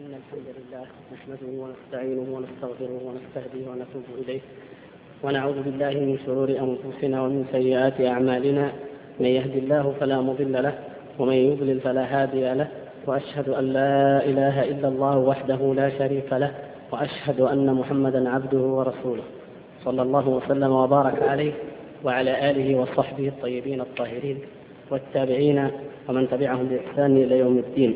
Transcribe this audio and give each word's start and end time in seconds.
إن 0.00 0.10
الحمد 0.10 0.46
لله 0.58 0.86
نحمده 1.14 1.62
ونستعينه 1.62 2.26
ونستغفره 2.36 3.00
ونستهديه 3.06 3.64
ونتوب 3.70 4.02
إليه. 4.18 4.40
ونعوذ 5.22 5.62
بالله 5.62 5.90
من 5.90 6.18
شرور 6.26 6.48
أنفسنا 6.50 7.22
ومن 7.22 7.44
سيئات 7.52 8.00
أعمالنا. 8.00 8.72
من 9.20 9.26
يهد 9.26 9.56
الله 9.56 9.94
فلا 10.00 10.20
مضل 10.20 10.52
له 10.52 10.74
ومن 11.18 11.34
يضلل 11.34 11.80
فلا 11.80 12.04
هادي 12.04 12.54
له. 12.54 12.68
وأشهد 13.06 13.48
أن 13.48 13.72
لا 13.72 14.24
إله 14.24 14.64
إلا 14.64 14.88
الله 14.88 15.18
وحده 15.18 15.74
لا 15.74 15.88
شريك 15.98 16.32
له 16.32 16.54
وأشهد 16.92 17.40
أن 17.40 17.74
محمدا 17.74 18.30
عبده 18.30 18.58
ورسوله. 18.58 19.22
صلى 19.84 20.02
الله 20.02 20.28
وسلم 20.28 20.72
وبارك 20.72 21.22
عليه 21.22 21.52
وعلى 22.04 22.50
آله 22.50 22.80
وصحبه 22.80 23.28
الطيبين 23.28 23.80
الطاهرين 23.80 24.38
والتابعين 24.90 25.70
ومن 26.08 26.28
تبعهم 26.28 26.64
بإحسان 26.66 27.16
إلى 27.16 27.38
يوم 27.38 27.58
الدين. 27.58 27.94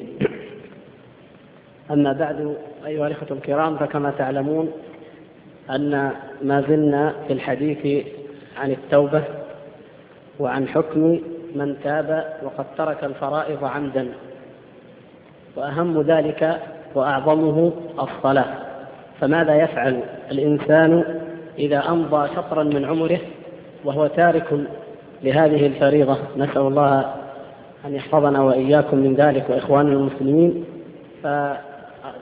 أما 1.90 2.12
بعد 2.12 2.56
أيها 2.86 3.06
الإخوة 3.06 3.28
الكرام 3.30 3.76
فكما 3.76 4.10
تعلمون 4.10 4.72
أن 5.70 6.12
ما 6.42 6.60
زلنا 6.68 7.14
في 7.26 7.32
الحديث 7.32 8.06
عن 8.58 8.70
التوبة 8.70 9.22
وعن 10.40 10.68
حكم 10.68 11.20
من 11.54 11.76
تاب 11.84 12.38
وقد 12.42 12.64
ترك 12.78 13.04
الفرائض 13.04 13.64
عمدا 13.64 14.08
وأهم 15.56 16.02
ذلك 16.02 16.60
وأعظمه 16.94 17.72
الصلاة. 18.00 18.54
فماذا 19.20 19.54
يفعل 19.54 20.00
الإنسان 20.30 21.04
إذا 21.58 21.88
أمضى 21.88 22.28
شطرا 22.36 22.62
من 22.62 22.84
عمره 22.84 23.18
وهو 23.84 24.06
تارك 24.06 24.60
لهذه 25.22 25.66
الفريضة؟ 25.66 26.16
نسأل 26.36 26.58
الله 26.58 27.14
أن 27.84 27.94
يحفظنا 27.94 28.42
وإياكم 28.42 28.96
من 28.96 29.14
ذلك 29.14 29.50
وإخواننا 29.50 29.92
المسلمين. 29.92 30.64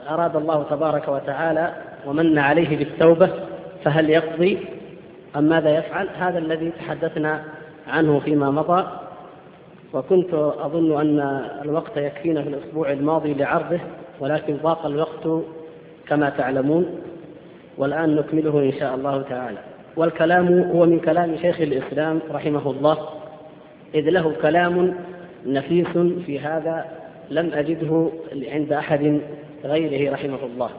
فأراد 0.07 0.35
الله 0.35 0.63
تبارك 0.69 1.07
وتعالى 1.07 1.73
ومن 2.05 2.39
عليه 2.39 2.77
بالتوبة 2.77 3.29
فهل 3.83 4.09
يقضي؟ 4.09 4.57
أم 5.35 5.43
ماذا 5.43 5.69
يفعل؟ 5.69 6.07
هذا 6.19 6.39
الذي 6.39 6.71
تحدثنا 6.71 7.43
عنه 7.87 8.19
فيما 8.19 8.51
مضى. 8.51 8.87
وكنت 9.93 10.33
أظن 10.33 11.01
أن 11.01 11.45
الوقت 11.61 11.97
يكفينا 11.97 12.41
في 12.41 12.49
الأسبوع 12.49 12.91
الماضي 12.91 13.33
لعرضه 13.33 13.79
ولكن 14.19 14.57
ضاق 14.63 14.85
الوقت 14.85 15.43
كما 16.07 16.29
تعلمون. 16.29 16.85
والآن 17.77 18.15
نكمله 18.15 18.59
إن 18.59 18.73
شاء 18.79 18.95
الله 18.95 19.21
تعالى. 19.21 19.57
والكلام 19.95 20.59
هو 20.61 20.85
من 20.85 20.99
كلام 20.99 21.37
شيخ 21.37 21.61
الإسلام 21.61 22.19
رحمه 22.31 22.71
الله 22.71 22.97
إذ 23.95 24.09
له 24.09 24.33
كلام 24.41 24.95
نفيس 25.45 25.97
في 26.25 26.39
هذا 26.39 26.85
لم 27.29 27.51
أجده 27.53 28.09
عند 28.51 28.73
أحد 28.73 29.21
غيره 29.63 30.13
رحمه 30.13 30.39
الله. 30.43 30.69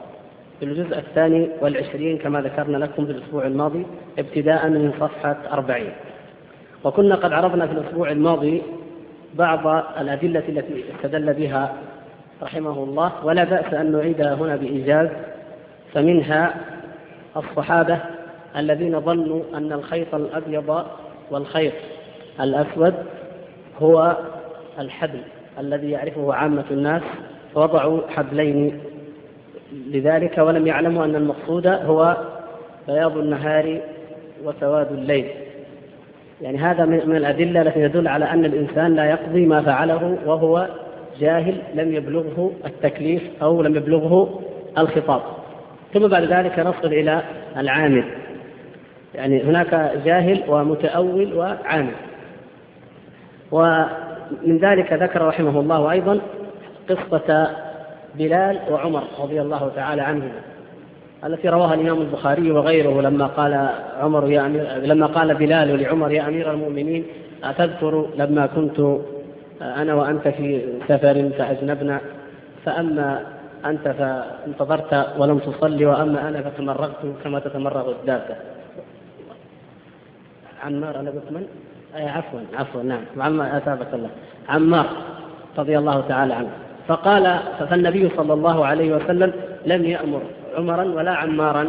في 0.59 0.65
الجزء 0.65 0.97
الثاني 0.97 1.49
والعشرين 1.61 2.17
كما 2.17 2.41
ذكرنا 2.41 2.77
لكم 2.77 3.05
في 3.05 3.11
الأسبوع 3.11 3.45
الماضي 3.47 3.85
ابتداء 4.19 4.69
من 4.69 4.93
صفحة 4.99 5.37
أربعين. 5.51 5.91
وكنا 6.83 7.15
قد 7.15 7.33
عرضنا 7.33 7.67
في 7.67 7.73
الأسبوع 7.73 8.11
الماضي 8.11 8.61
بعض 9.33 9.67
الأدلة 9.99 10.43
التي 10.49 10.83
استدل 10.95 11.33
بها 11.33 11.73
رحمه 12.41 12.83
الله 12.83 13.25
ولا 13.25 13.43
بأس 13.43 13.73
أن 13.73 13.91
نعيدها 13.91 14.33
هنا 14.33 14.55
بإيجاز. 14.55 15.09
فمنها 15.93 16.53
الصحابة 17.37 17.99
الذين 18.57 19.01
ظنوا 19.01 19.41
أن 19.53 19.73
الخيط 19.73 20.15
الأبيض 20.15 20.85
والخيط 21.31 21.73
الأسود 22.41 22.93
هو 23.81 24.17
الحبل 24.79 25.21
الذي 25.59 25.91
يعرفه 25.91 26.33
عامة 26.33 26.65
الناس. 26.71 27.01
فوضعوا 27.53 28.01
حبلين 28.09 28.79
لذلك 29.71 30.37
ولم 30.37 30.67
يعلموا 30.67 31.05
أن 31.05 31.15
المقصود 31.15 31.67
هو 31.67 32.17
بياض 32.87 33.17
النهار 33.17 33.79
وسواد 34.43 34.91
الليل. 34.91 35.25
يعني 36.41 36.57
هذا 36.57 36.85
من 36.85 37.15
الأدلة 37.15 37.61
التي 37.61 37.89
تدل 37.89 38.07
على 38.07 38.25
أن 38.25 38.45
الإنسان 38.45 38.95
لا 38.95 39.05
يقضي 39.05 39.45
ما 39.45 39.61
فعله 39.61 40.17
وهو 40.25 40.67
جاهل 41.19 41.55
لم 41.75 41.93
يبلغه 41.93 42.51
التكليف 42.65 43.23
أو 43.41 43.61
لم 43.61 43.75
يبلغه 43.75 44.41
الخطاب. 44.77 45.21
ثم 45.93 46.07
بعد 46.07 46.23
ذلك 46.23 46.59
نصل 46.59 46.87
إلى 46.87 47.21
العامل. 47.57 48.03
يعني 49.15 49.43
هناك 49.43 49.91
جاهل 50.05 50.43
ومتأول 50.47 51.33
وعامل. 51.33 51.93
ومن 53.51 54.57
ذلك 54.61 54.93
ذكر 54.93 55.27
رحمه 55.27 55.59
الله 55.59 55.91
أيضا 55.91 56.19
قصة 56.89 57.49
بلال 58.15 58.59
وعمر 58.71 59.03
رضي 59.19 59.41
الله 59.41 59.71
تعالى 59.75 60.01
عنهما 60.01 60.41
التي 61.25 61.49
رواها 61.49 61.73
الإمام 61.73 62.01
البخاري 62.01 62.51
وغيره 62.51 63.01
لما 63.01 63.27
قال 63.27 63.69
عمر 64.01 64.31
يا 64.31 64.45
أمير 64.45 64.77
لما 64.77 65.05
قال 65.05 65.35
بلال 65.35 65.81
لعمر 65.81 66.11
يا 66.11 66.27
أمير 66.27 66.51
المؤمنين 66.51 67.05
أتذكر 67.43 68.09
لما 68.17 68.45
كنت 68.45 68.99
أنا 69.61 69.93
وأنت 69.93 70.27
في 70.27 70.61
سفر 70.87 71.29
فأجنبنا 71.37 71.99
فأما 72.65 73.23
أنت 73.65 73.87
فانتظرت 73.87 75.07
ولم 75.17 75.39
تصلي 75.39 75.85
وأما 75.85 76.27
أنا 76.27 76.41
فتمرغت 76.41 76.95
كما 77.23 77.39
تتمرغ 77.39 77.91
الدابة. 77.91 78.35
عمار 80.63 80.99
أنا 80.99 81.09
قلت 81.09 81.31
من؟ 81.31 81.47
أي 81.95 82.09
عفوا 82.09 82.39
عفوا 82.53 82.83
نعم 82.83 83.01
عمار 83.17 83.57
أثابك 83.57 83.93
الله. 83.93 84.09
عمار 84.49 84.85
رضي 85.57 85.77
الله 85.77 86.01
تعالى 86.01 86.33
عنه. 86.33 86.49
فقال 86.89 87.39
فالنبي 87.69 88.09
صلى 88.17 88.33
الله 88.33 88.65
عليه 88.65 88.95
وسلم 88.95 89.33
لم 89.65 89.85
يأمر 89.85 90.21
عمرا 90.57 90.83
ولا 90.83 91.11
عمارا 91.11 91.67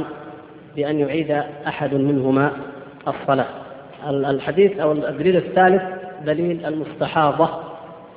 بأن 0.77 0.99
يعيد 0.99 1.43
أحد 1.67 1.95
منهما 1.95 2.51
الصلاة. 3.09 3.47
الحديث 4.09 4.81
أو 4.81 4.93
الدليل 4.93 5.37
الثالث 5.37 5.83
دليل 6.27 6.67
المستحاضة 6.67 7.49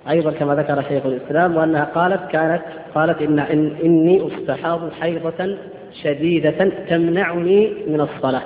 أيضا 0.09 0.31
كما 0.31 0.55
ذكر 0.55 0.81
شيخ 0.81 1.05
الإسلام 1.05 1.57
وأنها 1.57 1.83
قالت 1.83 2.31
كانت 2.31 2.61
قالت 2.95 3.21
إن, 3.21 3.39
إن 3.39 3.75
إني 3.83 4.27
أستحاض 4.27 4.91
حيضة 5.01 5.57
شديدة 6.03 6.71
تمنعني 6.89 7.73
من 7.87 8.01
الصلاة. 8.01 8.43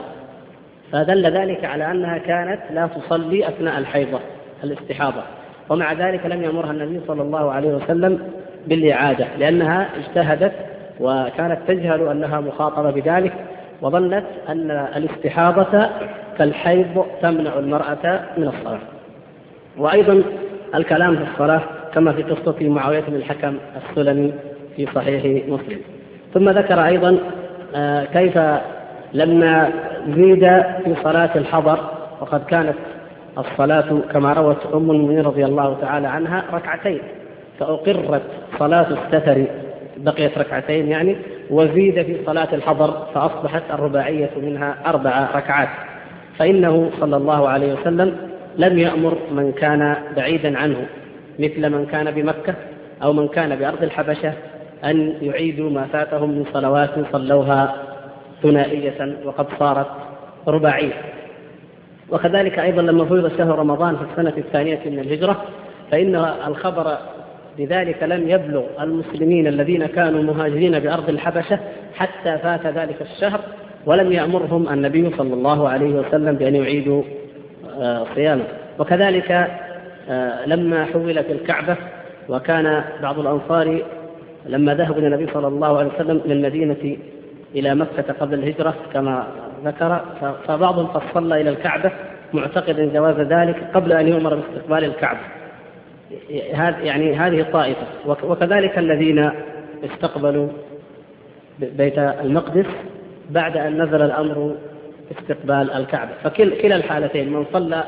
فدل 0.92 1.26
ذلك 1.26 1.66
على 1.66 1.92
أنها 1.92 2.18
كانت 2.18 2.60
لا 2.74 2.88
تصلي 2.88 3.48
أثناء 3.48 3.78
الحيضة 3.78 4.20
الاستحاضة. 4.64 5.22
ومع 5.70 5.94
ذلك 5.94 6.26
لم 6.26 6.44
يأمرها 6.44 6.72
النبي 6.72 7.02
صلى 7.08 7.22
الله 7.22 7.52
عليه 7.52 7.70
وسلم 7.70 8.20
بالإعادة 8.68 9.28
لأنها 9.40 9.90
اجتهدت 9.98 10.54
وكانت 11.00 11.60
تجهل 11.68 12.08
أنها 12.08 12.40
مخاطبة 12.40 12.92
بذلك 12.92 13.34
وظنت 13.82 14.24
أن 14.50 14.72
الاستحاضة 14.72 15.90
كالحيض 16.38 17.06
تمنع 17.22 17.60
المرأة 17.60 18.20
من 18.38 18.48
الصلاة. 18.48 18.80
وأيضا 19.78 20.24
الكلام 20.76 21.16
في 21.16 21.24
الصلاة 21.34 21.62
كما 21.94 22.14
في 22.14 22.24
قصة 22.24 22.56
معاوية 22.62 23.00
بن 23.08 23.16
الحكم 23.16 23.58
السلمي 23.90 24.34
في 24.76 24.88
صحيح 24.96 25.24
مسلم. 25.48 25.80
ثم 26.34 26.50
ذكر 26.50 26.86
أيضا 26.86 27.18
آه، 27.76 28.04
كيف 28.04 28.40
لما 29.14 29.70
زيد 30.08 30.46
في 30.84 30.96
صلاة 31.04 31.30
الحضر 31.36 31.80
وقد 32.22 32.46
كانت 32.46 32.76
الصلاة 33.38 34.00
كما 34.14 34.34
روت 34.34 34.66
أم 34.74 34.92
المؤمنين 34.92 35.22
رضي 35.22 35.46
الله 35.46 35.78
تعالى 35.82 36.08
عنها 36.08 36.44
ركعتين. 36.54 37.00
فأقرت 37.60 38.22
صلاة 38.60 38.88
الستر 38.90 39.46
بقيت 39.98 40.38
ركعتين 40.38 40.88
يعني 40.88 41.16
وزيد 41.50 42.04
في 42.04 42.18
صلاة 42.26 42.48
الحضر 42.54 43.08
فأصبحت 43.14 43.64
الرباعية 43.74 44.30
منها 44.42 44.76
أربع 44.86 45.30
ركعات. 45.36 45.70
فإنه 46.38 46.92
صلى 47.00 47.18
الله 47.18 47.50
عليه 47.50 47.74
وسلم 47.74 48.18
لم 48.58 48.80
يأمر 48.80 49.18
من 49.32 49.52
كان 49.52 49.96
بعيدا 50.16 50.58
عنه 50.58 50.86
مثل 51.40 51.70
من 51.70 51.86
كان 51.86 52.12
بمكة 52.12 52.54
أو 53.04 53.14
من 53.14 53.28
كان 53.28 53.56
بأرض 53.56 53.84
الحبشة 53.84 54.34
أن 54.84 55.14
يعيدوا 55.22 55.70
ما 55.70 55.86
فاتهم 55.94 56.30
من 56.30 56.46
صلوات 56.54 56.90
صلوها 57.12 57.76
ثنائية 58.44 59.18
وقد 59.26 59.46
صارت 59.60 59.88
رباعية. 60.48 60.94
وكذلك 62.10 62.60
أيضا 62.60 62.82
لما 62.82 63.06
فرض 63.06 63.38
شهر 63.38 63.60
رمضان 63.60 63.96
في 63.96 64.04
السنة 64.12 64.34
الثانية 64.38 64.80
من 64.86 65.00
الهجرة 65.00 65.44
فإن 65.92 66.16
الخبر 66.48 66.98
بذلك 67.58 68.04
لم 68.04 68.30
يبلغ 68.30 68.64
المسلمين 68.82 69.48
الذين 69.48 69.86
كانوا 69.86 70.24
مهاجرين 70.24 70.80
بأرض 70.80 71.10
الحبشة 71.10 71.60
حتى 71.96 72.38
فات 72.38 72.66
ذلك 72.66 73.02
الشهر 73.02 73.40
ولم 73.86 74.12
يأمرهم 74.12 74.70
النبي 74.70 75.12
صلى 75.18 75.34
الله 75.34 75.70
عليه 75.70 75.94
وسلم 75.94 76.36
بأن 76.36 76.56
يعيدوا 76.56 77.04
آه، 77.82 78.06
صيامه. 78.16 78.44
وكذلك 78.80 79.32
آه، 80.10 80.46
لما 80.46 80.86
حولت 80.86 81.32
الكعبة 81.32 81.76
وكان 82.30 82.84
بعض 83.02 83.20
الأنصار 83.20 83.82
لما 84.46 84.76
ذهبوا 84.76 84.98
إلى 84.98 85.08
النبي 85.08 85.34
صلى 85.34 85.48
الله 85.48 85.78
عليه 85.78 85.90
وسلم 85.96 86.22
من 86.26 86.32
المدينة 86.32 86.98
إلى 87.56 87.76
مكة 87.76 88.14
قبل 88.20 88.34
الهجرة 88.34 88.76
كما 88.94 89.28
ذكر 89.66 90.02
فبعضهم 90.48 90.88
قد 90.88 91.02
صلى 91.14 91.42
إلى 91.42 91.50
الكعبة 91.50 91.92
معتقدا 92.34 92.86
جواز 92.94 93.20
ذلك 93.20 93.56
قبل 93.74 93.94
أن 93.94 94.08
يؤمر 94.08 94.36
باستقبال 94.36 94.84
الكعبة. 94.84 95.20
يعني 96.84 97.16
هذه 97.16 97.42
الطائفة. 97.42 97.88
وكذلك 98.06 98.78
الذين 98.78 99.32
استقبلوا 99.84 100.48
بيت 101.60 101.98
المقدس 102.00 102.66
بعد 103.30 103.58
أن 103.58 103.82
نزل 103.82 104.02
الأمر 104.02 104.56
استقبال 105.20 105.72
الكعبة. 105.72 106.12
فكلا 106.24 106.76
الحالتين. 106.76 107.34
من 107.34 107.46
صلى 107.54 107.84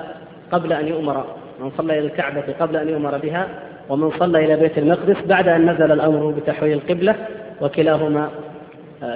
قبل 0.52 0.74
أن 0.74 0.88
يؤمر 0.88 1.26
من 1.60 1.72
صلى 1.78 2.00
إلى 2.00 2.08
الكعبة 2.08 2.44
قبل 2.60 2.76
أن 2.76 2.90
يؤمر 2.90 3.18
بها 3.18 3.48
ومن 3.90 4.12
صلى 4.12 4.46
إلى 4.46 4.56
بيت 4.56 4.78
المقدس 4.78 5.18
بعد 5.26 5.48
أن 5.48 5.70
نزل 5.72 5.92
الأمر 5.92 6.32
بتحويل 6.32 6.74
القبلة 6.74 7.16
وكلاهما 7.62 8.30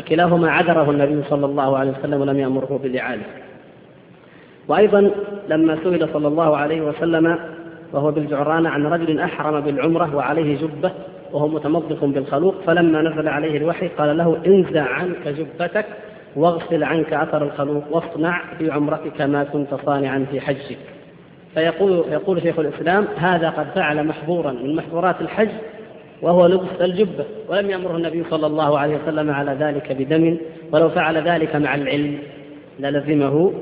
كلاهما 0.08 0.52
عذره 0.52 0.92
النبي 0.92 1.24
صلى 1.30 1.46
الله 1.46 1.78
عليه 1.78 1.92
وسلم 1.92 2.22
ولم 2.22 2.40
يأمره 2.40 2.80
بالإعادة 2.84 3.22
وأيضا 4.68 5.12
لما 5.50 5.78
سئل 5.84 6.10
صلى 6.14 6.28
الله 6.28 6.58
عليه 6.58 6.82
وسلم 6.82 7.40
وهو 7.94 8.12
بالجعرانة 8.12 8.70
عن 8.70 8.86
رجل 8.86 9.20
أحرم 9.20 9.60
بالعمرة 9.60 10.16
وعليه 10.16 10.58
جبة 10.58 10.92
وهو 11.32 11.48
متمضق 11.48 12.06
بالخلوق 12.06 12.56
فلما 12.66 13.02
نزل 13.02 13.28
عليه 13.28 13.58
الوحي 13.58 13.88
قال 13.88 14.18
له 14.18 14.38
انزع 14.46 14.84
عنك 14.84 15.28
جبتك 15.28 15.86
واغسل 16.36 16.84
عنك 16.84 17.14
أثر 17.14 17.44
الخلوق 17.44 17.84
واصنع 17.92 18.42
في 18.58 18.72
عمرتك 18.72 19.22
ما 19.22 19.44
كنت 19.44 19.74
صانعا 19.86 20.26
في 20.32 20.42
حجك. 20.42 20.78
فيقول 21.54 22.04
يقول 22.12 22.42
شيخ 22.42 22.60
الإسلام 22.60 23.08
هذا 23.18 23.50
قد 23.50 23.66
فعل 23.76 24.08
محظورا 24.08 24.52
من 24.52 24.76
محظورات 24.76 25.22
الحج 25.22 25.50
وهو 26.22 26.46
لبس 26.48 26.82
الجبة 26.82 27.26
ولم 27.50 27.70
يأمره 27.70 27.98
النبي 27.98 28.24
صلى 28.30 28.48
الله 28.48 28.80
عليه 28.80 28.98
وسلم 29.04 29.32
على 29.32 29.52
ذلك 29.52 29.92
بدم 29.92 30.38
ولو 30.72 30.90
فعل 30.90 31.18
ذلك 31.18 31.56
مع 31.56 31.76
العلم 31.76 32.18
للزمه 32.80 33.54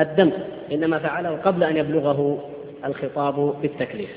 الدم 0.00 0.30
إنما 0.72 0.98
فعله 0.98 1.30
قبل 1.30 1.64
أن 1.64 1.76
يبلغه 1.76 2.38
الخطاب 2.84 3.54
بالتكليف. 3.62 4.10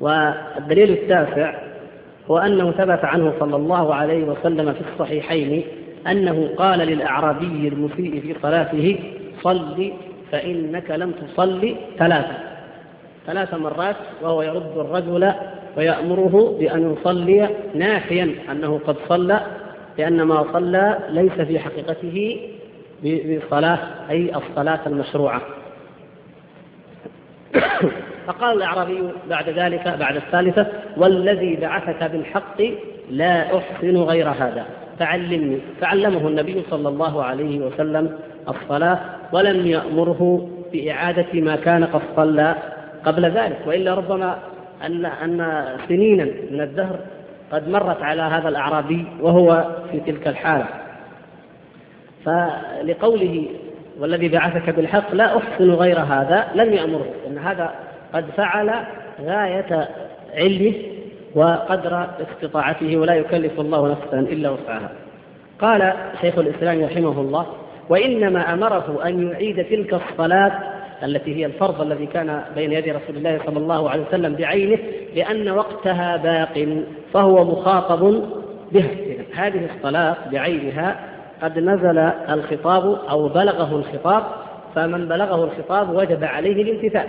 والدليل 0.00 0.90
التاسع 0.90 1.54
هو 2.30 2.38
أنه 2.38 2.70
ثبت 2.70 3.04
عنه 3.04 3.32
صلى 3.40 3.56
الله 3.56 3.94
عليه 3.94 4.24
وسلم 4.24 4.72
في 4.72 4.80
الصحيحين 4.92 5.64
أنه 6.06 6.50
قال 6.56 6.78
للأعرابي 6.78 7.68
المسيء 7.68 8.20
في 8.20 8.34
صلاته 8.42 8.98
صل 9.42 9.92
فإنك 10.32 10.90
لم 10.90 11.10
تصل 11.12 11.76
ثلاثة. 11.98 12.34
ثلاث 13.26 13.54
مرات 13.54 13.96
وهو 14.22 14.42
يرد 14.42 14.72
الرجل 14.76 15.32
ويأمره 15.76 16.56
بأن 16.60 16.92
يصلي 16.92 17.48
نافيا 17.74 18.34
أنه 18.52 18.80
قد 18.86 18.96
صلى 19.08 19.40
لأن 19.98 20.22
ما 20.22 20.52
صلى 20.52 20.98
ليس 21.10 21.32
في 21.32 21.58
حقيقته 21.58 22.40
بالصلاة 23.02 23.78
أي 24.10 24.32
الصلاة 24.36 24.80
المشروعة. 24.86 25.42
فقال 28.26 28.56
الأعرابي 28.56 29.02
بعد 29.28 29.48
ذلك 29.48 29.88
بعد 29.88 30.16
الثالثة 30.16 30.66
والذي 30.96 31.56
بعثك 31.56 32.10
بالحق 32.10 32.62
لا 33.10 33.58
أحسن 33.58 33.96
غير 33.96 34.28
هذا. 34.28 34.66
فعلمني 34.98 35.58
فعلمه 35.80 36.28
النبي 36.28 36.62
صلى 36.70 36.88
الله 36.88 37.24
عليه 37.24 37.58
وسلم 37.58 38.18
الصلاة 38.48 38.98
ولم 39.32 39.66
يأمره 39.66 40.48
بإعادة 40.72 41.40
ما 41.40 41.56
كان 41.56 41.84
قد 41.84 42.02
صلى 42.16 42.54
قبل 43.04 43.30
ذلك. 43.30 43.58
وإلا 43.66 43.94
ربما 43.94 44.38
أن 44.86 45.06
أن 45.06 45.64
سنينا 45.88 46.24
من 46.50 46.60
الدهر 46.60 46.98
قد 47.52 47.68
مرت 47.68 48.02
على 48.02 48.22
هذا 48.22 48.48
الأعرابي 48.48 49.04
وهو 49.20 49.66
في 49.92 50.00
تلك 50.00 50.28
الحالة. 50.28 50.66
فلقوله 52.24 53.48
والذي 53.98 54.28
بعثك 54.28 54.70
بالحق 54.70 55.14
لا 55.14 55.38
أحسن 55.38 55.70
غير 55.70 56.00
هذا 56.00 56.48
لم 56.54 56.72
يأمره 56.72 57.06
إن 57.26 57.38
هذا 57.38 57.70
قد 58.14 58.24
فعل 58.36 58.70
غاية 59.24 59.88
علمه 60.34 60.74
وقدر 61.34 62.06
استطاعته 62.20 62.96
ولا 62.96 63.14
يكلف 63.14 63.60
الله 63.60 63.90
نفسا 63.90 64.18
إلا 64.18 64.50
وسعها. 64.50 64.90
قال 65.60 65.92
شيخ 66.20 66.38
الإسلام 66.38 66.84
رحمه 66.84 67.20
الله 67.20 67.46
وإنما 67.88 68.52
أمره 68.52 69.00
أن 69.04 69.28
يعيد 69.28 69.64
تلك 69.64 69.94
الصلاة 69.94 70.52
التي 71.02 71.36
هي 71.36 71.46
الفرض 71.46 71.80
الذي 71.80 72.06
كان 72.06 72.42
بين 72.54 72.72
يدي 72.72 72.92
رسول 72.92 73.16
الله 73.16 73.40
صلى 73.46 73.58
الله 73.58 73.90
عليه 73.90 74.02
وسلم 74.02 74.34
بعينه 74.34 74.78
لأن 75.16 75.48
وقتها 75.48 76.16
باق 76.16 76.82
فهو 77.12 77.44
مخاطب 77.44 78.22
بها. 78.72 78.90
هذه 79.34 79.68
الصلاة 79.76 80.16
بعينها 80.32 80.96
قد 81.42 81.58
نزل 81.58 81.98
الخطاب 82.30 82.98
أو 83.10 83.28
بلغه 83.28 83.76
الخطاب 83.76 84.22
فمن 84.74 85.08
بلغه 85.08 85.44
الخطاب 85.44 85.90
وجب 85.96 86.24
عليه 86.24 86.62
الامتثال. 86.62 87.06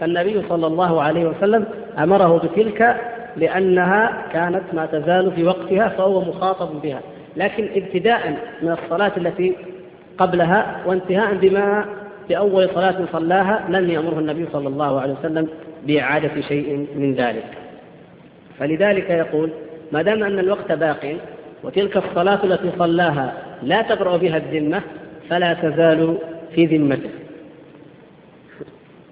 فالنبي 0.00 0.42
صلى 0.48 0.66
الله 0.66 1.02
عليه 1.02 1.24
وسلم 1.26 1.64
أمره 1.98 2.38
بتلك 2.38 2.96
لأنها 3.36 4.22
كانت 4.32 4.62
ما 4.72 4.86
تزال 4.86 5.32
في 5.32 5.44
وقتها 5.44 5.88
فهو 5.88 6.20
مخاطب 6.20 6.82
بها. 6.82 7.00
لكن 7.36 7.68
ابتداء 7.74 8.36
من 8.62 8.72
الصلاة 8.72 9.12
التي 9.16 9.56
قبلها 10.18 10.76
وانتهاء 10.86 11.34
بما 11.34 11.84
بأول 12.28 12.68
صلاة 12.74 12.94
صلاها 13.12 13.64
لم 13.68 13.90
يأمره 13.90 14.18
النبي 14.18 14.46
صلى 14.52 14.68
الله 14.68 15.00
عليه 15.00 15.14
وسلم 15.20 15.48
بإعادة 15.86 16.40
شيء 16.40 16.86
من 16.96 17.14
ذلك. 17.14 17.44
فلذلك 18.58 19.10
يقول 19.10 19.50
ما 19.92 20.02
دام 20.02 20.22
أن 20.22 20.38
الوقت 20.38 20.72
باق 20.72 21.16
وتلك 21.64 21.96
الصلاة 21.96 22.44
التي 22.44 22.70
صلاها 22.78 23.32
لا 23.62 23.82
تبرأ 23.82 24.16
بها 24.16 24.36
الذمة 24.36 24.82
فلا 25.30 25.54
تزال 25.54 26.18
في 26.54 26.66
ذمته 26.66 27.10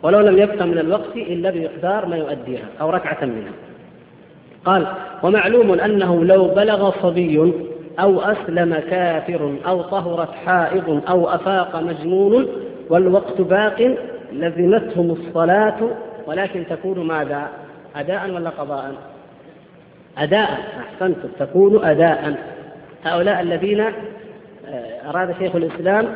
ولو 0.02 0.20
لم 0.20 0.38
يبق 0.38 0.62
من 0.62 0.78
الوقت 0.78 1.16
إلا 1.16 1.50
بمقدار 1.50 2.06
ما 2.06 2.16
يؤديها 2.16 2.68
أو 2.80 2.90
ركعة 2.90 3.24
منها 3.24 3.52
قال 4.64 4.86
ومعلوم 5.22 5.80
أنه 5.80 6.24
لو 6.24 6.48
بلغ 6.48 7.02
صبي 7.02 7.52
أو 8.00 8.20
أسلم 8.20 8.74
كافر 8.90 9.56
أو 9.66 9.82
طهرت 9.82 10.30
حائض 10.46 11.02
أو 11.08 11.28
أفاق 11.28 11.76
مجنون 11.76 12.46
والوقت 12.90 13.40
باق 13.40 13.96
لزمتهم 14.32 15.10
الصلاة 15.10 15.78
ولكن 16.26 16.64
تكون 16.70 17.06
ماذا؟ 17.06 17.48
أداء 17.96 18.30
ولا 18.30 18.50
قضاء؟ 18.50 18.94
أداء 20.18 20.50
أحسنتم 20.80 21.28
تكون 21.38 21.84
أداء 21.84 22.34
هؤلاء 23.04 23.40
الذين 23.40 23.84
أراد 25.06 25.34
شيخ 25.38 25.56
الإسلام 25.56 26.14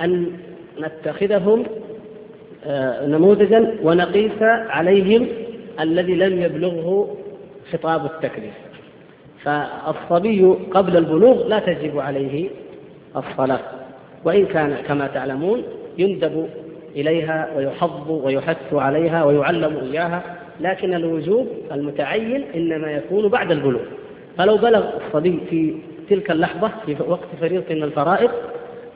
أن 0.00 0.26
نتخذهم 0.80 1.64
آه، 2.66 3.06
نموذجا 3.06 3.76
ونقيس 3.82 4.42
عليهم 4.68 5.28
الذي 5.80 6.14
لم 6.14 6.42
يبلغه 6.42 7.16
خطاب 7.72 8.04
التكليف. 8.04 8.54
فالصبي 9.42 10.44
قبل 10.70 10.96
البلوغ 10.96 11.46
لا 11.48 11.58
تجب 11.58 11.98
عليه 11.98 12.48
الصلاة 13.16 13.60
وإن 14.24 14.46
كان 14.46 14.76
كما 14.88 15.06
تعلمون 15.06 15.62
يندب 15.98 16.48
إليها 16.96 17.48
ويحض 17.56 18.10
ويحث 18.24 18.74
عليها 18.74 19.24
ويعلم 19.24 19.76
إياها 19.76 20.22
لكن 20.60 20.94
الوجوب 20.94 21.46
المتعين 21.72 22.44
إنما 22.54 22.90
يكون 22.90 23.28
بعد 23.28 23.50
البلوغ. 23.50 23.82
فلو 24.38 24.56
بلغ 24.56 24.84
الصبي 24.96 25.40
في 25.50 25.74
تلك 26.10 26.30
اللحظة 26.30 26.70
في 26.86 26.96
وقت 27.08 27.28
فريضة 27.40 27.74
من 27.74 27.82
الفرائض 27.82 28.30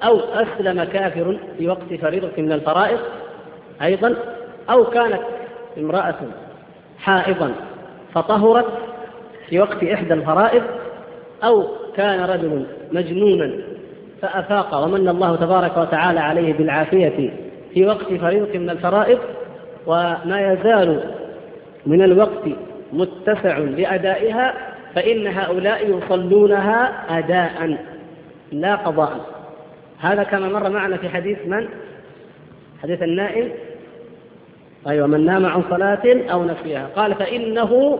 أو 0.04 0.18
أسلم 0.18 0.85
كافر 0.85 1.38
في 1.59 1.68
وقت 1.68 1.94
فريضة 2.02 2.30
من 2.38 2.52
الفرائض 2.52 2.99
أيضا 3.83 4.14
أو 4.71 4.85
كانت 4.85 5.21
امرأة 5.78 6.14
حائضا 6.99 7.52
فطهرت 8.14 8.66
في 9.49 9.61
وقت 9.61 9.85
إحدى 9.85 10.14
الفرائض 10.14 10.62
أو 11.44 11.66
كان 11.97 12.21
رجل 12.21 12.66
مجنونا 12.92 13.52
فأفاق 14.23 14.85
ومن 14.85 15.09
الله 15.09 15.37
تبارك 15.37 15.76
وتعالى 15.76 16.21
عليه 16.21 16.52
بالعافية 16.52 17.30
في 17.75 17.87
وقت 17.87 18.14
فريضة 18.14 18.59
من 18.59 18.71
الفرائض 18.71 19.18
وما 19.87 20.52
يزال 20.52 21.00
من 21.87 22.02
الوقت 22.02 22.44
متسع 22.92 23.59
لأدائها 23.59 24.74
فإن 24.94 25.26
هؤلاء 25.26 25.98
يصلونها 25.98 27.04
أداء 27.18 27.76
لا 28.52 28.74
قضاء. 28.74 29.20
هذا 30.00 30.22
كما 30.22 30.48
مر 30.48 30.70
معنا 30.70 30.96
في 30.96 31.08
حديث 31.08 31.38
من؟ 31.46 31.68
حديث 32.82 33.02
النائم؟ 33.02 33.50
أيوة 34.88 35.06
من 35.06 35.26
نام 35.26 35.46
عن 35.46 35.62
صلاة 35.70 36.02
أو 36.32 36.44
نسيها. 36.44 36.86
قال 36.96 37.14
فإنه 37.14 37.98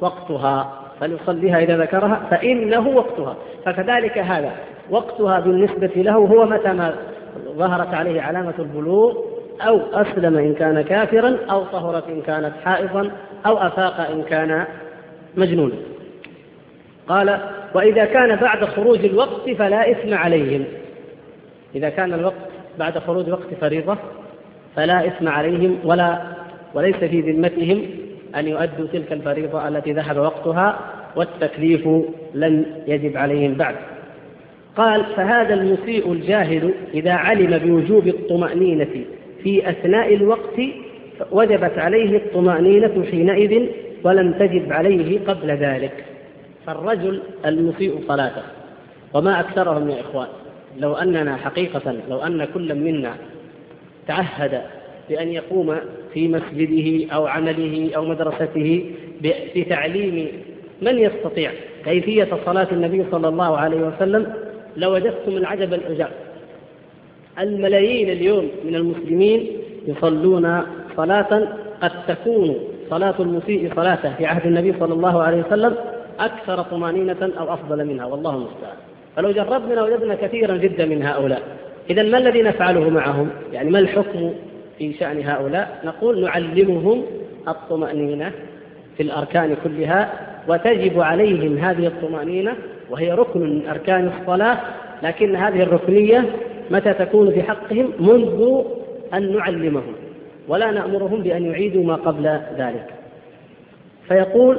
وقتها. 0.00 0.72
فليصليها 1.00 1.58
إذا 1.58 1.78
ذكرها. 1.78 2.26
فإنه 2.30 2.88
وقتها. 2.88 3.36
فكذلك 3.64 4.18
هذا. 4.18 4.52
وقتها 4.90 5.40
بالنسبة 5.40 5.92
له 5.96 6.12
هو 6.12 6.46
متى 6.46 6.72
ما 6.72 6.94
ظهرت 7.56 7.94
عليه 7.94 8.22
علامة 8.22 8.54
البلوغ 8.58 9.16
أو 9.60 9.80
أسلم 9.92 10.38
إن 10.38 10.54
كان 10.54 10.82
كافرا 10.82 11.36
أو 11.50 11.64
طهرت 11.64 12.08
إن 12.08 12.22
كانت 12.22 12.52
حائضا 12.64 13.10
أو 13.46 13.58
أفاق 13.58 14.10
إن 14.10 14.22
كان 14.22 14.64
مجنونا. 15.36 15.74
قال 17.10 17.38
وإذا 17.74 18.04
كان 18.04 18.36
بعد 18.36 18.64
خروج 18.64 19.04
الوقت 19.04 19.50
فلا 19.50 19.90
إثم 19.90 20.14
عليهم. 20.14 20.64
إذا 21.74 21.88
كان 21.88 22.14
الوقت 22.14 22.50
بعد 22.78 22.98
خروج 22.98 23.30
وقت 23.30 23.54
فريضة 23.60 23.96
فلا 24.76 25.06
إثم 25.06 25.28
عليهم 25.28 25.78
ولا 25.84 26.22
وليس 26.74 26.96
في 26.96 27.20
ذمتهم 27.20 27.82
أن 28.36 28.48
يؤدوا 28.48 28.86
تلك 28.92 29.12
الفريضة 29.12 29.68
التي 29.68 29.92
ذهب 29.92 30.16
وقتها 30.16 30.78
والتكليف 31.16 31.88
لم 32.34 32.66
يجب 32.86 33.16
عليهم 33.16 33.54
بعد. 33.54 33.74
قال 34.76 35.04
فهذا 35.16 35.54
المسيء 35.54 36.12
الجاهل 36.12 36.74
إذا 36.94 37.12
علم 37.12 37.58
بوجوب 37.58 38.08
الطمأنينة 38.08 39.04
في 39.42 39.70
أثناء 39.70 40.14
الوقت 40.14 40.60
وجبت 41.32 41.78
عليه 41.78 42.16
الطمأنينة 42.16 43.04
حينئذ 43.10 43.66
ولم 44.04 44.32
تجب 44.32 44.72
عليه 44.72 45.18
قبل 45.26 45.50
ذلك. 45.50 46.09
فالرجل 46.74 47.20
المسيء 47.46 48.00
صلاته 48.08 48.42
وما 49.14 49.40
أكثرهم 49.40 49.90
يا 49.90 50.00
إخوان 50.00 50.26
لو 50.78 50.94
أننا 50.94 51.36
حقيقة 51.36 51.96
لو 52.10 52.18
أن 52.18 52.44
كل 52.54 52.74
منا 52.74 53.14
تعهد 54.06 54.60
بأن 55.08 55.28
يقوم 55.28 55.76
في 56.14 56.28
مسجده 56.28 57.14
أو 57.14 57.26
عمله 57.26 57.90
أو 57.96 58.04
مدرسته 58.04 58.90
بتعليم 59.56 60.28
من 60.82 60.98
يستطيع 60.98 61.50
كيفية 61.84 62.28
صلاة 62.46 62.66
النبي 62.72 63.04
صلى 63.12 63.28
الله 63.28 63.56
عليه 63.56 63.80
وسلم 63.80 64.32
لوجدتم 64.76 65.36
العجب 65.36 65.74
العجاب 65.74 66.10
الملايين 67.38 68.10
اليوم 68.10 68.48
من 68.64 68.74
المسلمين 68.74 69.46
يصلون 69.86 70.62
صلاة 70.96 71.48
قد 71.82 71.90
تكون 72.08 72.56
صلاة 72.90 73.14
المسيء 73.20 73.72
صلاته 73.76 74.14
في 74.14 74.26
عهد 74.26 74.46
النبي 74.46 74.74
صلى 74.80 74.94
الله 74.94 75.22
عليه 75.22 75.42
وسلم 75.46 75.74
أكثر 76.20 76.62
طمأنينة 76.62 77.30
أو 77.38 77.54
أفضل 77.54 77.84
منها 77.84 78.06
والله 78.06 78.34
المستعان. 78.34 78.76
فلو 79.16 79.30
جربنا 79.30 79.82
وجدنا 79.82 80.14
كثيرا 80.14 80.56
جدا 80.56 80.86
من 80.86 81.02
هؤلاء. 81.02 81.42
إذا 81.90 82.02
ما 82.02 82.18
الذي 82.18 82.42
نفعله 82.42 82.88
معهم؟ 82.88 83.30
يعني 83.52 83.70
ما 83.70 83.78
الحكم 83.78 84.32
في 84.78 84.92
شأن 84.92 85.22
هؤلاء؟ 85.28 85.80
نقول 85.84 86.24
نعلمهم 86.24 87.04
الطمأنينة 87.48 88.32
في 88.96 89.02
الأركان 89.02 89.56
كلها 89.64 90.12
وتجب 90.48 91.00
عليهم 91.00 91.58
هذه 91.58 91.86
الطمأنينة 91.86 92.54
وهي 92.90 93.12
ركن 93.12 93.40
من 93.40 93.68
أركان 93.68 94.12
الصلاة 94.20 94.58
لكن 95.02 95.36
هذه 95.36 95.62
الركنية 95.62 96.24
متى 96.70 96.92
تكون 96.92 97.30
في 97.30 97.42
حقهم؟ 97.42 97.92
منذ 97.98 98.62
أن 99.14 99.36
نعلمهم. 99.36 99.92
ولا 100.48 100.70
نأمرهم 100.70 101.22
بأن 101.22 101.46
يعيدوا 101.46 101.84
ما 101.84 101.94
قبل 101.94 102.40
ذلك. 102.58 102.99
فيقول 104.10 104.58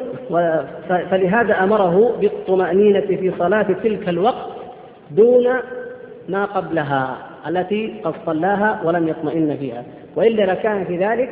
فلهذا 0.89 1.63
أمره 1.63 2.15
بالطمأنينة 2.21 3.01
في 3.01 3.31
صلاة 3.39 3.65
تلك 3.83 4.09
الوقت 4.09 4.47
دون 5.11 5.47
ما 6.29 6.45
قبلها 6.45 7.17
التي 7.47 7.93
قد 8.03 8.13
صلاها 8.25 8.81
ولم 8.83 9.07
يطمئن 9.07 9.57
فيها. 9.57 9.83
وإلا 10.15 10.43
لكان 10.43 10.85
في 10.85 10.97
ذلك 10.97 11.29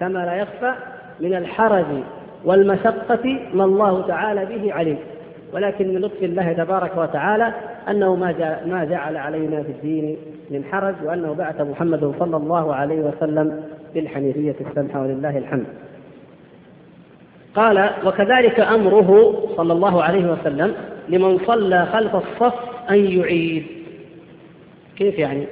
كما 0.00 0.18
لا 0.18 0.34
يخفى 0.34 0.72
من 1.20 1.34
الحرج 1.34 1.84
والمشقة 2.44 3.38
ما 3.54 3.64
الله 3.64 4.06
تعالى 4.06 4.44
به 4.44 4.72
عليم 4.72 4.98
ولكن 5.52 5.88
من 5.88 6.00
لطف 6.00 6.22
الله 6.22 6.52
تبارك 6.52 6.96
وتعالى 6.96 7.52
أنه 7.88 8.14
ما 8.14 8.58
ما 8.66 8.84
جعل 8.84 9.16
علينا 9.16 9.62
في 9.62 9.72
الدين 9.72 10.16
من 10.50 10.64
حرج 10.64 10.94
وأنه 11.04 11.32
بعث 11.34 11.60
محمد 11.60 12.14
صلى 12.18 12.36
الله 12.36 12.74
عليه 12.74 13.00
وسلم 13.00 13.62
بالحنيفية 13.94 14.56
السمحة 14.60 15.02
ولله 15.02 15.38
الحمد. 15.38 15.66
قال 17.56 17.90
وكذلك 18.04 18.60
أمره 18.60 19.40
صلى 19.56 19.72
الله 19.72 20.02
عليه 20.02 20.32
وسلم 20.32 20.74
لمن 21.08 21.38
صلى 21.46 21.86
خلف 21.92 22.16
الصف 22.16 22.54
أن 22.90 23.18
يعيد. 23.18 23.66
كيف 24.96 25.18
يعني؟ 25.18 25.46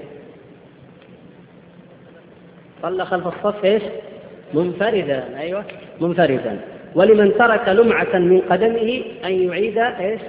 صلى 2.83 3.05
خلف 3.05 3.27
الصف 3.27 3.65
إيش؟ 3.65 3.83
منفردا. 4.55 5.39
أيوه 5.39 5.65
منفردا. 6.01 6.61
ولمن 6.95 7.35
ترك 7.39 7.69
لمعة 7.69 8.19
من 8.19 8.41
قدمه 8.41 9.03
أن 9.25 9.33
يعيد 9.33 9.79
إيش؟ 9.79 10.21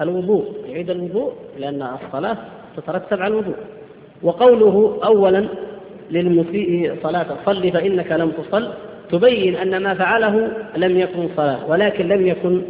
الوضوء. 0.00 0.54
يعيد 0.68 0.90
الوضوء 0.90 1.32
لأن 1.58 1.82
الصلاة 2.04 2.36
تترتب 2.76 3.22
على 3.22 3.32
الوضوء. 3.32 3.56
وقوله 4.22 4.98
أولا 5.04 5.48
للمسيء 6.10 6.96
صلاة 7.02 7.26
صل 7.46 7.72
فإنك 7.72 8.12
لم 8.12 8.30
تصل. 8.30 8.72
تبين 9.10 9.56
أن 9.56 9.82
ما 9.82 9.94
فعله 9.94 10.48
لم 10.76 10.98
يكن 10.98 11.28
صلاة 11.36 11.58
ولكن 11.68 12.08
لم 12.08 12.26
يكن 12.26 12.62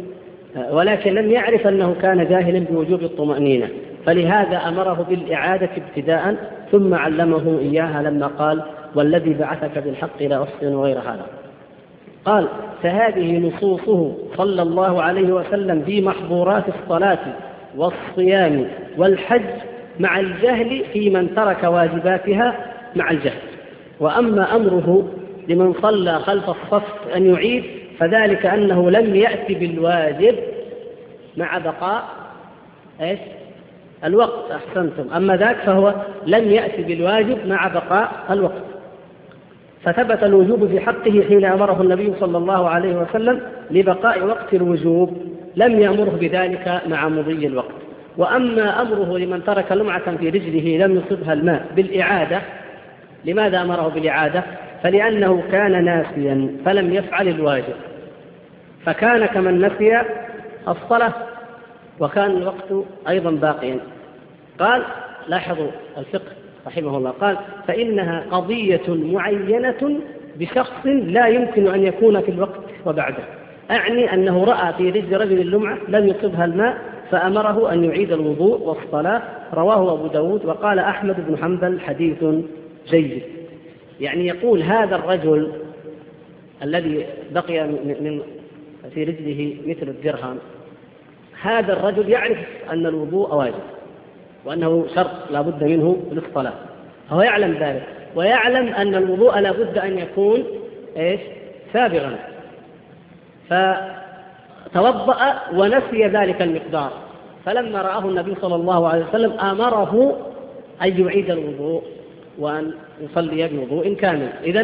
ولكن 0.71 1.13
لم 1.13 1.31
يعرف 1.31 1.67
أنه 1.67 1.95
كان 2.01 2.27
جاهلا 2.27 2.59
بوجوب 2.59 3.03
الطمأنينة. 3.03 3.67
فلهذا 4.05 4.57
أمره 4.57 5.05
بالإعادة 5.09 5.69
ابتداء 5.77 6.35
ثم 6.71 6.93
علمه 6.93 7.59
إياها 7.59 8.01
لما 8.03 8.27
قال 8.27 8.61
والذي 8.95 9.33
بعثك 9.33 9.77
بالحق 9.77 10.23
لا 10.23 10.43
أحسن 10.43 10.75
غير 10.75 10.99
هذا. 10.99 11.25
قال 12.25 12.47
فهذه 12.83 13.37
نصوصه 13.37 14.17
صلى 14.37 14.61
الله 14.61 15.01
عليه 15.01 15.33
وسلم 15.33 15.81
في 15.81 16.01
محظورات 16.01 16.63
الصلاة 16.67 17.19
والصيام 17.77 18.67
والحج 18.97 19.41
مع 19.99 20.19
الجهل 20.19 20.83
في 20.93 21.09
من 21.09 21.35
ترك 21.35 21.63
واجباتها 21.63 22.55
مع 22.95 23.11
الجهل. 23.11 23.39
وأما 23.99 24.55
أمره 24.55 25.07
لمن 25.49 25.73
صلى 25.81 26.19
خلف 26.19 26.49
الصف 26.49 27.15
أن 27.15 27.33
يعيد 27.33 27.63
فذلك 27.99 28.45
أنه 28.45 28.91
لم 28.91 29.15
يأتي 29.15 29.53
بالواجب 29.53 30.35
مع 31.37 31.57
بقاء 31.57 32.03
إيش؟ 33.01 33.19
الوقت 34.03 34.51
أحسنتم 34.51 35.13
أما 35.13 35.37
ذاك 35.37 35.57
فهو 35.57 35.93
لم 36.25 36.51
يأتي 36.51 36.83
بالواجب 36.83 37.47
مع 37.47 37.67
بقاء 37.67 38.11
الوقت 38.29 38.63
فثبت 39.83 40.23
الوجوب 40.23 40.67
في 40.67 40.79
حقه 40.79 41.23
حين 41.27 41.45
أمره 41.45 41.81
النبي 41.81 42.13
صلى 42.19 42.37
الله 42.37 42.69
عليه 42.69 42.95
وسلم 42.95 43.41
لبقاء 43.71 44.23
وقت 44.25 44.53
الوجوب 44.53 45.17
لم 45.55 45.79
يأمره 45.79 46.17
بذلك 46.21 46.81
مع 46.87 47.09
مضي 47.09 47.47
الوقت 47.47 47.75
وأما 48.17 48.81
أمره 48.81 49.17
لمن 49.17 49.43
ترك 49.43 49.71
لمعة 49.71 50.17
في 50.17 50.29
رجله 50.29 50.85
لم 50.85 50.97
يصبها 50.97 51.33
الماء 51.33 51.65
بالإعادة 51.75 52.41
لماذا 53.25 53.61
أمره 53.61 53.87
بالإعادة؟ 53.87 54.43
فلأنه 54.83 55.43
كان 55.51 55.85
ناسيا 55.85 56.49
فلم 56.65 56.93
يفعل 56.93 57.27
الواجب. 57.27 57.75
فكان 58.85 59.25
كمن 59.25 59.65
نسي 59.65 60.01
الصلاة 60.67 61.13
وكان 61.99 62.31
الوقت 62.31 62.85
أيضا 63.09 63.31
باقيا. 63.31 63.79
قال 64.59 64.83
لاحظوا 65.27 65.71
الفقه 65.97 66.31
رحمه 66.67 66.97
الله. 66.97 67.09
قال 67.09 67.37
فإنها 67.67 68.23
قضية 68.31 68.81
معينة 68.87 69.99
بشخص 70.39 70.85
لا 70.85 71.27
يمكن 71.27 71.67
أن 71.67 71.83
يكون 71.83 72.21
في 72.21 72.31
الوقت 72.31 72.59
وبعده. 72.85 73.23
أعني 73.71 74.13
أنه 74.13 74.43
رأى 74.43 74.73
في 74.73 74.89
رجل 74.89 75.21
رجل 75.21 75.41
اللمعة 75.41 75.77
لم 75.87 76.07
يصبها 76.07 76.45
الماء 76.45 76.77
فأمره 77.11 77.73
أن 77.73 77.83
يعيد 77.83 78.11
الوضوء 78.11 78.61
والصلاة. 78.61 79.21
رواه 79.53 79.93
أبو 79.93 80.07
داود 80.07 80.45
وقال 80.45 80.79
أحمد 80.79 81.15
بن 81.27 81.37
حنبل 81.37 81.79
حديث 81.79 82.25
جيد. 82.89 83.23
يعني 83.99 84.27
يقول 84.27 84.61
هذا 84.61 84.95
الرجل 84.95 85.51
الذي 86.63 87.05
بقي 87.31 87.67
من 87.67 88.21
في 88.93 89.03
رجله 89.03 89.55
مثل 89.65 89.89
الدرهم 89.89 90.37
هذا 91.41 91.73
الرجل 91.73 92.09
يعرف 92.09 92.37
أن 92.71 92.85
الوضوء 92.85 93.35
واجب 93.35 93.53
وأنه 94.45 94.85
شرط 94.95 95.31
لا 95.31 95.41
بد 95.41 95.63
منه 95.63 95.97
للصلاة 96.11 96.53
فهو 97.09 97.21
يعلم 97.21 97.57
ذلك 97.59 97.83
ويعلم 98.15 98.67
أن 98.67 98.95
الوضوء 98.95 99.39
لا 99.39 99.51
بد 99.51 99.77
أن 99.77 99.99
يكون 99.99 100.43
إيش؟ 100.97 101.19
سابغا. 101.73 102.15
فتوضأ 103.49 105.39
ونسي 105.53 106.07
ذلك 106.07 106.41
المقدار 106.41 106.91
فلما 107.45 107.81
رآه 107.81 108.09
النبي 108.09 108.35
صلى 108.41 108.55
الله 108.55 108.87
عليه 108.87 109.05
وسلم 109.05 109.39
أمره 109.39 110.17
أن 110.81 111.05
يعيد 111.05 111.31
الوضوء. 111.31 111.83
وأن 112.39 112.73
يصلي 113.01 113.47
بوضوء 113.47 113.93
كامل 113.93 114.29
إذا 114.43 114.61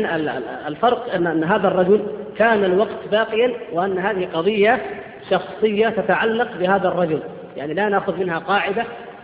الفرق 0.67 1.13
أن, 1.13 1.43
هذا 1.43 1.67
الرجل 1.67 2.01
كان 2.37 2.63
الوقت 2.63 3.07
باقيا 3.11 3.53
وأن 3.73 3.97
هذه 3.97 4.27
قضية 4.33 4.81
شخصية 5.29 5.89
تتعلق 5.89 6.57
بهذا 6.59 6.87
الرجل. 6.87 7.19
يعني 7.57 7.73
لا 7.73 7.89
نأخذ 7.89 8.19
منها 8.19 8.39
قاعدة 8.39 8.83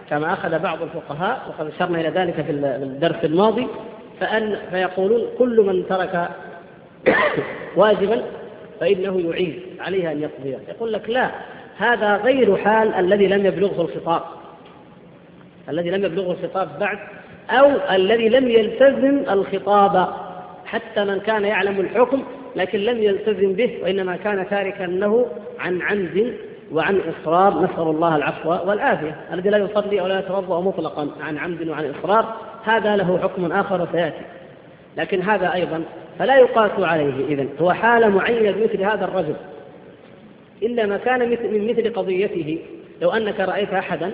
كما 0.10 0.34
أخذ 0.34 0.60
بعض 0.60 0.82
الفقهاء 0.82 1.42
وقد 1.50 1.72
أشرنا 1.76 2.00
إلى 2.00 2.10
ذلك 2.10 2.42
في 2.42 2.52
الدرس 2.52 3.26
الماضي. 3.26 3.68
فأن 4.20 4.58
فيقولون 4.72 5.22
كل 5.38 5.62
من 5.62 5.88
ترك 5.88 6.30
واجبا 7.78 8.22
فإنه 8.80 9.20
يعيد 9.20 9.62
عليه 9.80 10.12
أن 10.12 10.22
يقضيه 10.22 10.60
يقول 10.70 10.94
لك 10.94 11.10
لا 11.10 11.32
هذا 11.78 12.16
غير 12.16 12.58
حال 12.58 12.94
الذي 12.94 13.28
لم 13.28 13.46
يبلغه 13.46 13.82
الخطاب. 13.82 14.22
الذي 15.70 15.90
لم 15.90 16.06
يبلغه 16.06 16.32
الخطاب 16.32 16.70
بعد 16.80 17.00
أو 17.50 17.72
الذي 17.92 18.30
لم 18.30 18.48
يلتزم 18.48 19.24
الخطاب 19.30 20.08
حتى 20.66 21.04
من 21.04 21.20
كان 21.20 21.46
يعلم 21.46 21.80
الحكم 21.80 22.24
لكن 22.56 22.80
لم 22.80 23.04
يلتزم 23.04 23.54
به 23.54 23.78
وإنما 23.84 24.16
كان 24.16 24.50
تاركا 24.50 24.84
له 24.84 25.26
عن 25.60 25.82
عمد 25.82 26.34
وعن 26.72 27.02
إصرار 27.10 27.64
نسأل 27.64 27.84
الله 27.84 28.16
العفو 28.16 28.50
والعافية. 28.50 29.16
الذي 29.34 29.50
لا 29.50 29.58
يصلي 29.58 30.02
ولا 30.02 30.20
يتوضأ 30.20 30.62
مطلقا 30.62 31.10
عن 31.22 31.38
عمد 31.38 31.68
وعن 31.68 31.94
إصرار 32.00 32.36
هذا 32.64 32.96
له 32.96 33.20
حكم 33.24 33.52
آخر 33.52 33.82
وسيأتي. 33.82 34.22
لكن 34.98 35.22
هذا 35.22 35.54
أيضا 35.54 35.84
فلا 36.20 36.38
يقاس 36.38 36.72
عليه 36.80 37.26
إذن. 37.28 37.50
هو 37.62 37.74
حالة 37.74 38.10
معينة 38.10 38.52
بمثل 38.52 38.84
هذا 38.84 39.06
الرجل. 39.06 39.36
إلا 40.64 40.86
ما 40.86 40.98
كان 40.98 41.30
من 41.30 41.68
مثل 41.70 41.94
قضيته. 41.94 42.60
لو 43.02 43.12
أنك 43.12 43.40
رأيت 43.40 43.74
أحدا 43.74 44.12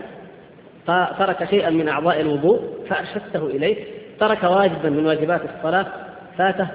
فترك 0.88 1.50
شيئا 1.50 1.70
من 1.70 1.90
أعضاء 1.90 2.22
الوضوء 2.22 2.77
فأرشدته 2.90 3.46
إليه 3.48 3.76
ترك 4.20 4.44
واجبا 4.44 4.90
من 4.90 5.06
واجبات 5.06 5.42
الصلاة 5.58 5.86
فاته 6.38 6.68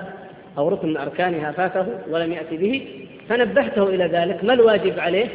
أو 0.58 0.68
ركن 0.68 0.88
من 0.88 0.96
أركانها 0.96 1.52
فاته 1.52 1.86
ولم 2.10 2.32
يأتي 2.32 2.56
به 2.56 2.86
فنبهته 3.28 3.82
إلى 3.82 4.04
ذلك 4.04 4.44
ما 4.44 4.52
الواجب 4.52 4.98
عليه؟ 4.98 5.26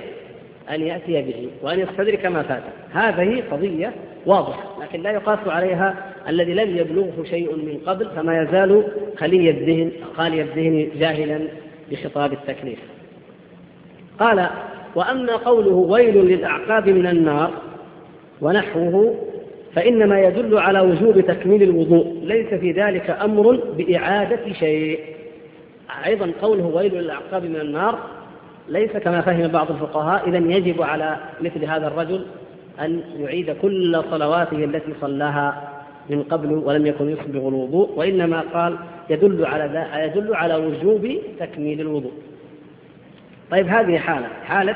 أن 0.70 0.82
يأتي 0.82 1.22
به 1.22 1.50
وأن 1.62 1.80
يستدرك 1.80 2.26
ما 2.26 2.44
فاته. 2.44 2.70
هذه 2.94 3.44
قضية 3.52 3.94
واضحة 4.26 4.64
لكن 4.82 5.02
لا 5.02 5.12
يقاس 5.12 5.40
عليها 5.48 5.96
الذي 6.28 6.54
لم 6.54 6.78
يبلغه 6.78 7.24
شيء 7.30 7.56
من 7.56 7.80
قبل 7.86 8.10
فما 8.16 8.42
يزال 8.42 8.88
خلي 9.18 9.50
الذهن 9.50 9.92
خالي 10.18 10.42
الذهن 10.42 10.90
جاهلا 11.00 11.40
بخطاب 11.92 12.34
التكليف. 12.34 12.80
قال 14.20 14.50
وأما 14.96 15.36
قوله 15.36 15.76
ويل 15.76 16.18
للأعقاب 16.18 16.90
من 16.90 17.08
النار 17.08 17.54
ونحوه 18.42 19.27
فإنما 19.78 20.20
يدل 20.20 20.58
على 20.58 20.80
وجوب 20.80 21.20
تكميل 21.20 21.64
الوضوء 21.64 22.18
ليس 22.24 22.48
في 22.48 22.72
ذلك 22.72 23.10
أمر 23.10 23.60
بإعادة 23.78 24.54
شيء 24.54 25.00
أيضا 26.06 26.32
قوله 26.42 26.66
ويل 26.66 26.94
للأعقاب 26.94 27.44
من 27.44 27.56
النار 27.56 28.00
ليس 28.70 28.92
كما 28.92 29.22
فهم 29.22 29.48
بعض 29.48 29.72
الفقهاء 29.72 30.30
إذا 30.30 30.38
يجب 30.38 30.82
على 30.82 31.18
مثل 31.42 31.66
هذا 31.66 31.88
الرجل 31.88 32.26
أن 32.82 33.02
يعيد 33.20 33.52
كل 33.62 34.02
صلواته 34.12 34.64
التي 34.64 34.94
صلاها 35.02 35.70
من 36.10 36.24
قبل 36.24 36.54
ولم 36.54 36.86
يكن 36.86 37.10
يسبغ 37.10 37.48
الوضوء 37.48 37.90
وإنما 37.96 38.44
قال 38.54 38.78
يدل 39.10 39.46
على 39.46 39.88
يدل 40.06 40.36
على 40.36 40.56
وجوب 40.56 41.18
تكميل 41.40 41.82
الوضوء. 41.82 42.14
طيب 43.52 43.68
هذه 43.68 43.98
حالة، 43.98 44.28
حالة 44.46 44.76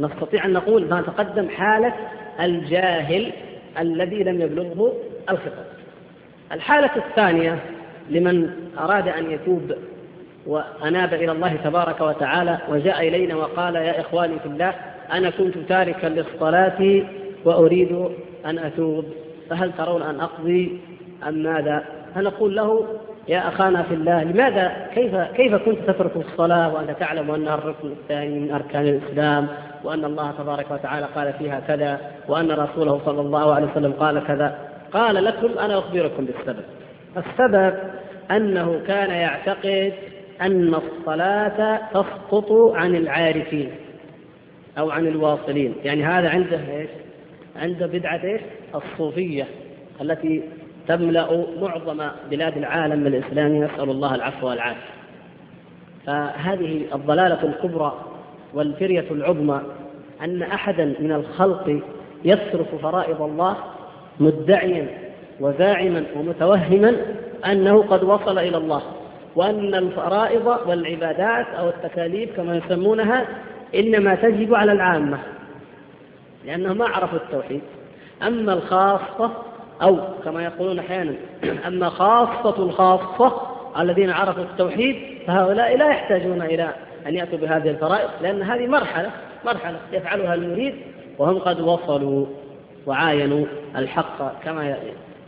نستطيع 0.00 0.44
أن 0.44 0.52
نقول 0.52 0.88
ما 0.88 1.00
تقدم 1.00 1.48
حالة 1.48 1.92
الجاهل 2.40 3.32
الذي 3.78 4.22
لم 4.22 4.40
يبلغه 4.40 4.92
الخطاب. 5.30 5.66
الحالة 6.52 6.90
الثانية 6.96 7.58
لمن 8.10 8.50
أراد 8.78 9.08
أن 9.08 9.30
يتوب 9.30 9.72
وأناب 10.46 11.14
إلى 11.14 11.32
الله 11.32 11.56
تبارك 11.64 12.00
وتعالى 12.00 12.58
وجاء 12.68 13.08
إلينا 13.08 13.36
وقال 13.36 13.74
يا 13.76 14.00
إخواني 14.00 14.38
في 14.38 14.46
الله 14.46 14.74
أنا 15.12 15.30
كنت 15.30 15.58
تاركا 15.68 16.06
للصلاة 16.06 17.02
وأريد 17.44 18.08
أن 18.46 18.58
أتوب 18.58 19.04
فهل 19.50 19.72
ترون 19.72 20.02
أن 20.02 20.20
أقضي 20.20 20.80
أم 21.28 21.34
ماذا؟ 21.34 21.84
فنقول 22.14 22.56
له 22.56 22.86
يا 23.28 23.48
أخانا 23.48 23.82
في 23.82 23.94
الله 23.94 24.22
لماذا؟ 24.22 24.88
كيف 24.94 25.16
كيف 25.16 25.54
كنت 25.54 25.78
تترك 25.86 26.16
الصلاة 26.16 26.74
وأنت 26.74 26.90
تعلم 26.90 27.30
أنها 27.30 27.54
الركن 27.54 27.88
الثاني 27.88 28.38
من 28.38 28.50
أركان 28.50 28.86
الإسلام 28.86 29.48
وأن 29.84 30.04
الله 30.04 30.32
تبارك 30.38 30.70
وتعالى 30.70 31.06
قال 31.14 31.32
فيها 31.32 31.60
كذا 31.60 32.00
وأن 32.28 32.50
رسوله 32.50 33.00
صلى 33.04 33.20
الله 33.20 33.54
عليه 33.54 33.66
وسلم 33.66 33.92
قال 33.92 34.26
كذا؟ 34.26 34.58
قال 34.92 35.24
لكم 35.24 35.58
أنا 35.58 35.78
أخبركم 35.78 36.24
بالسبب. 36.24 36.64
السبب 37.16 37.74
أنه 38.30 38.80
كان 38.86 39.10
يعتقد 39.10 39.92
أن 40.40 40.74
الصلاة 40.74 41.80
تسقط 41.92 42.52
عن 42.52 42.94
العارفين 42.94 43.70
أو 44.78 44.90
عن 44.90 45.06
الواصلين. 45.06 45.74
يعني 45.84 46.04
هذا 46.04 46.28
عنده 46.28 46.60
إيش؟ 46.70 46.90
عنده 47.56 47.86
بدعة 47.86 48.24
إيش؟ 48.24 48.40
الصوفية 48.74 49.46
التي 50.00 50.42
تملأ 50.88 51.46
معظم 51.60 52.08
بلاد 52.30 52.56
العالم 52.56 53.06
الإسلامي 53.06 53.58
نسأل 53.58 53.90
الله 53.90 54.14
العفو 54.14 54.48
والعافية. 54.48 54.90
فهذه 56.06 56.84
الضلالة 56.94 57.42
الكبرى 57.42 58.00
والفرية 58.54 59.04
العظمى 59.10 59.60
أن 60.22 60.42
أحدا 60.42 60.84
من 61.00 61.12
الخلق 61.12 61.80
يصرف 62.24 62.74
فرائض 62.82 63.22
الله 63.22 63.56
مدعيا 64.20 64.88
وزاعما 65.40 66.04
ومتوهما 66.16 66.96
أنه 67.46 67.82
قد 67.82 68.04
وصل 68.04 68.38
إلى 68.38 68.56
الله 68.56 68.82
وأن 69.36 69.74
الفرائض 69.74 70.46
والعبادات 70.66 71.46
أو 71.58 71.68
التكاليف 71.68 72.36
كما 72.36 72.56
يسمونها 72.56 73.26
إنما 73.74 74.14
تجب 74.14 74.54
على 74.54 74.72
العامة 74.72 75.18
لأنهم 76.46 76.78
ما 76.78 76.88
عرفوا 76.88 77.18
التوحيد. 77.18 77.60
أما 78.26 78.52
الخاصة 78.52 79.30
أو 79.82 79.98
كما 80.24 80.44
يقولون 80.44 80.78
أحيانا 80.78 81.14
أما 81.68 81.88
خاصة 81.88 82.62
الخاصة 82.62 83.42
الذين 83.78 84.10
عرفوا 84.10 84.42
التوحيد 84.42 84.96
فهؤلاء 85.26 85.76
لا 85.76 85.88
يحتاجون 85.88 86.42
إلى 86.42 86.68
أن 87.06 87.14
يأتوا 87.14 87.38
بهذه 87.38 87.70
الفرائض 87.70 88.08
لأن 88.22 88.42
هذه 88.42 88.66
مرحلة 88.66 89.10
مرحلة 89.44 89.76
يفعلها 89.92 90.34
المريد 90.34 90.74
وهم 91.18 91.38
قد 91.38 91.60
وصلوا 91.60 92.26
وعاينوا 92.86 93.46
الحق 93.76 94.42
كما 94.44 94.76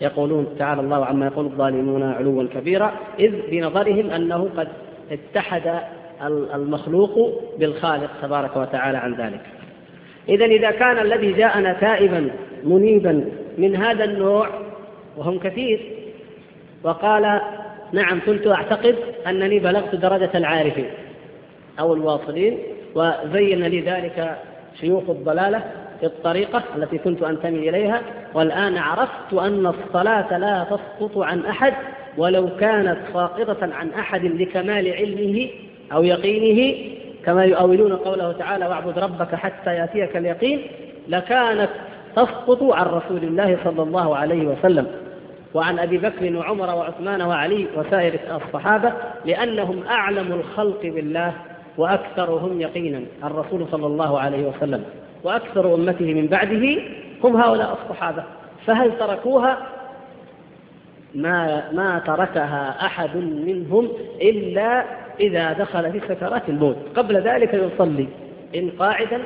يقولون 0.01 0.47
تعالى 0.59 0.81
الله 0.81 1.05
عما 1.05 1.27
يقول 1.27 1.45
الظالمون 1.45 2.03
علوا 2.03 2.47
كبيرا 2.55 2.93
إذ 3.19 3.33
بنظرهم 3.51 4.11
أنه 4.11 4.49
قد 4.57 4.69
اتحد 5.11 5.81
المخلوق 6.55 7.43
بالخالق 7.59 8.11
تبارك 8.23 8.57
وتعالى 8.57 8.99
عن 8.99 9.15
ذلك. 9.15 9.41
إذا 10.29 10.45
إذا 10.45 10.71
كان 10.71 10.99
الذي 10.99 11.33
جاءنا 11.33 11.73
تائبا 11.73 12.31
منيبا 12.65 13.25
من 13.61 13.77
هذا 13.77 14.05
النوع 14.05 14.49
وهم 15.16 15.38
كثير. 15.38 15.81
وقال 16.85 17.40
نعم 17.92 18.20
كنت 18.27 18.46
أعتقد 18.46 18.96
أنني 19.27 19.59
بلغت 19.59 19.94
درجة 19.94 20.31
العارفين 20.35 20.90
أو 21.81 21.94
الواصلين 21.94 22.59
وزين 22.94 23.62
لي 23.64 23.81
ذلك 23.81 24.37
شيوخ 24.81 25.11
الضلالة 25.11 25.62
في 26.01 26.07
الطريقة 26.07 26.62
التي 26.77 26.99
كنت 26.99 27.23
أنتمي 27.23 27.68
إليها 27.68 28.03
والآن 28.35 28.79
عرفت 28.79 29.33
أن 29.33 29.66
الصلاة 29.66 30.38
لا 30.38 30.64
تسقط 30.64 31.18
عن 31.18 31.46
أحد 31.46 31.75
ولو 32.18 32.57
كانت 32.61 32.96
ساقطة 33.12 33.75
عن 33.75 33.90
أحد 33.90 34.25
لكمال 34.25 34.92
علمه 34.92 35.49
أو 35.92 36.05
يقينه. 36.05 36.79
كما 37.25 37.44
يؤولون 37.44 37.96
قوله 37.96 38.33
تعالى 38.33 38.66
واعبد 38.66 38.99
ربك 38.99 39.35
حتى 39.35 39.75
يأتيك 39.75 40.16
اليقين. 40.16 40.66
لكانت 41.09 41.70
تسقط 42.16 42.62
عن 42.62 42.87
رسول 42.87 43.25
الله 43.25 43.59
صلى 43.64 43.83
الله 43.83 44.16
عليه 44.16 44.46
وسلم 44.46 44.87
وعن 45.55 45.79
أبي 45.79 45.99
بكر 45.99 46.37
وعمر 46.37 46.75
وعثمان 46.75 47.23
وعلي 47.23 47.66
وسائر 47.77 48.20
الصحابة 48.37 48.92
لأنهم 49.25 49.83
أعلم 49.87 50.33
الخلق 50.33 50.81
بالله 50.83 51.33
وأكثرهم 51.79 52.61
يقينا 52.61 53.03
الرسول 53.25 53.66
صلى 53.73 53.87
الله 53.87 54.20
عليه 54.20 54.49
وسلم 54.49 54.85
وأكثر 55.25 55.75
أمته 55.75 56.14
من 56.14 56.27
بعده 56.27 56.83
هم 57.25 57.37
هؤلاء 57.37 57.79
الصحابة. 57.83 58.25
فهل 58.66 58.99
تركوها؟ 58.99 59.59
ما 61.14 61.70
ما 61.73 62.03
تركها 62.07 62.87
أحد 62.87 63.16
منهم 63.16 63.88
إلا 64.23 64.85
إذا 65.20 65.53
دخل 65.53 65.92
في 65.92 66.01
سكرات 66.09 66.49
الموت. 66.49 66.77
قبل 66.96 67.16
ذلك 67.16 67.55
يصلي 67.55 68.09
إن 68.55 68.70
قاعدا 68.79 69.20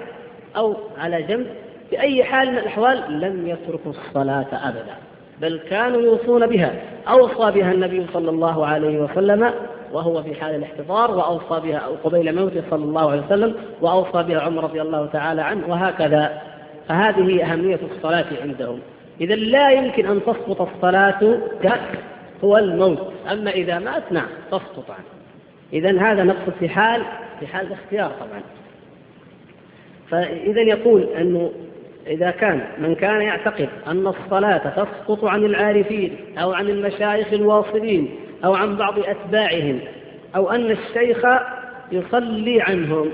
أو 0.56 0.76
على 0.98 1.22
جنب 1.22 1.46
أي 1.92 2.24
حال 2.24 2.52
من 2.52 2.58
الأحوال 2.58 3.20
لم 3.20 3.48
يتركوا 3.48 3.92
الصلاة 3.92 4.46
أبدا 4.52 4.94
بل 5.40 5.60
كانوا 5.70 6.00
يوصون 6.00 6.46
بها 6.46 6.74
أوصى 7.08 7.50
بها 7.50 7.72
النبي 7.72 8.06
صلى 8.12 8.30
الله 8.30 8.66
عليه 8.66 8.98
وسلم 8.98 9.52
وهو 9.92 10.22
في 10.22 10.34
حال 10.34 10.54
الاحتضار 10.54 11.10
وأوصى 11.10 11.60
بها 11.68 11.80
قبيل 12.04 12.34
موته 12.34 12.62
صلى 12.70 12.84
الله 12.84 13.10
عليه 13.10 13.22
وسلم 13.26 13.54
وأوصى 13.80 14.22
بها 14.22 14.40
عمر 14.40 14.64
رضي 14.64 14.82
الله 14.82 15.06
تعالى 15.06 15.42
عنه 15.42 15.68
وهكذا. 15.68 16.42
فهذه 16.88 17.52
أهمية 17.52 17.80
الصلاة 17.96 18.26
عندهم. 18.42 18.80
اذا 19.20 19.34
لا 19.34 19.70
يمكن 19.70 20.06
أن 20.06 20.20
تسقط 20.22 20.60
الصلاة 20.60 21.38
هو 22.44 22.56
الموت 22.56 23.12
أما 23.32 23.50
إذا 23.50 23.78
مات 23.78 24.12
نعم 24.12 24.28
تسقط 24.50 24.90
عنه. 24.90 25.04
اذا 25.72 26.00
هذا 26.00 26.22
نقصد 26.22 26.52
في 26.60 26.68
حال 26.68 27.02
في 27.40 27.46
حال 27.46 27.66
الاختيار 27.66 28.10
طبعا. 28.10 28.42
فاذا 30.10 30.60
يقول 30.60 31.02
أنه 31.02 31.52
إذا 32.06 32.30
كان 32.30 32.66
من 32.78 32.94
كان 32.94 33.20
يعتقد 33.20 33.68
أن 33.86 34.06
الصلاة 34.06 34.70
تسقط 34.70 35.24
عن 35.24 35.44
العارفين 35.44 36.16
أو 36.38 36.52
عن 36.52 36.68
المشايخ 36.68 37.32
الواصلين 37.32 38.14
أو 38.44 38.54
عن 38.54 38.76
بعض 38.76 38.98
أتباعهم 38.98 39.80
أو 40.36 40.50
أن 40.50 40.70
الشيخ 40.70 41.26
يصلي 41.92 42.62
عنهم 42.62 43.10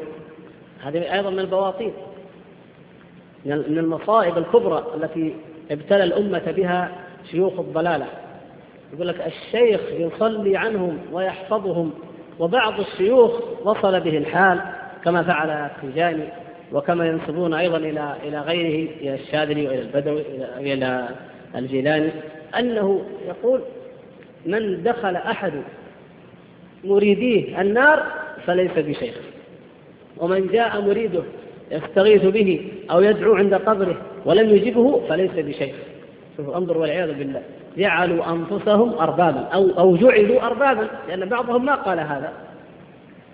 هذه 0.84 1.14
أيضا 1.14 1.30
من 1.30 1.38
البواطين. 1.38 1.92
من 3.46 3.78
المصائب 3.78 4.38
الكبرى 4.38 4.84
التي 4.94 5.34
ابتلى 5.70 6.04
الأمة 6.04 6.52
بها 6.56 6.90
شيوخ 7.30 7.60
الضلالة. 7.60 8.06
يقول 8.92 9.08
لك 9.08 9.26
الشيخ 9.26 9.80
يصلي 9.90 10.56
عنهم 10.56 10.98
ويحفظهم 11.12 11.92
وبعض 12.38 12.80
الشيوخ 12.80 13.32
وصل 13.64 14.00
به 14.00 14.18
الحال 14.18 14.60
كما 15.04 15.22
فعل 15.22 15.50
التجاني 15.50 16.28
وكما 16.72 17.06
ينسبون 17.06 17.54
أيضا 17.54 17.76
إلى 17.76 18.14
إلى 18.24 18.40
غيره 18.40 18.90
إلى 19.00 19.14
الشاذلي 19.14 19.68
وإلى 19.68 19.80
البدوي 19.80 20.20
إلى 20.20 20.74
إلى 20.74 21.08
الجيلاني 21.56 22.10
أنه 22.58 23.02
يقول 23.28 23.60
من 24.46 24.82
دخل 24.82 25.16
أحد 25.16 25.52
مريديه 26.84 27.60
النار 27.60 28.06
فليس 28.46 28.70
بشيخ. 28.76 29.14
ومن 30.16 30.46
جاء 30.52 30.80
مريده 30.80 31.22
يستغيث 31.70 32.24
به 32.24 32.70
أو 32.90 33.00
يدعو 33.00 33.34
عند 33.34 33.54
قبره 33.54 33.96
ولم 34.24 34.50
يجبه 34.56 35.00
فليس 35.08 35.30
بشيء 35.36 35.74
شوفوا 36.36 36.56
انظر 36.56 36.78
والعياذ 36.78 37.14
بالله. 37.14 37.42
جعلوا 37.76 38.32
أنفسهم 38.32 38.94
أربابا 38.94 39.40
أو, 39.40 39.70
أو 39.78 39.96
جعلوا 39.96 40.46
أربابا 40.46 40.88
لأن 41.08 41.28
بعضهم 41.28 41.64
ما 41.64 41.74
قال 41.74 42.00
هذا. 42.00 42.32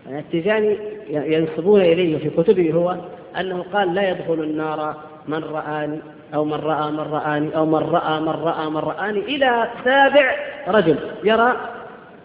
يعني 0.07 0.19
التجاني 0.21 0.77
ينسبون 1.11 1.81
إليه 1.81 2.19
في 2.19 2.31
كتبه 2.31 2.73
هو 2.73 2.97
أنه 3.41 3.65
قال 3.73 3.95
لا 3.95 4.11
يدخل 4.11 4.35
النار 4.35 4.95
من 5.29 5.45
رآني 5.45 5.99
أو 6.35 6.45
من 6.45 6.55
رأى 6.55 6.91
من 6.91 7.01
رآني 7.01 7.57
أو 7.57 7.67
من 7.67 7.79
رأى 7.79 8.21
من 8.21 8.29
رأى 8.29 8.71
من 8.71 8.77
رآني 8.77 9.21
إلى 9.21 9.69
سابع 9.85 10.35
رجل. 10.69 10.97
يرى 11.25 11.57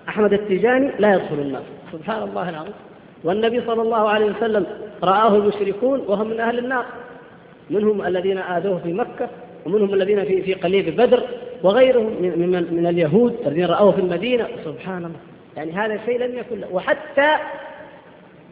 أحمد 0.10 0.34
التجاني 0.34 0.92
لا 1.00 1.14
يدخل 1.14 1.36
النار. 1.36 1.62
سبحان 1.92 2.24
الله 2.24 2.50
العظيم. 2.50 2.74
والنبي 3.24 3.62
صلى 3.62 3.82
الله 3.82 4.10
عليه 4.10 4.26
وسلم 4.26 4.66
رآه 5.04 5.36
المشركون 5.36 6.04
وهم 6.08 6.28
من 6.28 6.40
أهل 6.40 6.60
النار. 6.60 6.86
منهم 7.70 8.06
الذين 8.06 8.38
آذوه 8.38 8.80
في 8.84 8.94
مكة 8.94 9.30
ومنهم 9.66 9.94
الذين 9.94 10.26
في 10.26 10.42
في 10.42 10.54
قليب 10.54 10.96
بدر 11.02 11.24
وغيرهم 11.64 12.06
من, 12.22 12.68
من 12.72 12.88
اليهود 12.88 13.38
الذين 13.46 13.66
رأوه 13.66 13.92
في 13.92 14.02
المدينة. 14.02 14.48
سبحان 14.66 14.98
الله. 14.98 15.20
يعني 15.58 15.72
هذا 15.72 15.94
الشيء 15.94 16.20
لم 16.20 16.38
يكن 16.38 16.64
وحتى 16.72 17.36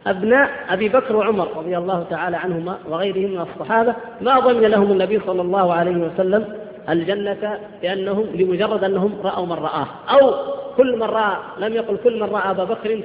أبناء 0.06 0.50
أبي 0.68 0.88
بكر 0.88 1.16
وعمر 1.16 1.48
رضي 1.56 1.78
الله 1.78 2.06
تعالى 2.10 2.36
عنهما 2.36 2.78
وغيرهم 2.88 3.30
من 3.30 3.40
الصحابة 3.40 3.94
ما 4.20 4.38
ضمن 4.38 4.60
لهم 4.60 4.92
النبي 4.92 5.20
صلى 5.26 5.42
الله 5.42 5.72
عليه 5.72 5.96
وسلم 5.96 6.44
الجنة 6.88 7.58
لأنهم 7.82 8.26
لمجرد 8.34 8.84
أنهم 8.84 9.14
رأوا 9.24 9.46
من 9.46 9.52
رآه. 9.52 9.86
أو 10.08 10.34
كل 10.76 10.96
من 10.96 11.02
رأى 11.02 11.36
لم 11.58 11.74
يقل 11.74 11.96
كل 12.04 12.20
من 12.20 12.28
رأى 12.28 12.50
أبا 12.50 12.64
بكر 12.64 13.00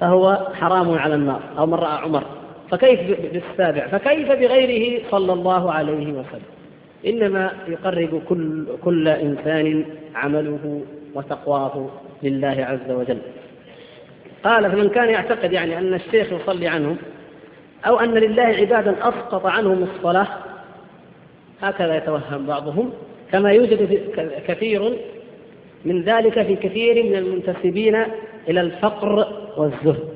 فهو 0.00 0.46
حرام 0.54 0.98
على 0.98 1.14
النار 1.14 1.40
أو 1.58 1.66
من 1.66 1.74
رأى 1.74 1.98
عمر. 2.02 2.22
فكيف 2.70 3.00
بالسابع؟ 3.32 3.86
فكيف 3.86 4.28
بغيره 4.28 5.02
صلى 5.10 5.32
الله 5.32 5.72
عليه 5.72 6.12
وسلم؟ 6.12 6.42
إنما 7.06 7.50
يقرب 7.68 8.22
كل, 8.28 8.66
كل 8.84 9.08
إنسان 9.08 9.84
عمله 10.14 10.82
وتقواه 11.14 11.86
لله 12.22 12.66
عز 12.70 12.90
وجل. 12.90 13.18
قال 14.44 14.70
فمن 14.70 14.88
كان 14.88 15.08
يعتقد 15.08 15.52
يعني 15.52 15.78
أن 15.78 15.94
الشيخ 15.94 16.32
يصلي 16.32 16.68
عنهم 16.68 16.96
أو 17.86 18.00
أن 18.00 18.14
لله 18.14 18.42
عبادا 18.42 18.96
أسقط 19.00 19.46
عنهم 19.46 19.82
الصلاة 19.82 20.26
هكذا 21.62 21.96
يتوهم 21.96 22.46
بعضهم. 22.46 22.92
كما 23.32 23.52
يوجد 23.52 24.10
كثير 24.46 24.98
من 25.84 26.02
ذلك 26.02 26.42
في 26.42 26.56
كثير 26.56 27.04
من 27.04 27.16
المنتسبين 27.16 28.04
إلى 28.48 28.60
الفقر 28.60 29.26
والزهد. 29.56 30.08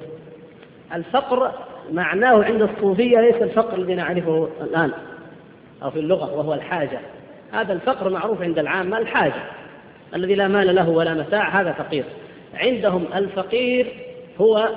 الفقر 0.94 1.52
معناه 1.92 2.44
عند 2.44 2.62
الصوفية 2.62 3.20
ليس 3.20 3.42
الفقر 3.42 3.76
الذي 3.78 3.94
نعرفه 3.94 4.48
الآن 4.60 4.90
أو 5.82 5.90
في 5.90 5.98
اللغة 5.98 6.38
وهو 6.38 6.54
الحاجة. 6.54 7.00
هذا 7.52 7.72
الفقر 7.72 8.10
معروف 8.10 8.42
عند 8.42 8.58
العامة 8.58 8.98
الحاجة 8.98 9.42
الذي 10.14 10.34
لا 10.34 10.48
مال 10.48 10.74
له 10.74 10.88
ولا 10.88 11.14
متاع 11.14 11.60
هذا 11.60 11.72
فقير. 11.72 12.04
عندهم 12.54 13.04
الفقير 13.14 14.07
هو 14.40 14.68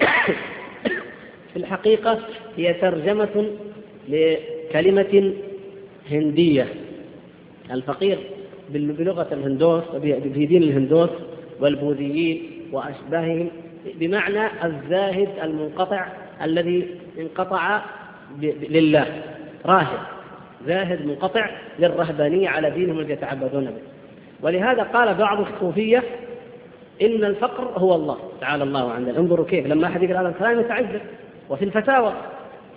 في 1.52 1.56
الحقيقة 1.56 2.18
هي 2.56 2.74
ترجمة 2.74 3.46
لكلمة 4.08 5.32
هندية. 6.10 6.66
الفقير 7.70 8.18
بلغة 8.70 9.28
الهندوس 9.32 9.84
في 10.34 10.46
دين 10.46 10.62
الهندوس 10.62 11.10
والبوذيين 11.60 12.50
وأشباههم 12.72 13.48
بمعنى 13.94 14.46
الزاهد 14.64 15.28
المنقطع 15.42 16.06
الذي 16.42 16.86
انقطع 17.18 17.82
لله. 18.70 19.22
راهب. 19.66 19.98
زاهد 20.66 21.06
منقطع 21.06 21.50
للرهبانية 21.78 22.48
على 22.48 22.70
دينهم 22.70 22.98
الذي 22.98 23.12
يتعبدون 23.12 23.64
به. 23.64 23.80
ولهذا 24.42 24.82
قال 24.82 25.14
بعض 25.14 25.40
الصوفية 25.40 26.02
إن 27.02 27.24
الفقر 27.24 27.64
هو 27.76 27.94
الله. 27.94 28.16
تعالى 28.40 28.64
الله 28.64 28.92
عندنا 28.92 29.18
انظروا 29.18 29.46
كيف. 29.46 29.66
لما 29.66 29.86
أحد 29.86 30.02
يقول 30.02 30.16
هذا 30.16 30.28
الكلام 30.28 30.60
يتعجب. 30.60 31.00
وفي 31.50 31.64
الفتاوى 31.64 32.12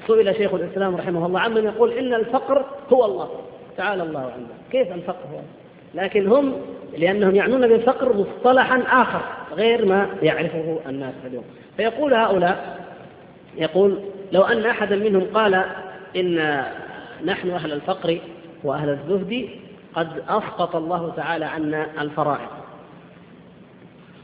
سئل 0.08 0.36
شيخ 0.36 0.54
الإسلام 0.54 0.96
رحمه 0.96 1.26
الله 1.26 1.40
عمن 1.40 1.64
يقول 1.64 1.92
إن 1.92 2.14
الفقر 2.14 2.66
هو 2.94 3.06
الله. 3.06 3.30
تعالى 3.78 4.04
الله 4.04 4.20
عندنا 4.20 4.58
كيف 4.72 4.92
الفقر 4.92 5.26
هو 5.34 5.38
الله؟ 5.38 6.04
لكن 6.04 6.28
هم 6.28 6.54
لأنهم 6.98 7.36
يعنون 7.36 7.68
بالفقر 7.68 8.14
مصطلحا 8.14 8.84
آخر 9.02 9.22
غير 9.54 9.86
ما 9.86 10.10
يعرفه 10.22 10.80
الناس 10.90 11.14
اليوم. 11.26 11.44
فيقول 11.78 12.14
هؤلاء 12.14 12.86
يقول 13.58 14.00
لو 14.32 14.42
أن 14.42 14.66
أحدا 14.66 14.96
منهم 14.96 15.24
قال 15.34 15.64
إن 16.16 16.64
نحن 17.26 17.50
أهل 17.50 17.74
الفقر 17.74 18.18
وأهل 18.64 18.90
الزهد 18.90 19.50
قد 19.96 20.08
أسقط 20.30 20.76
الله 20.76 21.14
تعالى 21.16 21.46
عنا 21.46 21.88
الفرائض. 22.02 22.63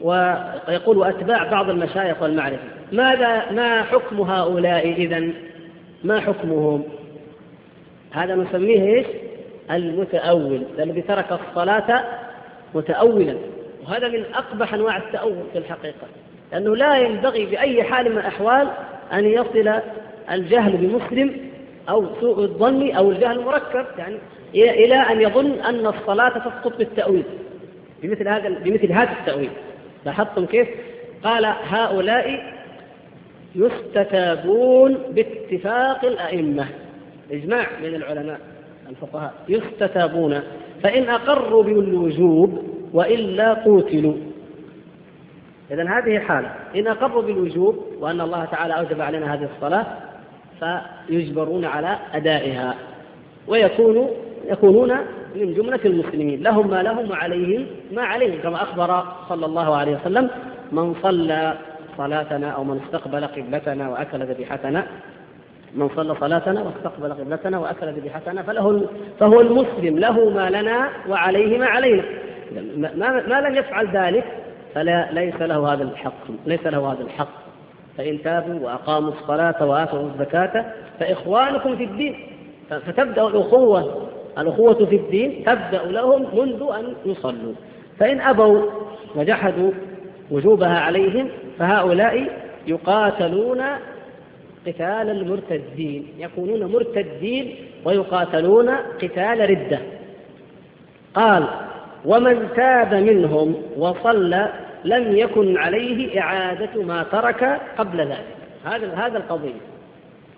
ويقول 0.02 0.98
وأتباع 0.98 1.44
بعض 1.44 1.70
المشايخ 1.70 2.22
والمعرفة. 2.22 2.64
ماذا 2.92 3.52
ما 3.52 3.84
حكم 3.84 4.22
هؤلاء 4.22 4.92
إذا 4.92 5.30
ما 6.04 6.20
حكمهم؟ 6.20 6.84
هذا 8.12 8.36
نسميه 8.36 8.96
إيش؟ 8.96 9.08
المتأول 9.72 10.64
الذي 10.80 11.02
ترك 11.02 11.26
الصلاة 11.32 12.04
متأولا. 12.76 13.36
وهذا 13.84 14.08
من 14.08 14.24
أقبح 14.34 14.74
أنواع 14.74 14.98
التأول 14.98 15.44
في 15.54 15.58
الحقيقة 15.58 16.08
لأنه 16.52 16.76
لا 16.76 16.98
ينبغي 16.98 17.46
بأي 17.46 17.84
حال 17.84 18.12
من 18.12 18.18
الأحوال 18.18 18.68
أن 19.14 19.26
يصل 19.26 19.82
الجهل 20.32 20.78
بمسلم 20.78 21.50
أو 21.90 22.08
سوء 22.22 22.40
الظن 22.40 22.92
أو 22.92 23.12
الجهل 23.12 23.40
المركب 23.40 23.86
يعني 23.98 24.16
إلى 24.54 24.96
أن 24.96 25.22
يظن 25.22 25.52
أن 25.52 25.88
الصلاة 25.88 26.30
تسقط 26.30 26.78
بالتأويل 26.78 27.24
بمثل 28.04 28.28
هذا 28.28 28.50
بمثل 28.50 28.92
هذا 28.92 29.12
التأويل. 29.12 29.50
لاحظتم 30.06 30.46
كيف؟ 30.46 30.68
قال 31.24 31.46
هؤلاء 31.46 32.54
يستتابون 33.56 34.98
باتفاق 35.10 36.06
الأئمة. 36.06 36.66
إجماع 37.32 37.68
من 37.84 37.96
العلماء 37.96 38.40
الفقهاء. 38.90 39.34
يستتابون. 39.50 40.42
فإن 40.84 41.10
أقروا 41.10 41.64
بالوجوب 41.64 42.64
وإلا 42.94 43.54
قوتلوا 43.54 44.16
إذا 45.72 45.84
هذه 45.84 46.20
حالة. 46.20 46.56
إن 46.76 46.88
أقروا 46.88 47.22
بالوجوب 47.22 47.86
وأن 48.00 48.22
الله 48.22 48.46
تعالى 48.46 48.80
أوجب 48.80 49.02
علينا 49.02 49.34
هذه 49.34 49.50
الصلاة 49.56 49.86
فيجبرون 50.60 51.66
على 51.66 51.98
أدائها. 52.14 52.76
ويكونوا 53.48 54.08
يكونون 54.46 54.98
من 55.36 55.54
جملة 55.54 55.80
المسلمين 55.86 56.44
لهم 56.44 56.70
ما 56.70 56.84
لهم 56.84 57.12
وعليهم 57.12 57.66
ما 57.92 58.02
عليهم 58.02 58.42
كما 58.42 58.64
أخبر 58.64 59.04
صلى 59.30 59.46
الله 59.46 59.76
عليه 59.76 59.96
وسلم 59.96 60.30
من 60.72 60.96
صلى 61.04 61.54
صلاتنا 61.98 62.50
أو 62.50 62.64
من 62.64 62.82
استقبل 62.86 63.26
قبلتنا 63.26 63.90
وأكل 63.90 64.26
ذبيحتنا 64.26 64.86
من 65.76 65.90
صلى 65.96 66.16
صلاتنا 66.16 66.64
واستقبل 66.64 67.14
قبلتنا 67.14 67.60
وأكل 67.60 67.88
ذبيحتنا 67.88 68.44
فله 68.44 68.86
فهو 69.20 69.42
المسلم 69.42 70.00
له 70.00 70.30
ما 70.30 70.50
لنا 70.50 70.90
وعليه 71.10 71.58
ما 71.58 71.66
علينا. 71.66 72.04
ما, 72.78 73.24
ما 73.28 73.42
لم 73.42 73.56
يفعل 73.56 73.88
ذلك 73.88 74.24
فلا 74.76 75.12
ليس 75.12 75.42
له 75.42 75.74
هذا 75.74 75.84
الحق 75.84 76.28
ليس 76.46 76.68
له 76.68 76.92
هذا 76.92 77.02
الحق. 77.02 77.50
فإن 77.98 78.24
تابوا 78.24 78.66
وأقاموا 78.66 79.12
الصلاة 79.12 79.66
وآتوا 79.66 80.02
الزكاة 80.02 80.66
فإخوانكم 81.00 81.76
في 81.76 81.84
الدين 81.84 82.16
فتبدأ 82.70 83.28
الأخوة 83.28 84.09
الأخوة 84.38 84.86
في 84.86 84.96
الدين 84.96 85.44
تبدأ 85.46 85.86
لهم 85.86 86.28
منذ 86.34 86.64
أن 86.80 86.94
يصلوا. 87.12 87.54
فإن 88.00 88.22
أبوا 88.22 88.62
وجحدوا 89.16 89.72
وجوبها 90.32 90.80
عليهم 90.80 91.30
فهؤلاء 91.60 92.28
يقاتلون 92.68 93.62
قتال 94.68 95.10
المرتدين 95.10 96.08
يكونون 96.18 96.72
مرتدين 96.72 97.56
ويقاتلون 97.86 98.70
قتال 99.02 99.50
ردة. 99.50 99.80
قال 101.14 101.48
ومن 102.06 102.48
تاب 102.56 102.94
منهم 102.94 103.56
وصلى 103.78 104.50
لم 104.86 105.18
يكن 105.18 105.58
عليه 105.58 106.22
إعادة 106.22 106.84
ما 106.84 107.04
ترك 107.12 107.62
قبل 107.78 107.98
ذلك. 107.98 108.26
هذا 108.66 108.94
هذا 108.94 109.18
القضية. 109.18 109.60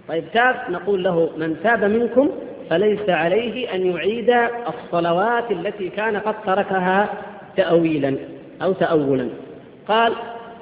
طيب 0.07 0.23
تاب 0.33 0.55
نقول 0.69 1.03
له 1.03 1.29
من 1.37 1.55
تاب 1.63 1.83
منكم 1.83 2.29
فليس 2.71 3.09
عليه 3.09 3.75
أن 3.75 3.85
يعيد 3.91 4.35
الصلوات 4.67 5.51
التي 5.51 5.89
كان 5.89 6.17
قد 6.17 6.35
تركها 6.45 7.09
تأويلا 7.57 8.15
أو 8.61 8.73
تأولا. 8.73 9.29
قال 9.87 10.13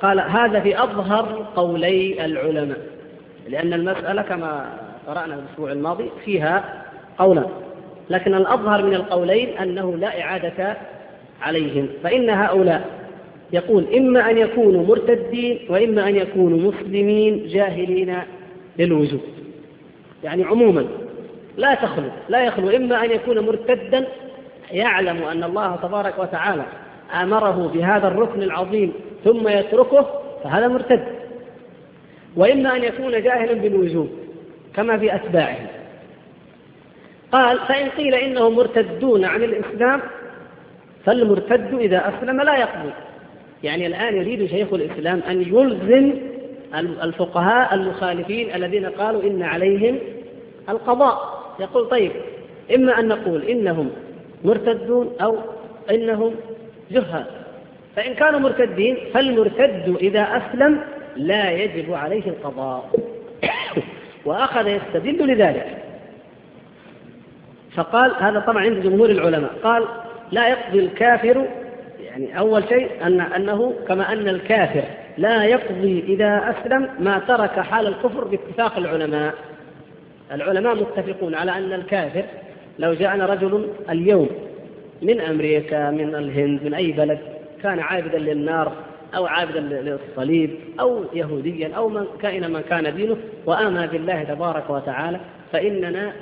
قال 0.02 0.20
هذا 0.20 0.60
في 0.60 0.84
أظهر 0.84 1.46
قولي 1.56 2.26
العلماء 2.26 2.78
لأن 3.50 3.74
المسألة 3.74 4.22
كما 4.22 4.66
قرأنا 5.08 5.36
الأسبوع 5.36 5.72
الماضي 5.72 6.10
فيها 6.26 6.84
قولا 7.18 7.46
لكن 8.10 8.34
الأظهر 8.36 8.84
من 8.84 8.94
القولين 8.94 9.58
أنه 9.58 9.98
لا 9.98 10.22
إعادة 10.22 10.78
عليهم. 11.42 11.88
فإن 12.04 12.30
هؤلاء 12.30 12.86
يقول 13.54 13.86
إما 13.98 14.30
أن 14.30 14.38
يكونوا 14.38 14.86
مرتدين 14.86 15.60
وإما 15.70 16.10
أن 16.10 16.16
يكونوا 16.16 16.72
مسلمين 16.72 17.48
جاهلين 17.48 18.16
للوجوب 18.80 19.22
يعني 20.24 20.44
عموما 20.44 20.86
لا 21.60 21.76
تخلو 21.76 22.10
لا 22.30 22.44
يخلو 22.44 22.70
إما 22.70 23.06
أن 23.06 23.12
يكون 23.12 23.40
مرتدا 23.40 24.08
يعلم 24.72 25.24
أن 25.24 25.44
الله 25.44 25.76
تبارك 25.76 26.20
وتعالى 26.20 26.64
أمره 27.22 27.72
بهذا 27.74 28.08
الركن 28.08 28.44
العظيم 28.44 28.94
ثم 29.24 29.48
يتركه 29.48 30.06
فهذا 30.44 30.68
مرتد. 30.68 31.04
وإما 32.36 32.76
أن 32.76 32.84
يكون 32.84 33.12
جاهلا 33.12 33.54
بالوجوب 33.54 34.10
كما 34.76 34.98
في 34.98 35.16
أتباعه. 35.16 35.58
قال 37.32 37.60
فإن 37.60 37.90
قيل 37.90 38.16
إنهم 38.16 38.56
مرتدون 38.56 39.26
عن 39.26 39.44
الإسلام 39.44 40.02
فالمرتد 41.06 41.74
إذا 41.74 42.10
أسلم 42.10 42.42
لا 42.42 42.58
يقضي 42.58 42.92
يعني 43.64 43.88
الآن 43.88 44.16
يريد 44.16 44.46
شيخ 44.50 44.74
الإسلام 44.74 45.22
أن 45.30 45.42
يلزم 45.42 46.14
الفقهاء 47.04 47.76
المخالفين 47.76 48.56
الذين 48.56 48.86
قالوا 48.86 49.24
إن 49.24 49.44
عليهم 49.44 50.00
القضاء. 50.70 51.39
يقول 51.60 51.90
طيب 51.90 52.12
إما 52.76 53.00
أن 53.00 53.08
نقول 53.08 53.44
إنهم 53.44 53.90
مرتدون 54.44 55.16
أو 55.22 55.38
إنهم 55.92 56.36
جهال. 56.92 57.26
فإن 57.96 58.14
كانوا 58.14 58.40
مرتدين 58.40 58.98
فالمرتد 59.14 59.98
إذا 60.02 60.22
أسلم 60.22 60.82
لا 61.16 61.52
يجب 61.52 61.94
عليه 61.94 62.28
القضاء. 62.28 62.90
وأخذ 64.26 64.68
يستدل 64.68 65.28
لذلك. 65.28 65.78
فقال 67.76 68.12
هذا 68.20 68.40
طبعا 68.40 68.64
عند 68.64 68.84
جمهور 68.84 69.10
العلماء 69.10 69.52
قال 69.64 69.86
لا 70.32 70.48
يقضي 70.48 70.80
الكافر 70.80 71.48
يعني 72.00 72.40
أول 72.40 72.64
شيء 72.70 72.90
أن 73.02 73.22
أنه 73.22 73.74
كما 73.88 74.14
أن 74.14 74.28
الكافر 74.28 74.84
لا 75.18 75.44
يقضي 75.44 76.04
إذا 76.08 76.56
أسلم 76.56 76.90
ما 77.00 77.20
ترك 77.20 77.60
حال 77.60 77.88
الكفر 77.88 78.24
باتفاق 78.24 78.78
العلماء. 78.78 79.34
العلماء 80.32 80.76
متفقون 80.76 81.36
على 81.36 81.52
أن 81.52 81.74
الكافر 81.74 82.24
لو 82.80 82.94
جاءنا 82.94 83.26
رجل 83.26 83.70
اليوم 83.90 84.30
من 85.02 85.22
أمريكا 85.22 85.92
من 85.92 86.16
الهند 86.16 86.64
من 86.64 86.74
أي 86.74 86.92
بلد 86.92 87.20
كان 87.64 87.80
عابدا 87.80 88.18
للنار 88.18 88.74
أو 89.16 89.26
عابدا 89.26 89.60
للصليب 89.60 90.50
أو 90.80 91.04
يهوديا 91.14 91.76
أو 91.76 91.90
من 91.90 92.06
كائن 92.22 92.52
من 92.52 92.62
كان 92.62 92.96
دينه 92.96 93.18
وآمن 93.46 93.86
بالله 93.86 94.24
تبارك 94.24 94.70
وتعالى 94.70 95.20
فإننا 95.52 96.14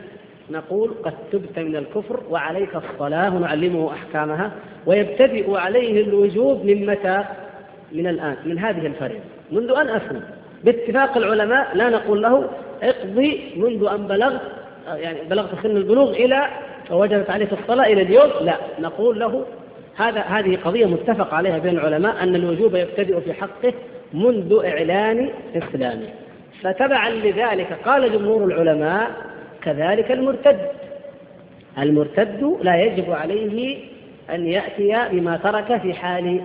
نقول 0.51 0.91
قد 1.03 1.13
تبت 1.31 1.59
من 1.59 1.75
الكفر 1.75 2.19
وعليك 2.29 2.69
الصلاة 2.75 3.35
ونعلمه 3.35 3.93
أحكامها 3.93 4.51
ويبتدئ 4.85 5.57
عليه 5.57 6.01
الوجوب 6.01 6.65
من 6.65 6.85
متى؟ 6.85 7.23
من 7.91 8.07
الآن 8.07 8.35
من 8.45 8.59
هذه 8.59 8.85
الفريضة 8.85 9.23
منذ 9.51 9.71
أن 9.71 9.89
أسلم 9.89 10.21
باتفاق 10.63 11.17
العلماء 11.17 11.75
لا 11.75 11.89
نقول 11.89 12.21
له 12.21 12.49
اقضي 12.83 13.53
منذ 13.55 13.87
أن 13.87 14.07
بلغت 14.07 14.41
يعني 14.87 15.17
بلغت 15.29 15.63
سن 15.63 15.77
البلوغ 15.77 16.11
إلى 16.11 16.47
ووجبت 16.91 17.29
عليك 17.29 17.53
الصلاة 17.53 17.85
إلى 17.85 18.01
اليوم؟ 18.01 18.29
لا. 18.41 18.57
نقول 18.79 19.19
له 19.19 19.45
هذا 19.95 20.21
هذه 20.21 20.57
قضية 20.65 20.85
متفق 20.85 21.33
عليها 21.33 21.57
بين 21.57 21.77
العلماء 21.77 22.23
أن 22.23 22.35
الوجوب 22.35 22.75
يبتدئ 22.75 23.19
في 23.19 23.33
حقه 23.33 23.73
منذ 24.13 24.61
إعلان 24.65 25.29
إسلامه. 25.55 26.09
فتبعا 26.61 27.09
لذلك 27.09 27.77
قال 27.85 28.11
جمهور 28.11 28.43
العلماء 28.43 29.11
كذلك 29.63 30.11
المرتد. 30.11 30.59
المرتد 31.79 32.57
لا 32.61 32.75
يجب 32.75 33.11
عليه 33.11 33.77
أن 34.29 34.47
يأتي 34.47 34.97
بما 35.11 35.37
ترك 35.37 35.81
في 35.81 35.93
حال 35.93 36.41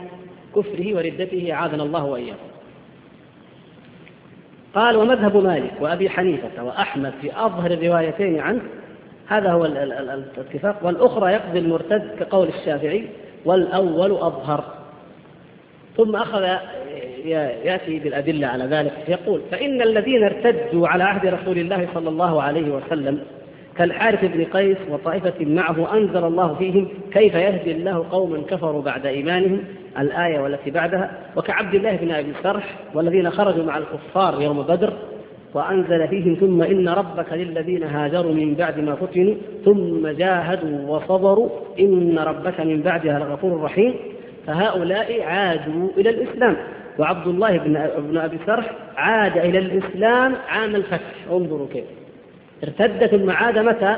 كفره 0.56 0.94
وردته 0.94 1.54
عاذنا 1.54 1.82
الله 1.82 2.04
وإياكم. 2.04 2.51
قال 4.74 4.96
ومذهب 4.96 5.37
مالك 5.37 5.72
وأبي 5.80 6.11
حنيفة 6.11 6.64
وأحمد 6.64 7.12
في 7.20 7.30
أظهر 7.37 7.70
الروايتين 7.70 8.40
عنه 8.40 8.61
هذا 9.28 9.52
هو 9.52 9.64
الاتفاق. 9.64 10.76
والأخرى 10.82 11.32
يقضي 11.32 11.58
المرتد 11.58 12.11
كقول 12.20 12.48
الشافعي 12.48 13.08
والأول 13.44 14.12
أظهر. 14.12 14.64
ثم 15.96 16.16
أخذ 16.16 16.42
يأتي 17.64 17.98
بالأدلة 17.98 18.46
على 18.46 18.64
ذلك 18.64 18.92
يقول 19.08 19.40
فإن 19.50 19.82
الذين 19.82 20.24
ارتدوا 20.24 20.88
على 20.88 21.04
عهد 21.04 21.26
رسول 21.26 21.58
الله 21.58 21.88
صلى 21.94 22.08
الله 22.08 22.42
عليه 22.42 22.70
وسلم 22.70 23.20
كالحارث 23.78 24.24
بن 24.24 24.44
قيس 24.44 24.76
وطائفة 24.90 25.44
معه 25.44 25.96
أنزل 25.96 26.24
الله 26.24 26.54
فيهم 26.54 26.88
كيف 27.12 27.35
يهدي 27.35 27.72
الله 27.72 28.06
قوما 28.11 28.38
كفروا 28.50 28.82
بعد 28.82 29.06
إيمانهم 29.06 29.64
الآية 29.98 30.40
والتي 30.40 30.70
بعدها 30.70 31.11
وكعبد 31.37 31.74
الله 31.74 31.96
بن 31.96 32.11
أبي 32.11 32.32
سرح 32.42 32.64
والذين 32.94 33.30
خرجوا 33.30 33.64
مع 33.64 33.78
الكفار 33.78 34.42
يوم 34.42 34.62
بدر 34.62 34.92
وأنزل 35.54 36.08
فيهم 36.08 36.35
ثم 36.35 36.62
إن 36.62 36.88
ربك 36.88 37.32
للذين 37.32 37.82
هاجروا 37.82 38.32
من 38.32 38.54
بعد 38.54 38.80
ما 38.80 38.94
فتنوا 38.94 39.35
ثم 39.64 40.08
جاهدوا 40.08 40.96
وصبروا 40.96 41.48
إن 41.80 42.18
ربك 42.18 42.61
من 42.61 42.82
بعدها 42.82 43.18
لغفور 43.18 43.62
رحيم. 43.62 43.94
فهؤلاء 44.46 45.22
عادوا 45.22 45.88
إلى 45.96 46.11
الإسلام 46.11 46.56
وعبد 46.98 47.26
الله 47.26 47.58
بن 48.08 48.16
أبي 48.16 48.38
سرح 48.46 48.70
عاد 48.96 49.38
إلى 49.38 49.58
الإسلام 49.58 50.35
عام 50.48 50.74
الفتح. 50.74 51.14
انظروا 51.32 51.66
كيف. 51.72 52.01
ارتد 52.62 53.07
ثم 53.07 53.31
عاد 53.31 53.59
متى؟ 53.59 53.96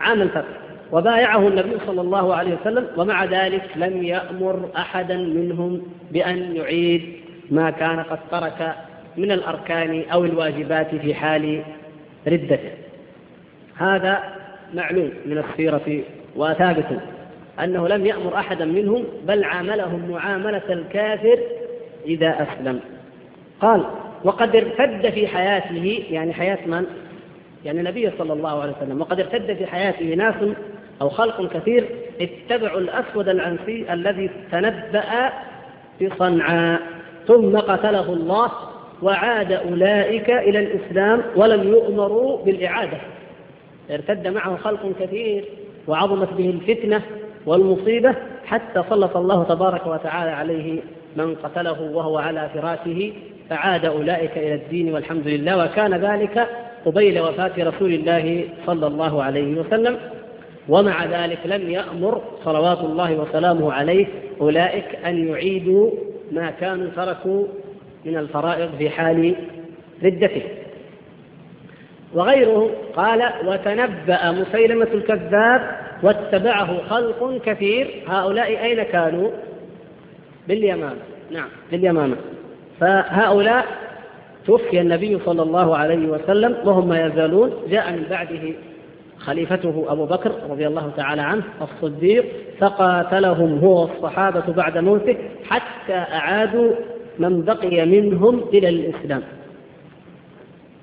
عام 0.00 0.22
الفتح 0.22 0.60
وبايعه 0.92 1.48
النبي 1.48 1.78
صلى 1.86 2.00
الله 2.00 2.34
عليه 2.34 2.56
وسلم 2.60 2.86
ومع 2.96 3.24
ذلك 3.24 3.62
لم 3.76 4.02
يأمر 4.02 4.68
أحدا 4.76 5.16
منهم 5.16 5.82
بأن 6.10 6.56
يعيد 6.56 7.12
ما 7.50 7.70
كان 7.70 8.00
قد 8.00 8.18
ترك 8.30 8.74
من 9.16 9.32
الأركان 9.32 10.04
أو 10.12 10.24
الواجبات 10.24 10.94
في 10.94 11.14
حال 11.14 11.62
ردته 12.26 12.70
هذا 13.76 14.22
معلوم 14.74 15.10
من 15.26 15.38
السيرة 15.38 16.02
وثابت 16.36 17.00
أنه 17.64 17.88
لم 17.88 18.06
يأمر 18.06 18.36
أحدا 18.36 18.64
منهم 18.64 19.04
بل 19.26 19.44
عاملهم 19.44 20.10
معاملة 20.10 20.62
الكافر 20.70 21.38
إذا 22.06 22.46
أسلم 22.48 22.80
قال 23.60 23.84
وقد 24.24 24.56
ارتد 24.56 25.10
في 25.10 25.26
حياته 25.26 26.04
يعني 26.10 26.32
حياة 26.32 26.58
من؟ 26.66 26.86
يعني 27.64 27.80
النبي 27.80 28.10
صلى 28.18 28.32
الله 28.32 28.62
عليه 28.62 28.72
وسلم 28.72 29.00
وقد 29.00 29.20
ارتد 29.20 29.56
في 29.56 29.66
حياته 29.66 30.14
ناس 30.14 30.34
أو 31.02 31.08
خلق 31.08 31.52
كثير 31.52 31.84
اتبعوا 32.20 32.80
الأسود 32.80 33.28
العنسي 33.28 33.92
الذي 33.92 34.30
تنبأ 34.52 35.32
في 35.98 36.10
صنعاء 36.18 36.80
ثم 37.26 37.56
قتله 37.56 38.12
الله 38.12 38.52
وعاد 39.02 39.52
أولئك 39.52 40.30
إلى 40.30 40.58
الإسلام 40.58 41.22
ولم 41.36 41.68
يؤمروا 41.68 42.44
بالإعادة. 42.44 42.98
ارتد 43.90 44.28
معه 44.28 44.56
خلق 44.56 44.92
كثير 45.00 45.44
وعظمت 45.88 46.32
به 46.32 46.50
الفتنة 46.50 47.02
والمصيبة 47.46 48.14
حتى 48.46 48.84
سلط 48.90 49.16
الله 49.16 49.44
تبارك 49.44 49.86
وتعالى 49.86 50.30
عليه 50.30 50.80
من 51.16 51.34
قتله 51.34 51.82
وهو 51.82 52.18
على 52.18 52.50
فراشه 52.54 53.12
فعاد 53.50 53.84
أولئك 53.84 54.38
إلى 54.38 54.54
الدين 54.54 54.94
والحمد 54.94 55.26
لله 55.28 55.64
وكان 55.64 55.94
ذلك 55.94 56.48
قبيل 56.84 57.20
وفاة 57.20 57.52
رسول 57.58 57.94
الله 57.94 58.44
صلى 58.66 58.86
الله 58.86 59.22
عليه 59.22 59.60
وسلم 59.60 59.98
ومع 60.68 61.04
ذلك 61.04 61.38
لم 61.44 61.70
يأمر 61.70 62.22
صلوات 62.44 62.78
الله 62.78 63.14
وسلامه 63.14 63.72
عليه 63.72 64.06
أولئك 64.40 64.98
أن 65.06 65.28
يعيدوا 65.28 65.90
ما 66.32 66.50
كانوا 66.50 66.90
تركوا 66.96 67.46
من 68.04 68.16
الفرائض 68.16 68.70
في 68.78 68.90
حال 68.90 69.34
ردته. 70.04 70.42
وغيره 72.14 72.70
قال 72.96 73.32
وتنبأ 73.46 74.30
مسيلمة 74.30 74.88
الكذاب 74.94 75.80
واتبعه 76.02 76.88
خلق 76.88 77.40
كثير 77.44 78.02
هؤلاء 78.08 78.64
أين 78.64 78.82
كانوا؟ 78.82 79.30
باليمامة. 80.48 81.00
نعم 81.30 81.48
باليمامة. 81.70 82.16
فهؤلاء 82.80 83.66
توفي 84.50 84.80
النبي 84.80 85.18
صلى 85.26 85.42
الله 85.42 85.76
عليه 85.76 86.08
وسلم 86.08 86.56
وهم 86.64 86.88
ما 86.88 87.06
يزالون 87.06 87.52
جاء 87.70 87.92
من 87.92 88.06
بعده 88.10 88.52
خليفته 89.18 89.84
أبو 89.88 90.04
بكر 90.06 90.32
رضي 90.50 90.66
الله 90.66 90.90
تعالى 90.96 91.22
عنه 91.22 91.42
الصديق 91.62 92.24
فقاتلهم 92.58 93.58
هو 93.58 93.80
والصحابة 93.80 94.52
بعد 94.52 94.78
موته 94.78 95.16
حتى 95.44 95.94
أعادوا 95.94 96.72
من 97.18 97.42
بقي 97.42 97.86
منهم 97.86 98.44
إلى 98.52 98.68
الإسلام. 98.68 99.22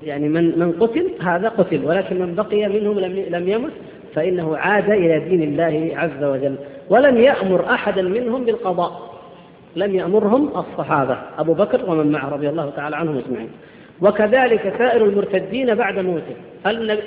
يعني 0.03 0.30
من 0.30 0.60
من 0.60 0.71
قتل 0.71 1.12
هذا 1.21 1.49
قتل 1.49 1.86
ولكن 1.86 2.19
من 2.19 2.36
بقي 2.36 2.67
منهم 2.67 2.99
لم 2.99 3.25
لم 3.30 3.49
يمت 3.49 3.73
فإنه 4.15 4.58
عاد 4.58 4.89
إلى 4.89 5.19
دين 5.19 5.43
الله 5.43 5.91
عز 5.95 6.23
وجل 6.23 6.56
ولم 6.89 7.17
يأمر 7.17 7.65
أحدا 7.65 8.01
منهم 8.01 8.45
بالقضاء. 8.45 9.16
لم 9.78 9.96
يأمرهم 9.96 10.48
الصحابة 10.48 11.18
أبو 11.38 11.54
بكر 11.54 11.90
ومن 11.90 12.12
معه 12.12 12.30
رضي 12.30 12.50
الله 12.50 12.70
تعالى 12.70 12.96
عنهم 12.96 13.18
أجمعين. 13.18 13.50
وكذلك 14.02 14.74
سائر 14.78 15.06
المرتدين 15.06 15.76
بعد 15.76 16.00
موته. 16.00 16.36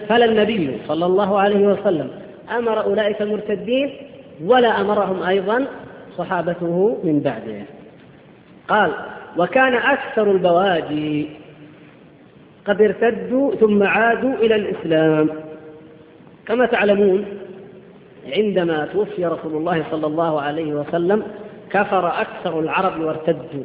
فلا 0.09 0.25
النبي 0.25 0.79
صلى 0.89 1.07
الله 1.07 1.39
عليه 1.39 1.67
وسلم 1.67 2.11
أمر 2.57 2.85
أولئك 2.85 3.23
المرتدين 3.23 3.91
ولا 4.45 4.81
أمرهم 4.81 5.23
أيضا 5.23 5.67
صحابته 6.19 6.99
من 7.05 7.21
بعده. 7.21 7.63
قال 8.69 8.91
وكان 9.39 9.75
أكثر 9.75 10.31
البوادي 10.31 11.29
قد 12.67 12.83
ارتدوا 12.83 13.55
ثم 13.55 13.83
عادوا 13.83 14.35
إلى 14.35 14.55
الإسلام. 14.55 15.29
كما 16.47 16.67
تعلمون 16.67 17.25
عندما 18.37 18.89
توفي 18.93 19.27
رسول 19.27 19.57
الله 19.57 19.85
صلى 19.91 20.07
الله 20.07 20.41
عليه 20.41 20.73
وسلم 20.75 21.23
كفر 21.71 22.09
أكثر 22.21 22.61
العرب 22.61 23.01
وارتدوا 23.01 23.65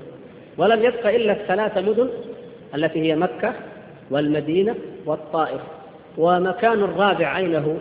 ولم 0.57 0.83
يبق 0.83 1.07
إلا 1.07 1.33
الثلاث 1.33 1.77
مدن 1.77 2.09
التي 2.75 2.99
هي 2.99 3.15
مكة 3.15 3.53
والمدينة 4.11 4.75
والطائف 5.05 5.61
ومكان 6.17 6.83
الرابع 6.83 7.37
أين 7.37 7.55
هو؟ 7.55 7.75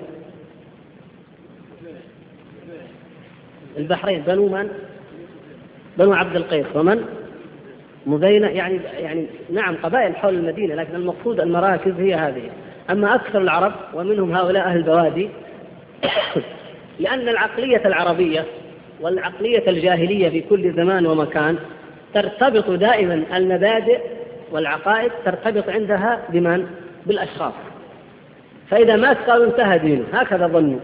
البحرين 3.76 4.22
بنو 4.22 4.48
من؟ 4.48 4.68
بنو 5.98 6.12
عبد 6.12 6.36
القيس 6.36 6.66
ومن؟ 6.74 7.04
مزينة 8.06 8.48
يعني 8.48 8.80
يعني 8.98 9.26
نعم 9.50 9.76
قبائل 9.76 10.16
حول 10.16 10.34
المدينة 10.34 10.74
لكن 10.74 10.94
المقصود 10.94 11.40
المراكز 11.40 11.92
هي 11.92 12.14
هذه 12.14 12.50
أما 12.90 13.14
أكثر 13.14 13.40
العرب 13.40 13.72
ومنهم 13.94 14.32
هؤلاء 14.36 14.66
أهل 14.66 14.76
البوادي 14.76 15.28
لأن 17.00 17.28
العقلية 17.28 17.86
العربية 17.86 18.44
والعقلية 19.04 19.62
الجاهلية 19.68 20.28
في 20.28 20.40
كل 20.40 20.72
زمان 20.72 21.06
ومكان 21.06 21.56
ترتبط 22.14 22.70
دائما 22.70 23.22
المبادئ 23.36 23.98
والعقائد 24.52 25.10
ترتبط 25.24 25.68
عندها 25.68 26.20
بمن؟ 26.28 26.66
بالأشخاص. 27.06 27.52
فإذا 28.70 28.96
مات 28.96 29.16
قالوا 29.30 29.46
انتهى 29.46 29.78
دينه 29.78 30.04
هكذا 30.12 30.46
ظنوا. 30.46 30.78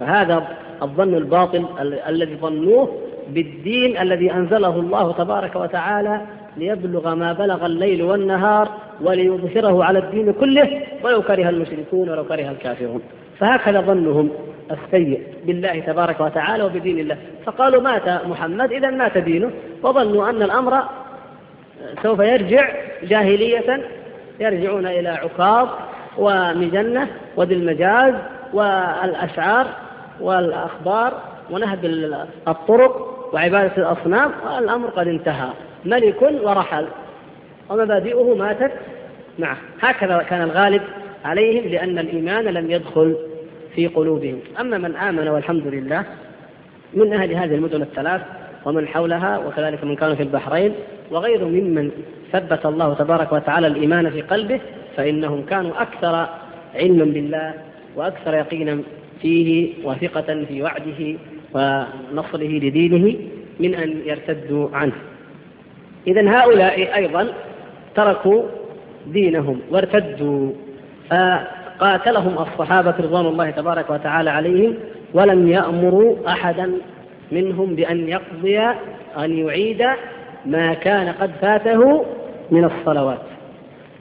فهذا 0.00 0.48
الظن 0.82 1.14
الباطل 1.14 1.66
الذي 2.08 2.36
ظنوه 2.36 2.98
بالدين 3.28 3.98
الذي 3.98 4.32
أنزله 4.32 4.80
الله 4.80 5.12
تبارك 5.12 5.56
وتعالى 5.56 6.20
ليبلغ 6.56 7.14
ما 7.14 7.32
بلغ 7.32 7.66
الليل 7.66 8.02
والنهار 8.02 8.68
وليظهره 9.00 9.84
على 9.84 9.98
الدين 9.98 10.32
كله 10.32 10.82
ولو 11.02 11.22
كره 11.22 11.48
المشركون 11.48 12.08
ولو 12.08 12.24
كره 12.24 12.50
الكافرون. 12.50 13.02
فهكذا 13.38 13.80
ظنهم. 13.80 14.30
السيء 14.70 15.22
بالله 15.44 15.80
تبارك 15.80 16.20
وتعالى 16.20 16.64
وبدين 16.64 16.98
الله. 16.98 17.16
فقالوا 17.46 17.82
مات 17.82 18.26
محمد 18.26 18.72
إذا 18.72 18.90
مات 18.90 19.18
دينه. 19.18 19.50
وظنوا 19.82 20.30
أن 20.30 20.42
الأمر 20.42 20.82
سوف 22.02 22.20
يرجع 22.20 22.68
جاهلية 23.02 23.80
يرجعون 24.40 24.86
إلى 24.86 25.08
عكاظ 25.08 25.68
ومجنة 26.18 27.08
وذي 27.36 27.54
المجاز 27.54 28.14
والأشعار 28.52 29.66
والأخبار 30.20 31.20
ونهب 31.50 31.84
الطرق 32.48 33.18
وعبادة 33.32 33.72
الأصنام 33.76 34.32
والأمر 34.46 34.88
قد 34.88 35.08
انتهى. 35.08 35.48
ملك 35.84 36.22
ورحل. 36.22 36.86
ومبادئه 37.70 38.34
ماتت 38.34 38.72
معه. 39.38 39.56
هكذا 39.80 40.18
كان 40.18 40.42
الغالب 40.42 40.82
عليهم 41.24 41.68
لأن 41.68 41.98
الإيمان 41.98 42.44
لم 42.44 42.70
يدخل 42.70 43.16
في 43.74 43.86
قلوبهم. 43.86 44.38
أما 44.60 44.78
من 44.78 44.96
آمن 44.96 45.28
والحمد 45.28 45.66
لله 45.66 46.04
من 46.94 47.12
أهل 47.12 47.34
هذه 47.34 47.54
المدن 47.54 47.82
الثلاث 47.82 48.22
ومن 48.64 48.88
حولها 48.88 49.38
وكذلك 49.38 49.84
من 49.84 49.96
كانوا 49.96 50.14
في 50.14 50.22
البحرين 50.22 50.72
وغير 51.10 51.44
ممن 51.44 51.90
ثبت 52.32 52.66
الله 52.66 52.94
تبارك 52.94 53.32
وتعالى 53.32 53.66
الإيمان 53.66 54.10
في 54.10 54.20
قلبه 54.20 54.60
فإنهم 54.96 55.42
كانوا 55.42 55.82
أكثر 55.82 56.28
علما 56.74 57.04
بالله 57.04 57.54
وأكثر 57.96 58.34
يقينا 58.34 58.78
فيه 59.22 59.72
وثقة 59.84 60.44
في 60.48 60.62
وعده 60.62 61.16
ونصره 61.54 62.48
لدينه 62.48 63.14
من 63.60 63.74
أن 63.74 63.96
يرتدوا 64.04 64.68
عنه. 64.72 64.92
إذا 66.06 66.30
هؤلاء 66.30 66.96
أيضا 66.96 67.28
تركوا 67.94 68.42
دينهم 69.06 69.60
وارتدوا. 69.70 70.52
فقاتلهم 71.82 72.38
الصحابة 72.38 72.94
رضوان 72.98 73.26
الله 73.26 73.50
تبارك 73.50 73.90
وتعالى 73.90 74.30
عليهم 74.30 74.74
ولم 75.14 75.48
يأمروا 75.48 76.16
أحدا 76.28 76.72
منهم 77.32 77.74
بأن 77.74 78.08
يقضي 78.08 78.58
أن 79.18 79.38
يعيد 79.38 79.86
ما 80.46 80.74
كان 80.74 81.08
قد 81.08 81.30
فاته 81.40 82.04
من 82.50 82.64
الصلوات. 82.64 83.18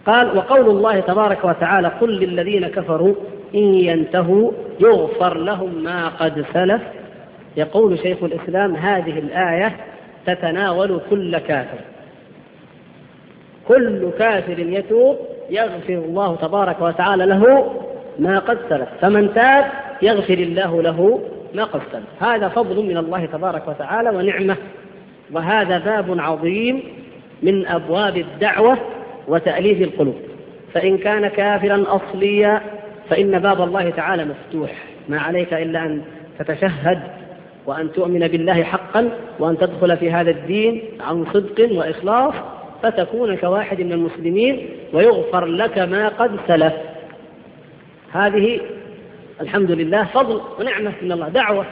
قال 0.06 0.38
وقول 0.38 0.70
الله 0.70 1.00
تبارك 1.00 1.46
وتعالى 1.46 1.88
قل 1.88 2.10
للذين 2.20 2.68
كفروا 2.68 3.16
إن 3.56 3.74
ينتهوا 3.74 4.52
يغفر 4.80 5.38
لهم 5.38 5.84
ما 5.84 6.08
قد 6.08 6.46
سلف. 6.54 6.82
يقول 7.58 8.00
شيخ 8.00 8.24
الإسلام 8.24 8.76
هذه 8.76 9.20
الآية 9.20 9.76
تتناول 10.26 11.02
كل 11.10 11.38
كافر. 11.38 11.80
كل 13.68 14.10
كافر 14.20 14.60
يتوب 14.60 15.18
يغفر 15.52 15.94
الله 15.94 16.36
تبارك 16.36 16.82
وتعالى 16.82 17.26
له 17.26 17.72
ما 18.20 18.40
قد 18.40 18.58
سلف. 18.70 18.90
فمن 19.02 19.34
تاب 19.34 19.66
يغفر 20.02 20.34
الله 20.34 20.82
له 20.82 21.22
ما 21.56 21.64
قد 21.64 21.82
سلف. 21.92 22.24
هذا 22.24 22.48
فضل 22.48 22.86
من 22.86 22.98
الله 22.98 23.26
تبارك 23.26 23.68
وتعالى 23.68 24.10
ونعمة. 24.10 24.56
وهذا 25.32 25.78
باب 25.78 26.20
عظيم 26.20 26.84
من 27.44 27.68
أبواب 27.68 28.18
الدعوة 28.18 28.78
وتأليف 29.28 29.82
القلوب. 29.82 30.16
فإن 30.74 30.98
كان 30.98 31.28
كافرا 31.28 31.84
أصليا 31.88 32.62
فإن 33.10 33.40
باب 33.40 33.62
الله 33.62 33.90
تعالى 33.90 34.26
مفتوح. 34.26 34.72
ما 35.10 35.20
عليك 35.20 35.54
إلا 35.54 35.86
أن 35.86 36.02
تتشهد 36.40 37.00
وأن 37.66 37.92
تؤمن 37.92 38.28
بالله 38.28 38.64
حقا 38.64 39.10
وأن 39.40 39.58
تدخل 39.58 39.98
في 39.98 40.12
هذا 40.12 40.32
الدين 40.32 40.82
عن 41.00 41.26
صدق 41.34 41.72
وإخلاص 41.72 42.34
فتكون 42.84 43.38
كواحد 43.38 43.82
من 43.82 43.92
المسلمين 43.92 44.70
ويغفر 44.94 45.46
لك 45.46 45.78
ما 45.80 46.08
قد 46.08 46.32
سلف. 46.48 46.74
هذه 48.12 48.60
الحمد 49.42 49.72
لله 49.72 50.04
فضل 50.04 50.42
ونعمة 50.60 50.94
من 51.02 51.12
الله. 51.12 51.30
دعوة. 51.30 51.66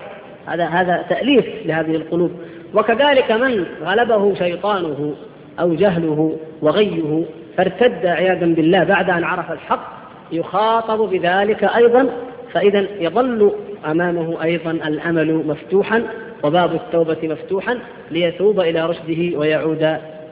هذا 0.46 0.66
هذا 0.66 1.06
تأليف 1.10 1.46
لهذه 1.66 1.96
القلوب. 1.96 2.32
وكذلك 2.74 3.32
من 3.32 3.66
غلبه 3.84 4.36
شيطانه 4.36 5.16
أو 5.60 5.74
جهله 5.74 6.38
وغيه 6.62 7.24
فارتد 7.58 8.06
عياذا 8.06 8.46
بالله 8.46 8.84
بعد 8.84 9.10
أن 9.10 9.24
عرف 9.24 9.52
الحق 9.52 10.00
يخاطب 10.32 11.10
بذلك 11.10 11.64
أيضا. 11.64 12.10
فإذا 12.54 12.86
يظل 13.00 13.52
أمامه 13.86 14.44
أيضا 14.44 14.72
الأمل 14.72 15.44
مفتوحا 15.48 16.04
وباب 16.44 16.74
التوبة 16.74 17.18
مفتوحا 17.24 17.80
ليتوب 18.12 18.60
إلى 18.60 18.86
رشده 18.86 19.38
ويعود 19.38 19.84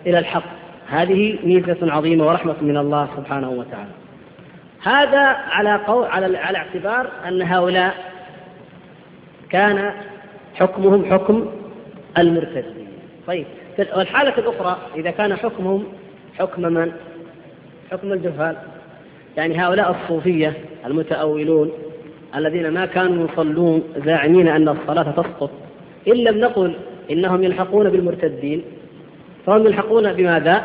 إلى 0.07 0.19
الحق. 0.19 0.56
هذه 0.89 1.39
ميزة 1.43 1.77
عظيمة 1.81 2.27
ورحمة 2.27 2.55
من 2.61 2.77
الله 2.77 3.09
سبحانه 3.17 3.49
وتعالى. 3.49 3.91
هذا 4.83 5.21
على 5.27 5.75
قول 5.75 6.05
على 6.05 6.37
على 6.37 6.57
اعتبار 6.57 7.07
أن 7.27 7.41
هؤلاء 7.41 7.93
كان 9.49 9.91
حكمهم 10.53 11.05
حكم 11.05 11.51
المرتدين. 12.17 12.87
طيب 13.27 13.45
والحالة 13.95 14.37
الأخرى 14.37 14.77
إذا 14.95 15.11
كان 15.11 15.35
حكمهم 15.35 15.83
حكم 16.39 16.61
من؟ 16.61 16.91
حكم 17.91 18.13
الجهال. 18.13 18.55
يعني 19.37 19.61
هؤلاء 19.61 19.91
الصوفية 19.91 20.53
المتأولون 20.85 21.71
الذين 22.35 22.69
ما 22.69 22.85
كانوا 22.85 23.27
يصلون 23.27 23.83
زاعمين 24.05 24.47
أن 24.47 24.69
الصلاة 24.69 25.11
تسقط 25.11 25.51
إن 26.07 26.13
لم 26.13 26.37
نقل 26.37 26.75
إنهم 27.11 27.43
يلحقون 27.43 27.89
بالمرتدين 27.89 28.63
فهم 29.47 29.65
يلحقون 29.65 30.13
بماذا؟ 30.13 30.63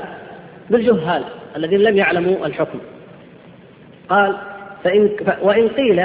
بالجهال 0.71 1.25
الذين 1.57 1.81
لم 1.81 1.97
يعلموا 1.97 2.47
الحكم. 2.47 2.79
قال 4.09 4.37
فإن 4.85 5.11
وإن 5.43 5.69
قيل 5.69 6.01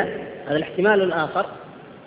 هذا 0.48 0.58
الاحتمال 0.58 1.02
الآخر 1.02 1.46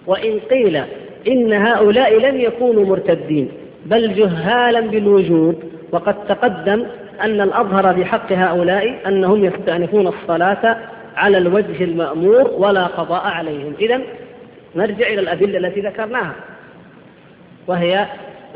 وإن 0.06 0.40
قيل 0.50 0.82
إن 1.28 1.52
هؤلاء 1.52 2.18
لم 2.18 2.40
يكونوا 2.40 2.86
مرتدين 2.86 3.48
بل 3.86 4.14
جهالا 4.14 4.80
بالوجود 4.80 5.72
وقد 5.92 6.26
تقدم 6.26 6.86
أن 7.22 7.40
الأظهر 7.40 7.92
بحق 7.92 8.32
هؤلاء 8.32 9.08
أنهم 9.08 9.44
يستأنفون 9.44 10.06
الصلاة 10.06 10.76
على 11.16 11.38
الوجه 11.38 11.84
المأمور 11.84 12.50
ولا 12.50 12.86
قضاء 12.86 13.26
عليهم. 13.26 13.74
إذا 13.80 14.00
نرجع 14.76 15.06
إلى 15.06 15.20
الأدلة 15.20 15.58
التي 15.58 15.80
ذكرناها 15.80 16.34
وهي 17.66 18.06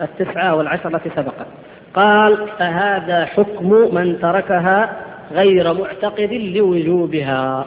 التسعة 0.02 0.54
والعشرة 0.54 0.96
التي 0.96 1.10
سبقت 1.16 1.46
قال 1.94 2.48
فهذا 2.58 3.24
حكم 3.24 3.94
من 3.94 4.20
تركها 4.20 4.96
غير 5.32 5.74
معتقد 5.74 6.32
لوجوبها. 6.32 7.66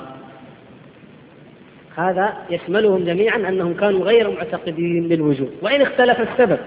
هذا 1.98 2.34
يشملهم 2.50 3.06
جميعا 3.06 3.38
أنهم 3.38 3.74
كانوا 3.74 4.04
غير 4.04 4.30
معتقدين 4.30 5.08
للوجوب 5.08 5.50
وإن 5.62 5.82
اختلف 5.82 6.20
السبب 6.22 6.58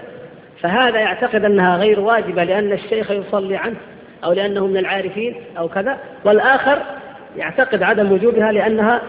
فهذا 0.61 0.99
يعتقد 0.99 1.45
أنها 1.45 1.77
غير 1.77 1.99
واجبة 1.99 2.43
لأن 2.43 2.71
الشيخ 2.71 3.11
يصلي 3.11 3.55
عنه 3.55 3.75
أو 4.23 4.33
لأنه 4.33 4.67
من 4.67 4.77
العارفين 4.77 5.35
أو 5.57 5.69
كذا 5.69 5.97
والآخر 6.25 6.81
يعتقد 7.37 7.83
عدم 7.83 8.11
وجوبها 8.11 8.51
لأنها 8.51 9.01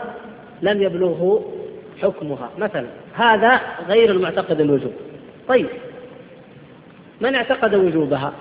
لم 0.62 0.82
يبلغه 0.82 1.44
حكمها. 2.02 2.50
مثلا 2.58 2.86
هذا 3.14 3.60
غير 3.88 4.10
المعتقد 4.10 4.60
الوجوب 4.60 4.92
طيب 5.48 5.66
من 7.22 7.34
اعتقد 7.34 7.74
وجوبها؟ 7.74 8.32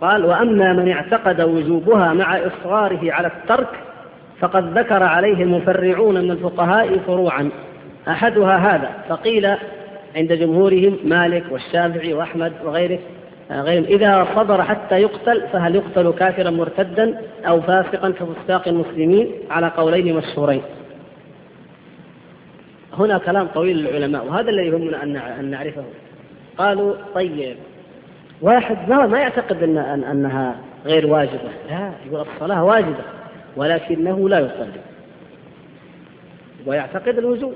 قال 0.00 0.24
وأما 0.24 0.72
من 0.72 0.90
اعتقد 0.90 1.40
وجوبها 1.40 2.12
مع 2.12 2.36
إصراره 2.36 3.12
على 3.12 3.26
الترك 3.26 3.68
فقد 4.40 4.78
ذكر 4.78 5.02
عليه 5.02 5.42
المفرعون 5.42 6.14
من 6.14 6.30
الفقهاء 6.30 6.98
فروعا. 6.98 7.50
أحدها 8.08 8.56
هذا 8.56 8.90
فقيل 9.08 9.46
عند 10.16 10.32
جمهورهم 10.32 10.98
مالك 11.04 11.44
والشافعي 11.50 12.14
وأحمد 12.14 12.52
وغيره 12.64 12.98
غيرهم 13.50 13.84
إذا 13.84 14.26
صبر 14.36 14.62
حتى 14.62 14.94
يقتل 14.94 15.42
فهل 15.52 15.74
يقتل 15.74 16.12
كافرا 16.12 16.50
مرتدا 16.50 17.20
أو 17.46 17.60
فاسقا 17.60 18.10
كفساق 18.10 18.68
المسلمين؟ 18.68 19.32
على 19.50 19.68
قولين 19.68 20.16
مشهورين. 20.16 20.62
هنا 22.98 23.18
كلام 23.18 23.46
طويل 23.46 23.76
للعلماء 23.76 24.26
وهذا 24.26 24.50
الذي 24.50 24.66
يهمنا 24.66 25.02
أن 25.40 25.50
نعرفه. 25.50 25.84
قالوا 26.58 26.94
طيب. 27.14 27.56
واحد 28.42 28.88
ما 28.88 29.06
ما 29.06 29.18
يعتقد 29.18 29.62
أن 29.62 30.04
أنها 30.04 30.56
غير 30.86 31.06
واجبة. 31.06 31.50
لا 31.70 31.92
يقول 32.06 32.26
الصلاة 32.34 32.64
واجبة 32.64 33.04
ولكنه 33.56 34.28
لا 34.28 34.38
يصلي. 34.38 34.80
ويعتقد 36.66 37.18
الوجوب. 37.18 37.54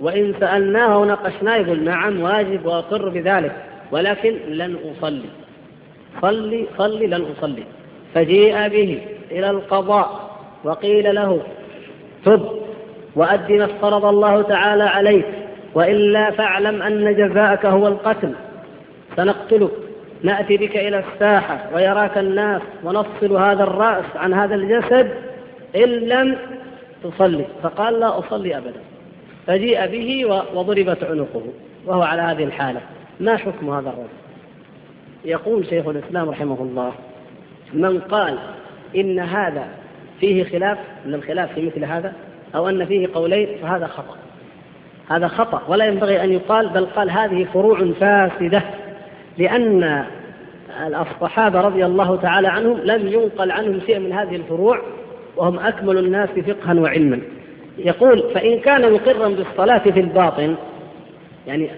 وإن 0.00 0.34
سألناه 0.40 0.98
وناقشناه 0.98 1.56
يقول 1.56 1.84
نعم 1.84 2.20
واجب 2.20 2.66
وأقر 2.66 3.08
بذلك 3.08 3.56
ولكن 3.92 4.38
لن 4.48 4.76
أصلي. 4.98 5.28
صلي 6.22 6.66
صلي 6.78 7.06
لن 7.06 7.26
أصلي. 7.38 7.64
فجيء 8.14 8.68
به 8.68 9.00
إلى 9.30 9.50
القضاء 9.50 10.30
وقيل 10.64 11.14
له 11.14 11.42
تب 12.24 12.48
وأد 13.14 13.52
ما 13.52 13.64
افترض 13.64 14.04
الله 14.04 14.42
تعالى 14.42 14.84
عليك. 14.84 15.26
وإلا 15.76 16.30
فاعلم 16.30 16.82
أن 16.82 17.14
جزاءك 17.14 17.66
هو 17.66 17.88
القتل. 17.88 18.32
سنقتلك. 19.16 19.70
نأتي 20.22 20.56
بك 20.56 20.76
إلى 20.76 20.98
الساحة 21.12 21.70
ويراك 21.74 22.18
الناس 22.18 22.62
ونفصل 22.84 23.36
هذا 23.36 23.62
الرأس 23.62 24.04
عن 24.14 24.34
هذا 24.34 24.54
الجسد 24.54 25.10
إن 25.76 25.88
لم 25.88 26.36
تصلي. 27.04 27.44
فقال 27.62 28.00
لا 28.00 28.18
أصلي 28.18 28.56
أبدا. 28.56 28.80
فجيء 29.46 29.86
به 29.86 30.24
وضربت 30.54 31.04
عنقه 31.04 31.42
وهو 31.86 32.02
على 32.02 32.22
هذه 32.22 32.44
الحالة. 32.44 32.80
ما 33.20 33.36
حكم 33.36 33.70
هذا 33.70 33.88
الرجل؟ 33.88 34.08
يقول 35.24 35.66
شيخ 35.66 35.86
الإسلام 35.88 36.28
رحمه 36.28 36.60
الله 36.60 36.92
من 37.72 38.00
قال 38.00 38.38
إن 38.96 39.18
هذا 39.18 39.68
فيه 40.20 40.44
خلاف 40.44 40.78
أن 41.06 41.14
الخلاف 41.14 41.52
في 41.52 41.66
مثل 41.66 41.84
هذا 41.84 42.12
أو 42.54 42.68
أن 42.68 42.86
فيه 42.86 43.08
قولين 43.14 43.48
فهذا 43.62 43.86
خطأ. 43.86 44.25
هذا 45.08 45.28
خطأ 45.28 45.62
ولا 45.68 45.84
ينبغي 45.84 46.24
أن 46.24 46.32
يقال 46.32 46.68
بل 46.68 46.86
قال 46.86 47.10
هذه 47.10 47.46
فروع 47.54 47.92
فاسدة 48.00 48.62
لأن 49.38 50.04
الصحابة 50.86 51.60
رضي 51.60 51.86
الله 51.86 52.16
تعالى 52.16 52.48
عنهم 52.48 52.80
لم 52.84 53.08
ينقل 53.08 53.50
عنهم 53.50 53.80
شيء 53.86 53.98
من 53.98 54.12
هذه 54.12 54.36
الفروع 54.36 54.80
وهم 55.36 55.58
أكمل 55.58 55.98
الناس 55.98 56.28
فقها 56.28 56.74
وعلما. 56.80 57.20
يقول 57.78 58.22
فإن 58.34 58.58
كان 58.58 58.92
مقرا 58.92 59.28
بالصلاة 59.28 59.78
في 59.78 60.00
الباطن 60.00 60.54
يعني 61.46 61.70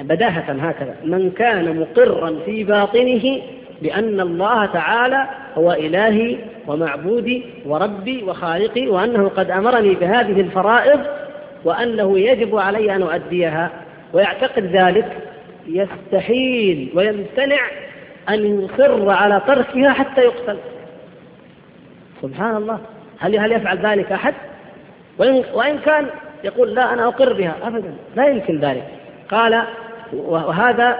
بداهة 0.00 0.52
هكذا 0.52 0.94
من 1.04 1.30
كان 1.30 1.80
مقرا 1.80 2.36
في 2.46 2.64
باطنه 2.64 3.42
بأن 3.82 4.20
الله 4.20 4.66
تعالى 4.66 5.26
هو 5.54 5.72
إلهي 5.72 6.38
ومعبودي 6.66 7.44
وربي 7.66 8.22
وخالقي 8.22 8.88
وأنه 8.88 9.28
قد 9.28 9.50
أمرني 9.50 9.94
بهذه 9.94 10.40
الفرائض 10.40 11.00
وأنه 11.64 12.18
يجب 12.18 12.56
علي 12.56 12.96
أن 12.96 13.02
أؤديها 13.02 13.70
ويعتقد 14.12 14.64
ذلك 14.64 15.16
يستحيل 15.66 16.90
ويمتنع 16.94 17.60
أن 18.28 18.64
يصر 18.64 19.10
على 19.10 19.42
تركها 19.46 19.92
حتى 19.92 20.20
يقتل. 20.20 20.56
سبحان 22.22 22.56
الله. 22.56 22.78
هل 23.18 23.38
هل 23.38 23.52
يفعل 23.52 23.78
ذلك 23.78 24.12
أحد؟ 24.12 24.34
وإن, 25.18 25.44
وإن 25.54 25.78
كان 25.78 26.06
يقول 26.44 26.74
لا 26.74 26.92
أنا 26.92 27.08
أقر 27.08 27.32
بها 27.32 27.54
أبدا 27.62 27.92
لا 28.16 28.26
يمكن 28.26 28.60
ذلك. 28.60 28.84
قال 29.30 29.64
وهذا 30.12 30.98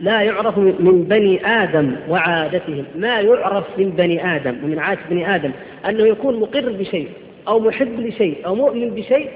لا 0.00 0.22
يعرف 0.22 0.58
من 0.58 1.04
بني 1.08 1.46
آدم 1.46 1.96
وعادتهم. 2.08 2.84
ما 2.96 3.20
يعرف 3.20 3.64
من 3.78 3.90
بني 3.90 4.36
آدم 4.36 4.64
ومن 4.64 4.78
عادة 4.78 5.00
بني 5.10 5.34
آدم؟ 5.34 5.50
أنه 5.88 6.06
يكون 6.06 6.40
مقر 6.40 6.72
بشيء 6.72 7.08
أو 7.48 7.60
محب 7.60 8.00
لشيء 8.00 8.46
أو 8.46 8.54
مؤمن 8.54 8.90
بشيء 8.90 9.30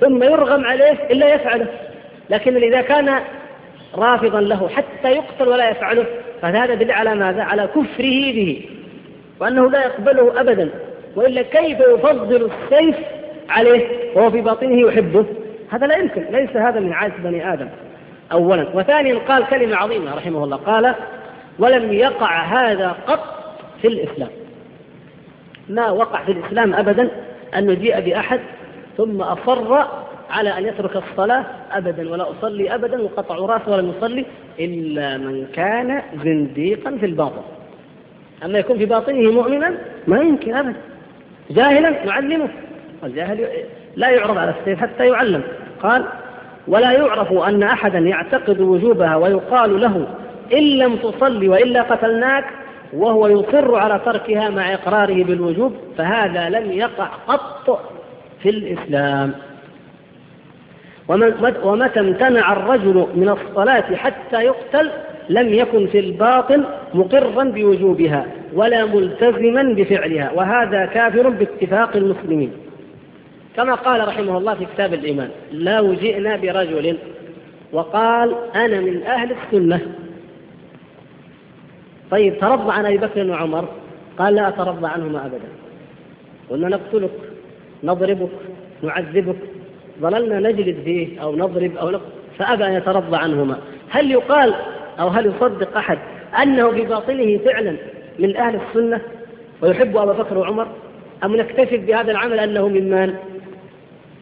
ثم 0.00 0.22
يرغم 0.22 0.64
عليه 0.64 0.92
إلا 1.10 1.34
يفعله. 1.34 1.66
لكن 2.30 2.56
إذا 2.56 2.80
كان 2.80 3.20
رافضا 3.94 4.40
له 4.40 4.68
حتى 4.68 5.12
يقتل 5.12 5.48
ولا 5.48 5.70
يفعله 5.70 6.06
فهذا 6.42 6.74
دليل 6.74 6.90
على 6.90 7.14
ماذا؟ 7.14 7.42
على 7.42 7.66
كفره 7.66 8.32
به 8.32 8.68
وأنه 9.40 9.70
لا 9.70 9.84
يقبله 9.84 10.40
أبدا. 10.40 10.70
وإلا 11.16 11.42
كيف 11.42 11.80
يفضل 11.80 12.50
السيف 12.50 12.96
عليه 13.48 13.88
وهو 14.14 14.30
في 14.30 14.40
باطنه 14.40 14.88
يحبه؟ 14.88 15.26
هذا 15.70 15.86
لا 15.86 15.96
يمكن 15.96 16.24
ليس 16.30 16.56
هذا 16.56 16.80
من 16.80 16.92
عادة 16.92 17.14
بني 17.24 17.52
آدم 17.52 17.68
أولا. 18.32 18.68
وثانيا 18.74 19.18
قال 19.28 19.46
كلمة 19.46 19.76
عظيمة 19.76 20.14
رحمه 20.14 20.44
الله 20.44 20.56
قال 20.56 20.94
ولم 21.58 21.92
يقع 21.92 22.42
هذا 22.42 22.96
قط 23.06 23.24
في 23.82 23.88
الإسلام. 23.88 24.30
ما 25.68 25.90
وقع 25.90 26.24
في 26.24 26.32
الإسلام 26.32 26.74
أبدا 26.74 27.10
أن 27.54 27.70
يجيء 27.70 28.00
بأحد 28.00 28.40
ثم 28.96 29.22
أصر 29.22 29.84
على 30.30 30.58
أن 30.58 30.64
يترك 30.64 30.96
الصلاة 30.96 31.44
أبدا 31.72 32.10
ولا 32.10 32.30
أصلي 32.30 32.74
أبدا 32.74 33.02
وقطع 33.02 33.36
رأسه 33.36 33.72
ولم 33.72 33.92
يصلي 33.96 34.26
إلا 34.58 35.18
من 35.18 35.46
كان 35.52 36.02
زنديقا 36.24 36.96
في 37.00 37.06
الباطن. 37.06 37.42
أما 38.44 38.58
يكون 38.58 38.78
في 38.78 38.86
باطنه 38.86 39.30
مؤمنا 39.30 39.74
ما 40.06 40.20
يمكن 40.20 40.54
أبدا. 40.54 40.76
جاهلا 41.50 42.04
نعلمه 42.06 42.48
الجاهل 43.04 43.48
لا 43.96 44.10
يعرض 44.10 44.38
على 44.38 44.54
السيف 44.60 44.80
حتى 44.80 45.06
يعلم. 45.06 45.42
قال 45.82 46.04
ولا 46.68 46.92
يعرف 46.92 47.32
أن 47.32 47.62
أحدا 47.62 47.98
يعتقد 47.98 48.60
وجوبها 48.60 49.16
ويقال 49.16 49.80
له 49.80 50.06
إن 50.52 50.62
لم 50.62 50.96
تصلي 50.96 51.48
وإلا 51.48 51.82
قتلناك 51.82 52.44
وهو 52.92 53.26
يصر 53.28 53.74
على 53.74 54.00
تركها 54.04 54.50
مع 54.50 54.74
إقراره 54.74 55.24
بالوجوب 55.24 55.72
فهذا 55.98 56.48
لم 56.48 56.72
يقع 56.72 57.06
قط. 57.28 57.80
في 58.42 58.48
الإسلام. 58.48 59.32
ومتى 61.62 62.00
امتنع 62.00 62.52
الرجل 62.52 63.06
من 63.14 63.28
الصلاة 63.28 63.94
حتى 63.94 64.44
يقتل 64.44 64.90
لم 65.28 65.54
يكن 65.54 65.86
في 65.86 65.98
الباطن 65.98 66.64
مقرا 66.94 67.44
بوجوبها 67.44 68.26
ولا 68.52 68.84
ملتزما 68.84 69.62
بفعلها 69.62 70.32
وهذا 70.32 70.86
كافر 70.86 71.28
باتفاق 71.28 71.96
المسلمين. 71.96 72.52
كما 73.56 73.74
قال 73.74 74.08
رحمه 74.08 74.38
الله 74.38 74.54
في 74.54 74.64
كتاب 74.64 74.94
الإيمان 74.94 75.30
لو 75.52 75.94
جئنا 75.94 76.36
برجل 76.36 76.98
وقال 77.72 78.34
أنا 78.54 78.80
من 78.80 79.02
أهل 79.02 79.32
السنة. 79.32 79.80
طيب 82.10 82.38
ترضى 82.38 82.72
عن 82.72 82.86
أبي 82.86 82.98
بكر 82.98 83.30
وعمر؟ 83.30 83.68
قال 84.18 84.34
لا 84.34 84.48
أترضى 84.48 84.86
عنهما 84.86 85.26
أبدا. 85.26 85.48
قلنا 86.50 86.68
نقتلك. 86.68 87.10
نضربك 87.84 88.30
نعذبك 88.82 89.36
ظللنا 90.00 90.50
نجلد 90.50 90.76
فيه 90.84 91.22
أو 91.22 91.36
نضرب 91.36 91.76
أو 91.76 91.90
نقتل 91.90 92.06
فأبى 92.38 92.66
أن 92.66 92.72
يترضى 92.72 93.16
عنهما. 93.16 93.58
هل 93.90 94.10
يقال 94.10 94.54
أو 95.00 95.08
هل 95.08 95.26
يصدق 95.26 95.76
أحد 95.76 95.98
أنه 96.42 96.70
بباطنه 96.70 97.38
فعلا 97.38 97.76
من 98.18 98.36
أهل 98.36 98.60
السنة 98.68 99.00
ويحب 99.62 99.96
أبا 99.96 100.12
بكر 100.12 100.38
وعمر؟ 100.38 100.68
أم 101.24 101.36
نكتفي 101.36 101.76
بهذا 101.76 102.10
العمل 102.10 102.38
أنه 102.38 102.68
ممن 102.68 103.14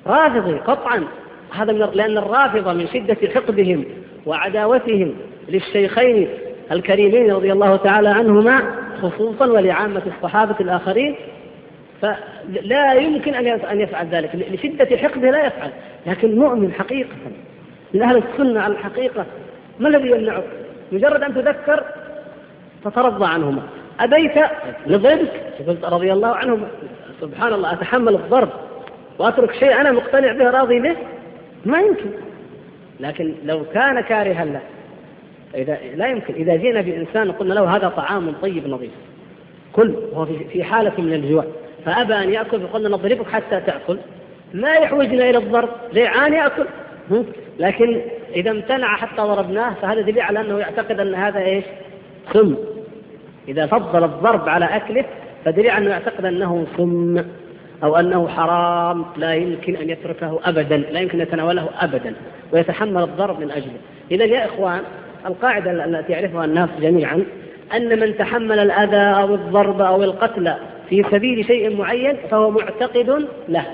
رافضي 0.06 0.54
قطعا. 0.54 1.04
هذا 1.52 1.72
من 1.72 1.78
لأن 1.78 2.18
الرافضة 2.18 2.72
من 2.72 2.88
شدة 2.88 3.16
حقدهم 3.34 3.84
وعداوتهم 4.26 5.14
للشيخين 5.48 6.28
الكريمين 6.72 7.32
رضي 7.32 7.52
الله 7.52 7.76
تعالى 7.76 8.08
عنهما 8.08 8.62
خصوصا 9.02 9.46
ولعامة 9.46 10.02
الصحابة 10.06 10.56
الآخرين 10.60 11.16
فلا 12.48 12.94
يمكن 12.94 13.34
أن 13.34 13.80
يفعل 13.80 14.06
ذلك. 14.06 14.34
لشدة 14.34 14.96
حقده 14.96 15.30
لا 15.30 15.46
يفعل. 15.46 15.70
لكن 16.06 16.38
مؤمن 16.38 16.72
حقيقة. 16.72 17.16
من 17.94 18.02
أهل 18.02 18.16
السنة 18.16 18.60
على 18.60 18.72
الحقيقة. 18.72 19.26
ما 19.80 19.88
الذي 19.88 20.10
يمنعك 20.10 20.44
مجرد 20.92 21.22
أن 21.22 21.34
تذكر 21.34 21.84
تترضى 22.84 23.26
عنهما. 23.26 23.62
أبيت 24.00 24.32
لضربك 24.86 25.30
رضي 25.84 26.12
الله 26.12 26.28
عنهم 26.28 26.62
سبحان 27.20 27.52
الله 27.52 27.72
أتحمل 27.72 28.14
الضرب 28.14 28.48
وأترك 29.18 29.54
شيء 29.54 29.80
أنا 29.80 29.92
مقتنع 29.92 30.32
به 30.32 30.50
راضي 30.50 30.80
به؟ 30.80 30.96
ما 31.64 31.80
يمكن. 31.80 32.10
لكن 33.00 33.34
لو 33.44 33.64
كان 33.74 34.00
كارها 34.00 34.44
له 34.44 34.60
إذا 35.54 35.78
لا 35.96 36.06
يمكن. 36.06 36.34
إذا 36.34 36.56
جينا 36.56 36.80
بإنسان 36.80 37.28
وقلنا 37.28 37.54
له 37.54 37.76
هذا 37.76 37.88
طعام 37.88 38.32
طيب 38.42 38.68
نظيف. 38.68 38.90
كل 39.72 39.94
وهو 40.12 40.26
في 40.26 40.64
حالة 40.64 41.00
من 41.00 41.12
الجوع. 41.12 41.44
فأبى 41.86 42.14
أن 42.14 42.32
يأكل 42.32 42.60
فقلنا 42.60 42.88
نضربك 42.88 43.26
حتى 43.28 43.60
تأكل. 43.60 43.98
ما 44.54 44.72
يحوجنا 44.72 45.30
إلى 45.30 45.38
الضرب 45.38 45.68
ليعان 45.92 46.32
يأكل 46.32 46.66
لكن 47.58 48.00
إذا 48.36 48.50
امتنع 48.50 48.96
حتى 48.96 49.22
ضربناه 49.22 49.74
فهذا 49.82 50.00
دليل 50.00 50.20
على 50.20 50.40
أنه 50.40 50.58
يعتقد 50.58 51.00
أن 51.00 51.14
هذا 51.14 51.40
إيش؟ 51.40 51.64
سم. 52.32 52.54
إذا 53.48 53.66
فضل 53.66 54.04
الضرب 54.04 54.48
على 54.48 54.64
أكله 54.64 55.04
فدليل 55.44 55.70
أنه 55.70 55.90
يعتقد 55.90 56.24
أنه 56.24 56.66
سم 56.76 57.24
أو 57.84 57.96
أنه 57.96 58.28
حرام. 58.28 59.04
لا 59.16 59.34
يمكن 59.34 59.76
أن 59.76 59.90
يتركه 59.90 60.40
أبدا 60.44 60.76
لا 60.76 61.00
يمكن 61.00 61.20
أن 61.20 61.26
يتناوله 61.26 61.68
أبدا 61.80 62.14
ويتحمل 62.52 63.02
الضرب 63.02 63.40
من 63.40 63.50
أجله. 63.50 63.78
إذا 64.10 64.24
يا 64.24 64.44
إخوان 64.44 64.80
القاعدة 65.26 65.84
التي 65.84 66.12
يعرفها 66.12 66.44
الناس 66.44 66.68
جميعا 66.80 67.24
أن 67.76 68.00
من 68.00 68.18
تحمل 68.18 68.58
الأذى 68.58 69.22
أو 69.22 69.34
الضرب 69.34 69.80
أو 69.80 70.02
القتل 70.02 70.52
في 70.88 71.04
سبيل 71.10 71.46
شيء 71.46 71.76
معين 71.76 72.16
فهو 72.30 72.50
معتقد 72.50 73.26
له. 73.48 73.64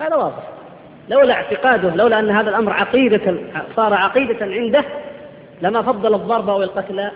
هذا 0.00 0.16
واضح. 0.16 0.42
لولا 1.10 1.34
اعتقاده 1.34 1.94
لولا 1.94 2.18
أن 2.18 2.30
هذا 2.30 2.50
الأمر 2.50 2.72
عقيدة 2.72 3.34
صار 3.76 3.94
عقيدة 3.94 4.46
عنده 4.46 4.84
لما 5.62 5.82
فضل 5.82 6.14
الضرب 6.14 6.48
أو 6.48 6.62
القتل 6.62 7.10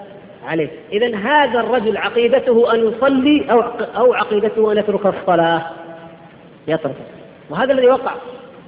عليه. 0.47 0.69
إذا 0.93 1.17
هذا 1.17 1.61
الرجل 1.61 1.97
عقيدته 1.97 2.75
أن 2.75 2.89
يصلي 2.89 3.51
أو 3.51 3.63
أو 3.97 4.15
عقيدته 4.15 4.73
أن 4.73 4.79
يترك 4.79 5.07
الصلاة. 5.07 5.63
يترك. 6.69 6.95
وهذا 7.51 7.73
الذي 7.73 7.87
وقع. 7.87 8.13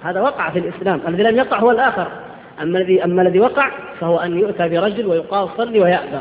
هذا 0.03 0.21
وقع 0.21 0.51
في 0.51 0.59
الإسلام. 0.59 1.01
الذي 1.09 1.23
لم 1.23 1.37
يقع 1.37 1.59
هو 1.59 1.71
الآخر. 1.71 2.07
أما 2.63 2.79
الذي 2.79 3.05
أما 3.05 3.23
الذي 3.23 3.41
وقع 3.41 3.71
فهو 4.01 4.17
أن 4.19 4.39
يؤتى 4.39 4.69
برجل 4.69 5.07
ويقال 5.07 5.49
صلي 5.57 5.81
ويأبى. 5.81 6.19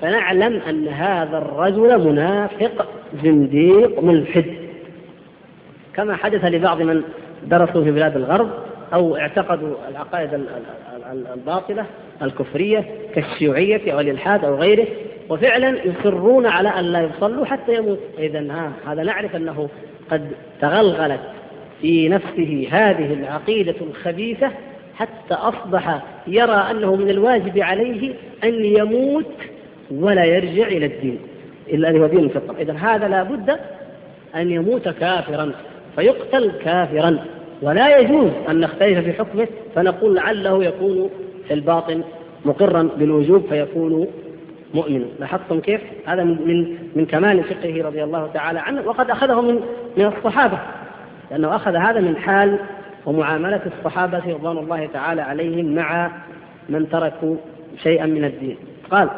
فنعلم 0.00 0.60
أن 0.68 0.88
هذا 0.88 1.38
الرجل 1.38 2.08
منافق 2.08 2.88
زنديق 3.24 4.02
ملحد 4.02 4.44
كما 5.94 6.16
حدث 6.16 6.44
لبعض 6.44 6.82
من 6.82 7.02
درسوا 7.46 7.84
في 7.84 7.90
بلاد 7.90 8.16
الغرب 8.16 8.50
أو 8.94 9.16
اعتقدوا 9.16 9.74
العقائد 9.88 10.46
الباطلة 11.34 11.86
الكفرية 12.22 12.84
كالشيوعية 13.14 13.92
أو 13.92 14.00
الإلحاد 14.00 14.44
أو 14.44 14.54
غيره 14.54 14.86
وفعلا 15.28 15.76
يصرون 15.84 16.46
على 16.46 16.68
أن 16.68 16.84
لا 16.84 17.00
يصلوا 17.00 17.44
حتى 17.44 17.74
يموت 17.74 17.98
إذا 18.18 18.72
هذا 18.86 19.02
نعرف 19.02 19.36
أنه 19.36 19.68
قد 20.10 20.30
تغلغلت 20.60 21.20
في 21.80 22.08
نفسه 22.08 22.68
هذه 22.70 23.12
العقيدة 23.12 23.74
الخبيثة 23.80 24.50
حتى 24.96 25.34
أصبح 25.34 26.02
يرى 26.26 26.66
أنه 26.70 26.96
من 26.96 27.10
الواجب 27.10 27.58
عليه 27.58 28.14
أن 28.44 28.64
يموت 28.64 29.34
ولا 29.90 30.24
يرجع 30.24 30.66
إلى 30.66 30.86
الدين 30.86 31.18
إلا 31.68 31.90
هو 31.90 32.06
دين 32.06 32.24
الفطرة 32.24 32.56
إذا 32.58 32.72
هذا 32.72 33.08
لا 33.08 33.22
بد 33.22 33.58
أن 34.34 34.50
يموت 34.50 34.88
كافرا 34.88 35.52
فيقتل 35.96 36.52
كافرا 36.64 37.18
ولا 37.62 37.98
يجوز 37.98 38.30
أن 38.48 38.60
نختلف 38.60 38.98
في 38.98 39.12
حكمه 39.12 39.48
فنقول 39.74 40.14
لعله 40.14 40.64
يكون 40.64 41.10
في 41.48 41.54
الباطن 41.54 42.02
مقرا 42.44 42.88
بالوجوب 42.96 43.44
فيكون 43.48 44.06
مؤمنا 44.74 45.04
لاحظتم 45.20 45.60
كيف؟ 45.60 45.80
هذا 46.06 46.24
من 46.24 46.76
من 46.96 47.06
كمال 47.06 47.44
فقهه 47.44 47.82
رضي 47.82 48.04
الله 48.04 48.30
تعالى 48.34 48.58
عنه 48.58 48.82
وقد 48.86 49.10
أخذه 49.10 49.40
من 49.40 49.60
من 49.96 50.04
الصحابة 50.04 50.58
لأنه 51.30 51.56
أخذ 51.56 51.74
هذا 51.76 52.00
من 52.00 52.16
حال 52.16 52.58
ومعاملة 53.06 53.60
الصحابة 53.78 54.22
رضوان 54.26 54.58
الله 54.58 54.88
تعالى 54.92 55.22
عليهم 55.22 55.74
مع 55.74 56.10
من 56.68 56.88
تركوا 56.88 57.36
شيئا 57.82 58.06
من 58.06 58.24
الدين. 58.24 58.56
قال 58.90 59.08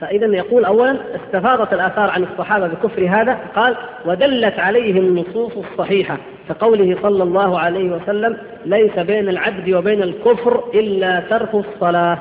فإذا 0.00 0.26
يقول 0.26 0.64
أولا 0.64 0.96
استفاضت 1.14 1.72
الآثار 1.72 2.10
عن 2.10 2.22
الصحابة 2.22 2.66
بكفر 2.66 3.06
هذا 3.08 3.38
قال 3.56 3.76
ودلت 4.06 4.58
عليه 4.58 5.00
النصوص 5.00 5.52
الصحيحة 5.56 6.18
كقوله 6.48 6.96
صلى 7.02 7.22
الله 7.22 7.58
عليه 7.58 7.90
وسلم 7.90 8.36
ليس 8.64 8.98
بين 8.98 9.28
العبد 9.28 9.70
وبين 9.70 10.02
الكفر 10.02 10.64
إلا 10.74 11.20
ترك 11.20 11.54
الصلاة 11.54 12.18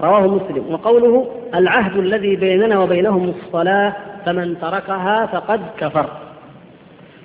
رواه 0.00 0.26
مسلم. 0.26 0.64
وقوله 0.70 1.30
العهد 1.54 1.96
الذي 1.96 2.36
بيننا 2.36 2.78
وبينهم 2.78 3.28
الصلاة 3.28 3.92
فمن 4.26 4.60
تركها 4.60 5.26
فقد 5.26 5.60
كفر 5.78 6.06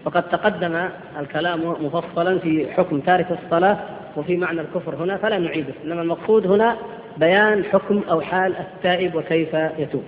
وقد 0.06 0.24
تقدم 0.24 0.90
الكلام 1.20 1.76
مفصلا 1.82 2.40
في 2.40 2.68
حكم 2.72 3.00
تارك 3.00 3.28
الصلاة. 3.44 3.78
وفي 4.20 4.38
معنى 4.38 4.62
الكفر 4.62 4.96
هنا 4.96 5.18
فلا 5.18 5.40
نعيده 5.40 5.74
إنما 5.86 6.02
المقصود 6.02 6.48
هنا 6.48 6.76
بيان 7.18 7.64
حكم 7.64 8.02
أو 8.12 8.22
حال 8.22 8.54
التائب 8.58 9.16
وكيف 9.16 9.54
يتوب. 9.54 10.04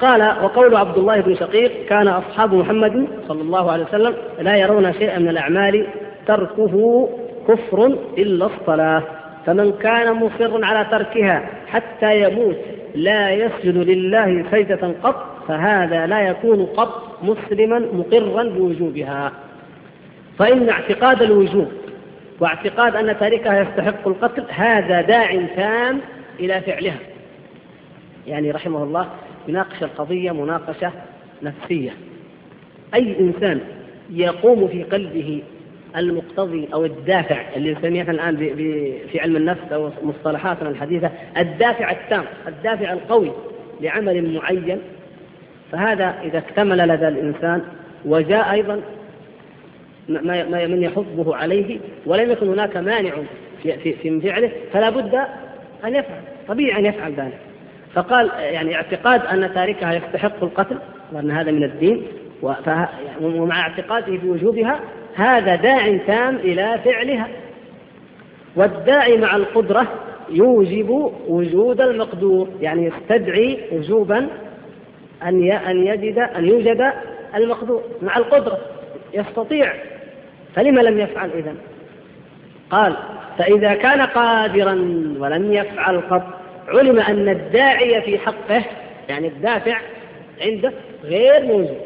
قال 0.00 0.22
وقول 0.42 0.76
عبد 0.76 0.98
الله 0.98 1.20
بن 1.20 1.34
شقيق 1.34 1.86
كان 1.88 2.08
أصحاب 2.08 2.54
محمد 2.54 3.06
صلى 3.28 3.42
الله 3.42 3.72
عليه 3.72 3.84
وسلم 3.84 4.14
لا 4.40 4.56
يرون 4.56 4.92
شيئا 4.92 5.18
من 5.18 5.28
الأعمال 5.28 5.86
تركه 6.26 7.08
كفر 7.48 7.86
إلا 8.18 8.46
الصلاة. 8.46 9.02
فمن 9.46 9.72
كان 9.72 10.12
مصرا 10.12 10.66
على 10.66 10.86
تركها 10.90 11.50
حتى 11.66 12.22
يموت 12.22 12.56
لا 12.94 13.30
يسجد 13.30 13.76
لله 13.76 14.44
سجدة 14.50 14.94
قط 15.02 15.26
فهذا 15.48 16.06
لا 16.06 16.20
يكون 16.20 16.66
قط 16.66 17.18
مسلما 17.22 17.78
مقرا 17.78 18.42
بوجوبها. 18.42 19.32
فإن 20.38 20.68
اعتقاد 20.68 21.22
الوجوب 21.22 21.68
واعتقاد 22.40 22.96
أن 22.96 23.18
تاركها 23.18 23.60
يستحق 23.60 24.08
القتل 24.08 24.44
هذا 24.48 25.00
داع 25.00 25.46
تام 25.56 26.00
إلى 26.40 26.60
فعلها. 26.60 26.98
يعني 28.26 28.50
رحمه 28.50 28.82
الله 28.82 29.08
يناقش 29.48 29.82
القضية 29.82 30.32
مناقشة 30.32 30.92
نفسية. 31.42 31.90
أي 32.94 33.20
إنسان 33.20 33.60
يقوم 34.10 34.68
في 34.68 34.82
قلبه 34.82 35.42
المقتضي 35.96 36.68
أو 36.74 36.84
الدافع 36.84 37.42
اللي 37.56 37.72
نسميه 37.72 38.02
الآن 38.02 38.36
في 39.12 39.20
علم 39.20 39.36
النفس 39.36 39.72
أو 39.72 39.90
مصطلحاتنا 40.02 40.68
الحديثة 40.68 41.10
الدافع 41.36 41.90
التام 41.90 42.24
الدافع 42.48 42.92
القوي 42.92 43.32
لعمل 43.80 44.34
معين. 44.34 44.78
فهذا 45.72 46.14
إذا 46.24 46.38
اكتمل 46.38 46.78
لدى 46.88 47.08
الإنسان 47.08 47.62
وجاء 48.04 48.52
أيضا 48.52 48.80
ما 50.08 50.66
من 50.66 50.82
يحضه 50.82 51.36
عليه 51.36 51.78
ولم 52.06 52.30
يكن 52.30 52.48
هناك 52.48 52.76
مانع 52.76 53.12
في 53.62 53.78
في, 53.78 53.92
في 53.92 54.20
فعله 54.20 54.50
فلا 54.72 54.90
بد 54.90 55.14
أن 55.84 55.94
يفعل 55.94 56.20
طبيعي 56.48 56.78
أن 56.78 56.86
يفعل 56.86 57.12
ذلك. 57.12 57.38
فقال 57.94 58.30
يعني 58.38 58.74
اعتقاد 58.74 59.26
أن 59.26 59.54
تاركها 59.54 59.94
يستحق 59.94 60.42
القتل 60.42 60.78
وأن 61.12 61.30
هذا 61.30 61.50
من 61.50 61.64
الدين 61.64 62.02
ومع 63.20 63.60
اعتقاده 63.60 64.16
بوجوبها 64.16 64.80
هذا 65.14 65.54
داع 65.54 65.96
تام 65.96 66.36
إلى 66.36 66.80
فعلها. 66.84 67.28
والداعي 68.56 69.16
مع 69.16 69.36
القدرة 69.36 69.86
يوجب 70.28 71.12
وجود 71.28 71.80
المقدور 71.80 72.48
يعني 72.60 72.86
يستدعي 72.86 73.58
وجوبا 73.72 74.28
أن 75.22 75.52
أن 75.52 75.86
يجد 75.86 76.18
أن 76.18 76.48
يوجد 76.48 76.92
المقدور. 77.34 77.82
مع 78.02 78.16
القدرة 78.16 78.58
يستطيع 79.14 79.72
فلم 80.54 80.78
لم 80.78 81.00
يفعل 81.00 81.30
إذا 81.30 81.54
قال 82.70 82.96
فإذا 83.38 83.74
كان 83.74 84.00
قادرا 84.00 84.72
ولم 85.18 85.52
يفعل 85.52 86.00
قط 86.00 86.22
علم 86.68 86.98
أن 86.98 87.28
الداعي 87.28 88.02
في 88.02 88.18
حقه 88.18 88.62
يعني 89.08 89.28
الدافع 89.28 89.76
عنده 90.42 90.72
غير 91.04 91.46
موجود. 91.46 91.78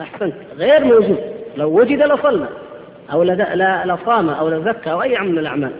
أحسنت 0.00 0.34
غير 0.56 0.84
موجود. 0.84 1.20
لو 1.56 1.80
وجد 1.80 2.02
لصلى 2.02 2.48
أو 3.12 3.22
لصام 3.22 4.28
أو 4.28 4.48
لزكى 4.48 4.90
أو 4.90 5.02
أي 5.02 5.16
عمل 5.16 5.32
من 5.32 5.38
الأعمال. 5.38 5.72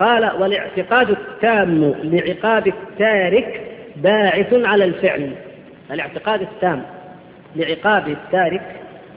قال 0.00 0.30
والاعتقاد 0.40 1.10
التام 1.10 1.94
لعقاب 2.02 2.66
التارك 2.66 3.60
باعث 3.96 4.54
على 4.54 4.84
الفعل. 4.84 5.32
الاعتقاد 5.90 6.42
التام 6.42 6.82
لعقاب 7.56 8.08
التارك 8.08 8.62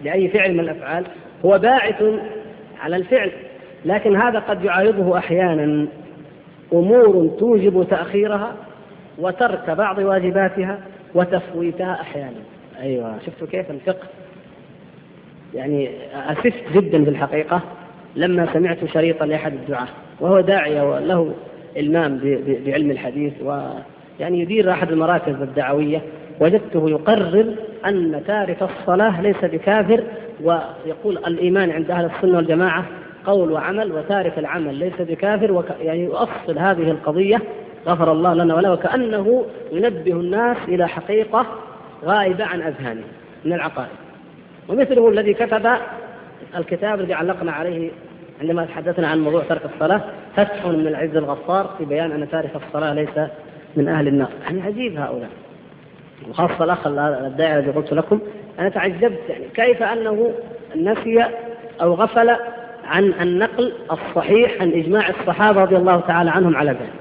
لأي 0.04 0.28
فعل 0.28 0.54
من 0.54 0.60
الأفعال 0.60 1.04
هو 1.46 1.60
باعث 1.60 2.04
على 2.82 2.96
الفعل. 2.96 3.32
لكن 3.86 4.16
هذا 4.16 4.40
قد 4.40 4.64
يعارضه 4.64 5.18
أحيانا. 5.18 5.88
أمور 6.74 7.36
توجب 7.40 7.88
تأخيرها 7.90 8.56
وترك 9.18 9.70
بعض 9.70 9.98
واجباتها 9.98 10.80
وتفويتها 11.16 12.02
أحيانا. 12.02 12.40
أيوة. 12.82 13.20
شفتوا 13.26 13.48
كيف 13.48 13.72
الفقه؟ 13.72 14.08
يعني 15.54 15.90
أسفت 16.14 16.74
جدا 16.74 17.04
في 17.04 17.10
الحقيقة 17.10 17.62
لما 18.16 18.54
سمعت 18.54 18.86
شريطا 18.86 19.26
لأحد 19.26 19.54
الدعاة 19.54 19.88
وهو 20.20 20.40
داعية 20.40 20.92
وله 20.92 21.34
إلمام 21.78 22.20
بعلم 22.66 22.92
الحديث 22.92 23.34
ويعني 23.42 24.40
يدير 24.40 24.72
أحد 24.72 24.92
المراكز 24.92 25.42
الدعوية. 25.42 26.02
وجدته 26.40 26.90
يقرر 26.90 27.56
أن 27.86 28.24
تارك 28.28 28.64
الصلاة 28.64 29.22
ليس 29.22 29.46
بكافر 29.46 30.04
ويقول 30.44 31.18
الإيمان 31.18 31.72
عند 31.72 31.92
أهل 31.92 32.06
السنة 32.06 32.38
والجماعة 32.38 32.86
قول 33.26 33.52
وعمل 33.52 33.92
وتارك 33.92 34.39
العمل 34.39 34.76
ليس 34.76 34.94
بكافر 35.00 35.52
وك... 35.52 35.66
يعني 35.82 36.04
يؤصل 36.04 36.58
هذه 36.60 36.92
القضية 36.92 37.42
غفر 37.88 38.12
الله 38.12 38.34
لنا 38.34 38.56
وله 38.56 38.72
وكأنه 38.72 39.46
ينبه 39.72 40.12
الناس 40.12 40.58
إلى 40.68 40.88
حقيقة 40.88 41.46
غائبة 42.06 42.46
عن 42.46 42.62
أذهانهم 42.62 43.08
من 43.46 43.54
العقائد. 43.54 43.89
ومثله 44.70 45.10
الذي 45.10 45.34
كتب 45.34 45.68
الكتاب 46.58 47.00
الذي 47.00 47.14
علقنا 47.14 47.52
عليه 47.52 47.92
عندما 48.42 48.66
تحدثنا 48.66 49.08
عن 49.08 49.20
موضوع 49.20 49.44
ترك 49.50 49.62
الصلاة 49.74 50.02
فتح 50.36 50.66
من 50.66 50.88
العز 50.88 51.16
الغفار 51.16 51.70
في 51.78 51.86
بيان 51.86 52.12
أن 52.12 52.30
تارك 52.30 52.52
الصلاة 52.68 52.94
ليس 52.94 53.30
من 53.76 53.88
أهل 53.88 54.08
النار. 54.08 54.30
يعني 54.44 54.62
عجيب 54.62 54.98
هؤلاء. 54.98 55.30
وخاصة 56.30 56.64
الأخ 56.64 56.88
الداعي 56.88 57.60
الذي 57.60 57.72
قلت 57.72 57.94
لكم 57.94 58.20
أنا 58.60 58.70
تعجبت 58.70 59.20
يعني 59.30 59.45
كيف 59.56 59.84
أنه 59.84 60.34
نسي 60.76 61.26
أو 61.82 61.93
غفل 61.93 62.30
عن 62.86 63.14
النقل 63.22 63.74
الصحيح 63.91 64.62
عن 64.62 64.72
إجماع 64.72 65.10
الصحابة 65.10 65.62
رضي 65.62 65.76
الله 65.76 65.99
تعالى 65.99 66.30
عنهم 66.30 66.56
على 66.56 66.72
ذلك. 66.72 66.93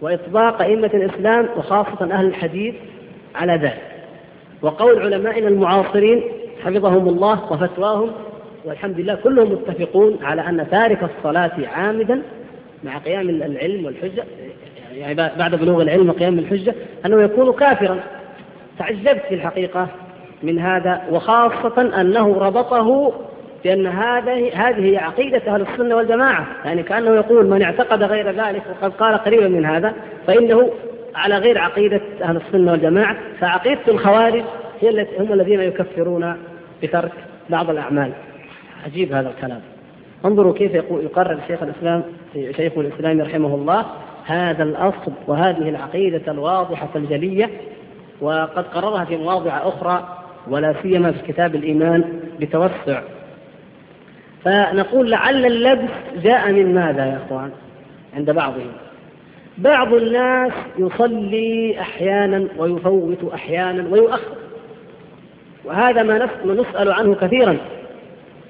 وإطباق 0.00 0.62
أئمة 0.62 0.90
الإسلام 0.94 1.48
وخاصة 1.56 2.12
أهل 2.12 2.26
الحديث 2.26 2.74
على 3.34 3.52
ذلك. 3.52 3.82
وقول 4.62 5.02
علمائنا 5.02 5.48
المعاصرين 5.48 6.22
حفظهم 6.64 7.08
الله 7.08 7.52
وفتواهم 7.52 8.10
والحمد 8.64 9.00
لله 9.00 9.14
كلهم 9.14 9.52
متفقون 9.52 10.18
على 10.22 10.48
أن 10.48 10.66
تارك 10.70 10.98
الصلاة 11.02 11.52
عامدا 11.74 12.22
مع 12.84 12.98
قيام 12.98 13.28
العلم 13.28 13.84
والحجة 13.84 14.24
يعني 14.94 15.14
بعد 15.14 15.54
بلوغ 15.54 15.82
العلم 15.82 16.08
وقيام 16.08 16.38
الحجة 16.38 16.74
أنه 17.06 17.22
يكون 17.22 17.52
كافرا. 17.52 18.00
تعجبت 18.78 19.22
في 19.28 19.34
الحقيقة 19.34 19.88
من 20.42 20.58
هذا 20.58 21.02
وخاصة 21.10 22.00
أنه 22.00 22.38
ربطه 22.38 23.12
بأن 23.64 23.86
هذه 23.86 24.50
هذه 24.54 24.92
هي 24.92 24.96
عقيدة 24.96 25.42
أهل 25.54 25.60
السنة 25.60 25.96
والجماعة. 25.96 26.46
يعني 26.64 26.82
كأنه 26.82 27.14
يقول 27.14 27.46
من 27.46 27.62
اعتقد 27.62 28.02
غير 28.02 28.30
ذلك 28.30 28.62
وقد 28.70 28.92
قال 28.92 29.14
قريبا 29.14 29.48
من 29.48 29.64
هذا 29.64 29.94
فإنه 30.26 30.70
على 31.14 31.38
غير 31.38 31.58
عقيدة 31.58 32.00
أهل 32.22 32.36
السنة 32.36 32.72
والجماعة. 32.72 33.16
فعقيدة 33.40 33.80
الخوارج 33.88 34.42
هي 34.80 34.88
التي 34.88 35.18
هم 35.18 35.32
الذين 35.32 35.60
يكفرون 35.60 36.36
بترك 36.82 37.12
بعض 37.50 37.70
الأعمال. 37.70 38.12
عجيب 38.86 39.12
هذا 39.12 39.28
الكلام. 39.28 39.60
انظروا 40.24 40.54
كيف 40.54 40.74
يقول 40.74 41.04
يقرر 41.04 41.38
شيخ 41.48 41.62
الإسلام 41.62 42.02
شيخ 42.34 42.72
الإسلام 42.78 43.20
رحمه 43.20 43.54
الله 43.54 43.86
هذا 44.24 44.62
الأصل 44.62 45.12
وهذه 45.26 45.68
العقيدة 45.68 46.32
الواضحة 46.32 46.88
الجلية 46.96 47.50
وقد 48.20 48.64
قررها 48.64 49.04
في 49.04 49.16
مواضع 49.16 49.68
أخرى 49.68 50.18
ولا 50.50 50.74
سيما 50.82 51.12
في 51.12 51.32
كتاب 51.32 51.54
الإيمان 51.54 52.20
بتوسع. 52.40 53.02
فنقول 54.44 55.10
لعل 55.10 55.46
اللبس 55.46 55.90
جاء 56.22 56.52
من 56.52 56.74
ماذا 56.74 57.06
يا 57.06 57.20
إخوان؟ 57.26 57.50
عند 58.16 58.30
بعضهم. 58.30 58.72
بعض 59.58 59.94
الناس 59.94 60.52
يصلي 60.78 61.80
أحيانا 61.80 62.48
ويفوت 62.58 63.32
أحيانا 63.34 63.88
ويؤخر. 63.90 64.36
وهذا 65.64 66.02
ما 66.02 66.28
نسأل 66.44 66.92
عنه 66.92 67.14
كثيرا. 67.14 67.56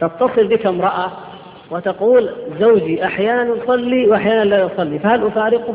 تتصل 0.00 0.46
بك 0.46 0.66
امرأة 0.66 1.12
وتقول 1.70 2.30
زوجي 2.60 3.04
أحيانا 3.04 3.54
يصلي 3.54 4.06
وأحيانا 4.06 4.44
لا 4.44 4.62
يصلي 4.62 4.98
فهل 4.98 5.26
أفارقه؟ 5.26 5.74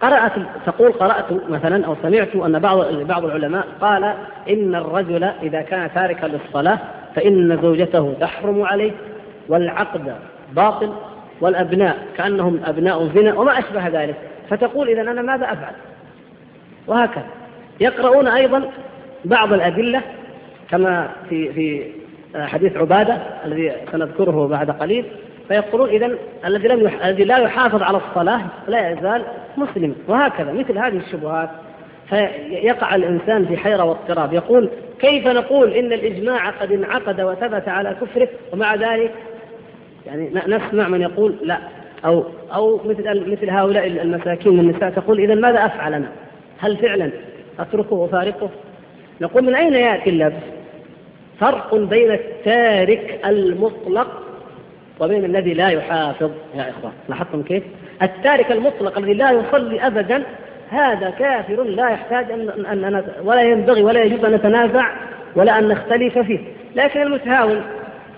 قرأت 0.00 0.32
تقول 0.66 0.92
قرأت 0.92 1.24
مثلا 1.48 1.86
أو 1.86 1.96
سمعت 2.02 2.36
أن 2.36 2.58
بعض 2.58 2.94
بعض 2.94 3.24
العلماء 3.24 3.66
قال 3.80 4.04
إن 4.48 4.74
الرجل 4.74 5.24
إذا 5.24 5.62
كان 5.62 5.90
تاركا 5.94 6.26
للصلاة 6.26 6.78
فإن 7.16 7.58
زوجته 7.62 8.14
تحرم 8.20 8.62
عليه 8.62 8.92
والعقد 9.48 10.14
باطل 10.52 10.92
والأبناء 11.40 11.98
كأنهم 12.16 12.60
أبناء 12.64 13.08
زنا 13.14 13.34
وما 13.34 13.58
أشبه 13.58 13.88
ذلك. 13.88 14.14
فتقول 14.50 14.88
إذا 14.88 15.00
أنا 15.00 15.22
ماذا 15.22 15.44
أفعل؟ 15.44 15.74
وهكذا. 16.86 17.26
يقرؤون 17.80 18.28
أيضا 18.28 18.70
بعض 19.24 19.52
الأدلة 19.52 20.02
كما 20.70 21.08
في 21.28 21.52
في 21.52 21.82
حديث 22.34 22.76
عبادة 22.76 23.18
الذي 23.44 23.72
سنذكره 23.92 24.48
بعد 24.48 24.70
قليل. 24.70 25.04
فيقولون 25.50 25.88
إذا 25.88 26.18
الذي 26.44 26.68
لم 26.68 26.84
يح... 26.84 27.06
الذي 27.06 27.24
لا 27.24 27.38
يحافظ 27.38 27.82
على 27.82 28.00
الصلاة 28.08 28.40
لا 28.68 28.90
يزال 28.90 29.22
مسلم 29.56 29.94
وهكذا 30.08 30.52
مثل 30.52 30.78
هذه 30.78 30.96
الشبهات 30.96 31.50
فيقع 32.08 32.94
الإنسان 32.94 33.46
في 33.46 33.56
حيرة 33.56 33.84
واضطراب 33.84 34.32
يقول 34.32 34.70
كيف 34.98 35.26
نقول 35.26 35.72
إن 35.72 35.92
الإجماع 35.92 36.50
قد 36.50 36.72
انعقد 36.72 37.20
وثبت 37.20 37.68
على 37.68 37.96
كفره 38.00 38.28
ومع 38.52 38.74
ذلك 38.74 39.10
يعني 40.06 40.30
نسمع 40.46 40.88
من 40.88 41.00
يقول 41.00 41.34
لا 41.42 41.58
أو 42.04 42.24
أو 42.54 42.80
مثل 42.84 43.30
مثل 43.30 43.50
هؤلاء 43.50 43.86
المساكين 43.86 44.52
من 44.52 44.60
النساء 44.60 44.90
تقول 44.90 45.20
إذا 45.20 45.34
ماذا 45.34 45.66
أفعل 45.66 45.94
أنا؟ 45.94 46.08
هل 46.58 46.76
فعلا 46.76 47.10
أتركه 47.58 47.94
وفارقه؟ 47.96 48.50
نقول 49.20 49.44
من 49.44 49.54
أين 49.54 49.74
يأتي 49.74 50.10
اللبس؟ 50.10 50.42
فرق 51.40 51.74
بين 51.74 52.10
التارك 52.10 53.20
المطلق 53.26 54.29
وبين 55.00 55.24
الذي 55.24 55.54
لا 55.54 55.68
يحافظ. 55.68 56.30
يا 56.54 56.70
إخوان 56.70 56.92
لاحظتم 57.08 57.42
كيف؟ 57.42 57.62
التارك 58.02 58.52
المطلق 58.52 58.98
الذي 58.98 59.14
لا 59.14 59.30
يصلي 59.30 59.86
أبدا 59.86 60.22
هذا 60.70 61.10
كافر 61.10 61.62
لا 61.62 61.90
يحتاج 61.90 62.30
أن, 62.30 62.84
أن, 62.84 63.04
ولا 63.24 63.42
ينبغي 63.42 63.82
ولا 63.82 64.02
يجوز 64.02 64.24
أن 64.24 64.32
نتنازع 64.32 64.86
ولا 65.36 65.58
أن 65.58 65.68
نختلف 65.68 66.18
فيه. 66.18 66.40
لكن 66.74 67.02
المتهاون 67.02 67.62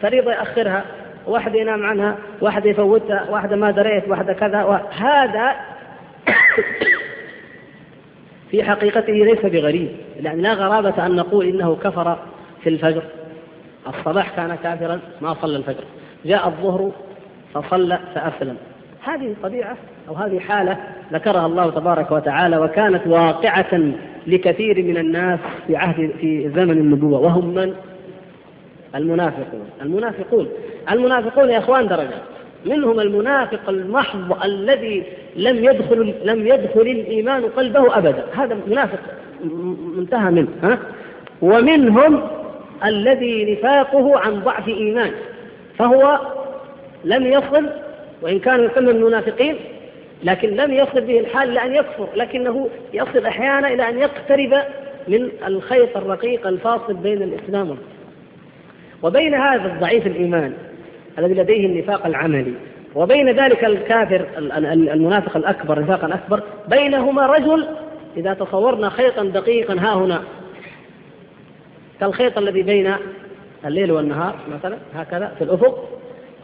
فريضة 0.03 0.33
يأخرها 0.33 0.85
واحد 1.27 1.55
ينام 1.55 1.87
عنها 1.87 2.19
واحد 2.41 2.67
يفوتها 2.67 3.27
واحدة 3.31 3.57
ما 3.57 3.71
دريت 3.71 4.09
واحدة 4.09 4.33
كذا 4.33 4.65
وهذا 4.65 5.57
في 8.51 8.65
حقيقته 8.65 9.13
ليس 9.13 9.47
بغريب 9.47 9.89
لأن 10.21 10.39
لا 10.39 10.53
غرابة 10.53 11.07
أن 11.07 11.17
نقول 11.17 11.47
إنه 11.47 11.77
كفر 11.77 12.19
في 12.63 12.69
الفجر. 12.69 13.03
الصباح 13.89 14.31
كان 14.37 14.59
كافرا 14.63 15.01
ما 15.21 15.35
صلى 15.35 15.57
الفجر. 15.57 15.85
جاء 16.25 16.49
الظهر 16.49 16.91
فصلى 17.55 17.99
فأسلم. 18.15 18.57
هذه 19.05 19.35
طبيعة 19.43 19.77
أو 20.09 20.15
هذه 20.15 20.39
حالة 20.39 20.77
ذكرها 21.13 21.47
الله 21.47 21.71
تبارك 21.71 22.11
وتعالى 22.11 22.57
وكانت 22.57 23.07
واقعة 23.07 23.81
لكثير 24.27 24.83
من 24.83 24.97
الناس 24.97 25.39
في 25.67 25.77
عهد 25.77 26.11
في 26.21 26.51
زمن 26.57 26.71
النبوة. 26.71 27.21
وهم 27.21 27.55
من؟ 27.55 27.75
المنافقون. 28.95 29.71
المنافقون. 29.83 30.49
المنافقون 30.91 31.51
يا 31.51 31.59
إخوان 31.59 31.89
درجات 31.89 32.23
منهم 32.67 33.01
المنافق 33.01 33.69
المحض 33.69 34.43
الذي 34.45 35.05
لم 35.37 35.65
يدخل 35.65 36.15
لم 36.25 36.47
يدخل 36.47 36.81
الإيمان 36.81 37.43
قلبه 37.43 37.99
أبدا. 37.99 38.25
هذا 38.37 38.57
منافق 38.67 38.99
منتهى 39.97 40.31
منه 40.31 40.49
ها؟ 40.63 40.79
ومنهم 41.43 42.23
الذي 42.85 43.53
نفاقه 43.53 44.19
عن 44.19 44.41
ضعف 44.41 44.69
ايمان 44.69 45.11
فهو 45.79 46.21
لم 47.05 47.27
يصل 47.27 47.71
وإن 48.23 48.39
كانوا 48.39 48.65
يسمى 48.65 48.91
المنافقين 48.91 49.57
لكن 50.25 50.49
لم 50.49 50.73
يصل 50.73 51.01
به 51.01 51.21
الحال 51.21 51.51
إلى 51.51 51.65
أن 51.65 51.75
يكفر 51.75 52.09
لكنه 52.15 52.69
يصل 52.95 53.27
أحيانا 53.27 53.69
إلى 53.69 53.89
أن 53.89 53.99
يقترب 53.99 54.55
من 55.09 55.29
الخيط 55.47 55.97
الرقيق 55.97 56.47
الفاصل 56.47 56.95
بين 56.95 57.23
الإسلام 57.23 57.77
وبين 59.03 59.35
هذا 59.35 59.67
الضعيف 59.73 60.07
الإيمان 60.07 60.53
الذي 61.19 61.35
لديه 61.35 61.67
النفاق 61.67 62.07
العملي 62.07 62.55
وبين 62.95 63.31
ذلك 63.31 63.65
الكافر 63.65 64.27
المنافق 64.69 65.37
الأكبر 65.37 65.81
نفاقا 65.81 66.15
أكبر 66.15 66.43
بينهما 66.69 67.27
رجل 67.27 67.67
إذا 68.17 68.35
تصورنا 68.35 68.89
خيطا 68.89 69.25
دقيقا 69.25 69.75
ها 69.75 69.95
هنا. 69.95 70.23
كالخيط 72.01 72.39
الذي 72.39 72.63
بين 72.63 72.95
الليل 73.65 73.93
والنهار 73.93 74.35
مثلا 74.53 74.77
هكذا 74.95 75.33
في 75.39 75.45
الأفق. 75.45 75.89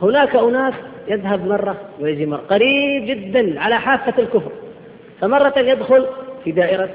هناك 0.03 0.37
أناس 0.37 0.75
يذهب 1.09 1.47
مرة 1.47 1.77
ويجي 2.01 2.27
مرة. 2.27 2.43
قريب 2.51 3.07
جدا 3.07 3.61
على 3.61 3.75
حافة 3.75 4.23
الكفر. 4.23 4.51
فمرة 5.21 5.59
يدخل 5.59 6.07
في 6.45 6.53
دائرة 6.53 6.89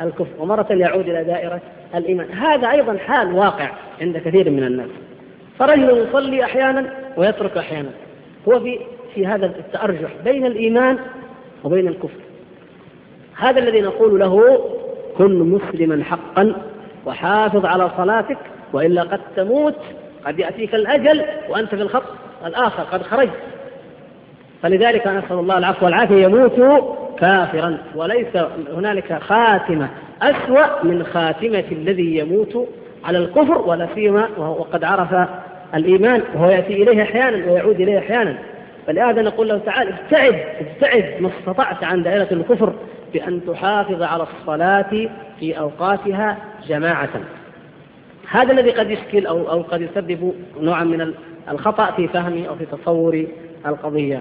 الكفر 0.00 0.30
ومرة 0.38 0.66
يعود 0.70 1.08
إلى 1.08 1.24
دائرة 1.24 1.60
الإيمان. 1.94 2.32
هذا 2.32 2.70
أيضا 2.70 2.96
حال 2.98 3.34
واقع 3.34 3.70
عند 4.00 4.18
كثير 4.18 4.50
من 4.50 4.64
الناس. 4.64 4.90
فرجل 5.58 6.06
يصلي 6.08 6.44
أحيانا 6.44 6.94
ويترك 7.16 7.56
أحيانا. 7.56 7.90
هو 8.48 8.60
في 8.60 8.78
في 9.14 9.26
هذا 9.26 9.46
التأرجح 9.46 10.10
بين 10.24 10.46
الإيمان 10.46 10.98
وبين 11.64 11.88
الكفر. 11.88 12.20
هذا 13.36 13.60
الذي 13.60 13.80
نقول 13.80 14.20
له 14.20 14.64
كن 15.18 15.38
مسلما 15.38 16.04
حقا 16.04 16.54
وحافظ 17.06 17.66
على 17.66 17.90
صلاتك 17.96 18.38
وإلا 18.74 19.02
قد 19.02 19.20
تموت 19.36 19.76
قد 20.26 20.38
يأتيك 20.38 20.74
الأجل 20.74 21.24
وأنت 21.48 21.74
في 21.74 21.82
الخط 21.82 22.04
الآخر 22.46 22.82
قد 22.82 23.02
خرجت. 23.02 23.32
فلذلك 24.62 25.06
نسأل 25.06 25.38
الله 25.38 25.58
العفو 25.58 25.84
والعافية 25.84 26.24
يموت 26.24 26.84
كافرا. 27.18 27.78
وليس 27.94 28.36
هنالك 28.76 29.18
خاتمة 29.22 29.88
أسوأ 30.22 30.84
من 30.84 31.04
خاتمة 31.04 31.64
الذي 31.72 32.18
يموت 32.18 32.68
على 33.04 33.18
الكفر 33.18 33.58
ولا 33.58 33.88
سيما 33.94 34.28
وقد 34.38 34.84
عرف 34.84 35.28
الإيمان 35.74 36.22
وهو 36.34 36.50
يأتي 36.50 36.82
إليه 36.82 37.02
أحيانا 37.02 37.52
ويعود 37.52 37.80
إليه 37.80 37.98
أحيانا. 37.98 38.38
فلهذا 38.86 39.22
نقول 39.22 39.48
له 39.48 39.58
تعالى 39.58 39.90
ابتعد 39.90 40.42
ابتعد 40.60 41.14
ما 41.20 41.30
استطعت 41.38 41.84
عن 41.84 42.02
دائرة 42.02 42.28
الكفر 42.32 42.72
بأن 43.12 43.40
تحافظ 43.46 44.02
على 44.02 44.22
الصلاة 44.22 45.08
في 45.40 45.58
أوقاتها 45.58 46.36
جماعة. 46.68 47.08
هذا 48.30 48.52
الذي 48.52 48.70
قد 48.70 48.90
يشكل 48.90 49.26
أو, 49.26 49.50
أو 49.50 49.62
قد 49.62 49.80
يسبب 49.80 50.34
نوعا 50.60 50.84
من 50.84 51.14
الخطأ 51.50 51.90
في 51.90 52.08
فهم 52.08 52.44
أو 52.44 52.54
في 52.56 52.66
تصور 52.66 53.26
القضية. 53.66 54.20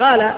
قال 0.00 0.30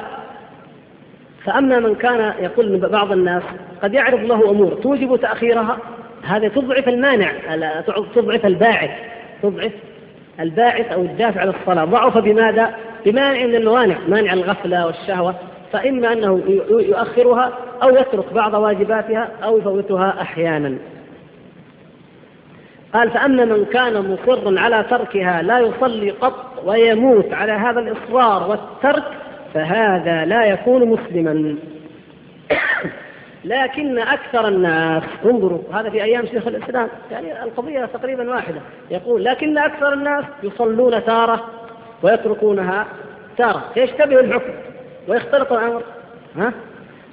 فأما 1.45 1.79
من 1.79 1.95
كان 1.95 2.35
يقول 2.41 2.79
بعض 2.79 3.13
الناس 3.13 3.43
قد 3.83 3.95
يعرض 3.95 4.21
له 4.21 4.51
أمور 4.51 4.75
توجب 4.75 5.17
تأخيرها 5.17 5.79
هذا 6.23 6.49
تضعف 6.49 6.89
المانع 6.89 7.33
تضعف 8.15 8.47
الباعث 8.47 8.91
تضعف 9.43 9.73
الباعث 10.41 10.93
أو 10.93 11.03
الدافع 11.03 11.45
للصلاة 11.45 11.85
ضعف 11.85 12.19
بماذا؟ 12.19 12.75
بمانع 13.07 13.47
من 13.47 13.55
الموانع 13.55 13.97
مانع 14.09 14.33
الغفلة 14.33 14.87
والشهوة. 14.87 15.35
فإما 15.73 16.13
أنه 16.13 16.43
يؤخرها 16.71 17.53
أو 17.83 17.89
يترك 17.89 18.33
بعض 18.33 18.55
واجباتها 18.55 19.29
أو 19.45 19.59
يفوتها 19.59 20.21
أحيانا. 20.21 20.79
قال 22.97 23.11
فأما 23.11 23.45
من 23.45 23.65
كان 23.65 24.11
مصرا 24.11 24.61
على 24.61 24.85
تركها 24.91 25.43
لا 25.43 25.59
يصلي 25.59 26.11
قط 26.11 26.63
ويموت 26.65 27.33
على 27.33 27.53
هذا 27.53 27.81
الإصرار 27.81 28.51
والترك 28.51 29.05
فهذا 29.55 30.25
لا 30.25 30.45
يكون 30.45 30.89
مسلما. 30.89 31.57
لكن 33.45 33.99
أكثر 33.99 34.49
الناس 34.49 35.03
انظروا 35.25 35.61
هذا 35.73 35.91
في 35.91 36.03
أيام 36.03 36.27
شيخ 36.27 36.47
الإسلام 36.47 36.89
يعني 37.11 37.43
القضية 37.43 37.85
تقريبا 37.85 38.31
واحدة. 38.31 38.61
يقول 38.91 39.25
لكن 39.25 39.59
أكثر 39.59 39.93
الناس 39.93 40.25
يصلون 40.43 41.05
تارة 41.05 41.45
ويتركونها 42.03 42.87
تارة 43.39 43.65
فيشتبه 43.75 44.21
الحكم 44.21 44.53
ويختلط 45.09 45.53
الأمر. 45.53 45.83
ها؟ 46.37 46.53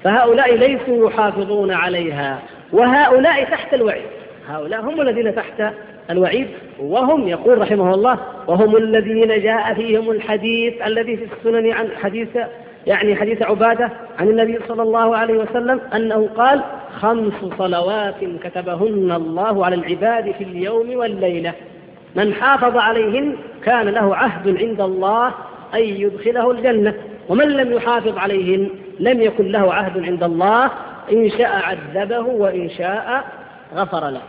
فهؤلاء 0.03 0.55
ليسوا 0.55 1.09
يحافظون 1.09 1.71
عليها 1.71 2.39
وهؤلاء 2.73 3.43
تحت 3.43 3.73
الوعيد 3.73 4.22
هؤلاء 4.47 4.81
هم 4.81 5.01
الذين 5.01 5.35
تحت 5.35 5.63
الوعيد 6.09 6.47
وهم 6.79 7.27
يقول 7.27 7.57
رحمه 7.57 7.93
الله 7.93 8.19
وهم 8.47 8.75
الذين 8.75 9.41
جاء 9.41 9.73
فيهم 9.73 10.11
الحديث 10.11 10.73
الذي 10.85 11.17
في 11.17 11.23
السنن 11.23 11.71
عن 11.71 11.89
حديث 12.01 12.29
يعني 12.87 13.15
حديث 13.15 13.41
عبادة 13.41 13.89
عن 14.19 14.29
النبي 14.29 14.59
صلى 14.67 14.81
الله 14.81 15.17
عليه 15.17 15.33
وسلم 15.33 15.81
أنه 15.95 16.29
قال 16.37 16.61
خمس 16.99 17.33
صلوات 17.57 18.15
كتبهن 18.43 19.11
الله 19.11 19.65
على 19.65 19.75
العباد 19.75 20.31
في 20.31 20.43
اليوم 20.43 20.95
والليلة. 20.95 21.53
من 22.15 22.33
حافظ 22.33 22.77
عليهن 22.77 23.35
كان 23.63 23.89
له 23.89 24.15
عهد 24.15 24.57
عند 24.57 24.81
الله 24.81 25.27
أن 25.73 25.79
يدخله 25.79 26.51
الجنة. 26.51 26.93
ومن 27.29 27.49
لم 27.49 27.73
يحافظ 27.73 28.17
عليهن 28.17 28.69
لم 28.99 29.21
يكن 29.21 29.51
له 29.51 29.73
عهد 29.73 30.03
عند 30.03 30.23
الله. 30.23 30.71
إن 31.11 31.29
شاء 31.29 31.61
عذبه 31.63 32.19
وإن 32.19 32.69
شاء 32.69 33.23
غفر 33.75 34.09
له. 34.09 34.21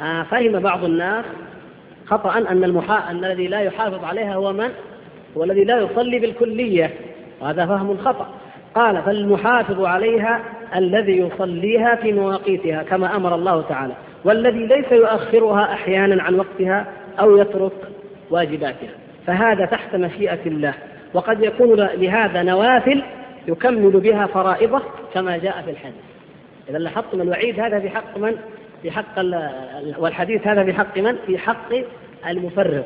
فهم 0.00 0.58
بعض 0.58 0.84
الناس 0.84 1.24
خطأ 2.06 2.38
أن 2.38 2.64
المحا... 2.64 3.10
أن 3.10 3.24
الذي 3.24 3.46
لا 3.46 3.60
يحافظ 3.60 4.04
عليها 4.04 4.34
هو 4.34 4.52
من؟ 4.52 4.70
هو 5.36 5.44
الذي 5.44 5.64
لا 5.64 5.78
يصلي 5.78 6.18
بالكلية. 6.18 6.90
وهذا 7.40 7.66
فهم 7.66 7.96
خطأ. 7.96 8.28
قال 8.74 9.02
فالمحافظ 9.02 9.84
عليها 9.84 10.40
الذي 10.76 11.18
يصليها 11.18 11.94
في 11.94 12.12
مواقيتها 12.12 12.82
كما 12.82 13.16
أمر 13.16 13.34
الله 13.34 13.62
تعالى. 13.62 13.94
والذي 14.24 14.66
ليس 14.66 14.92
يؤخرها 14.92 15.72
أحيانا 15.72 16.22
عن 16.22 16.34
وقتها 16.34 16.86
أو 17.20 17.36
يترك 17.36 17.72
واجباتها. 18.30 18.90
فهذا 19.26 19.64
تحت 19.64 19.96
مشيئة 19.96 20.46
الله. 20.46 20.74
وقد 21.14 21.42
يكون 21.42 21.80
لهذا 21.80 22.42
نوافل 22.42 23.02
يكمل 23.48 23.90
بها 23.90 24.26
فرائضه 24.26 24.82
كما 25.14 25.36
جاء 25.36 25.62
في 25.64 25.70
الحديث. 25.70 26.02
إذا 26.70 26.78
لاحظتم 26.78 27.20
الوعيد 27.20 27.60
هذا 27.60 27.80
في 27.80 27.90
حق 27.90 28.18
من؟ 28.18 28.36
في 28.82 28.90
حق 28.90 29.18
والحديث 29.98 30.46
هذا 30.46 30.64
في 30.64 30.72
حق 30.72 30.98
من؟ 30.98 31.16
في 31.26 31.38
حق 31.38 31.72
المفرط 32.28 32.84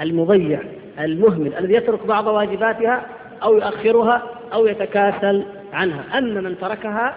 المضيع 0.00 0.60
المهمل 0.98 1.54
الذي 1.54 1.74
يترك 1.74 2.06
بعض 2.06 2.26
واجباتها 2.26 3.06
أو 3.42 3.54
يؤخرها 3.54 4.22
أو 4.52 4.66
يتكاسل 4.66 5.44
عنها. 5.72 6.18
أما 6.18 6.40
من 6.40 6.58
تركها 6.60 7.14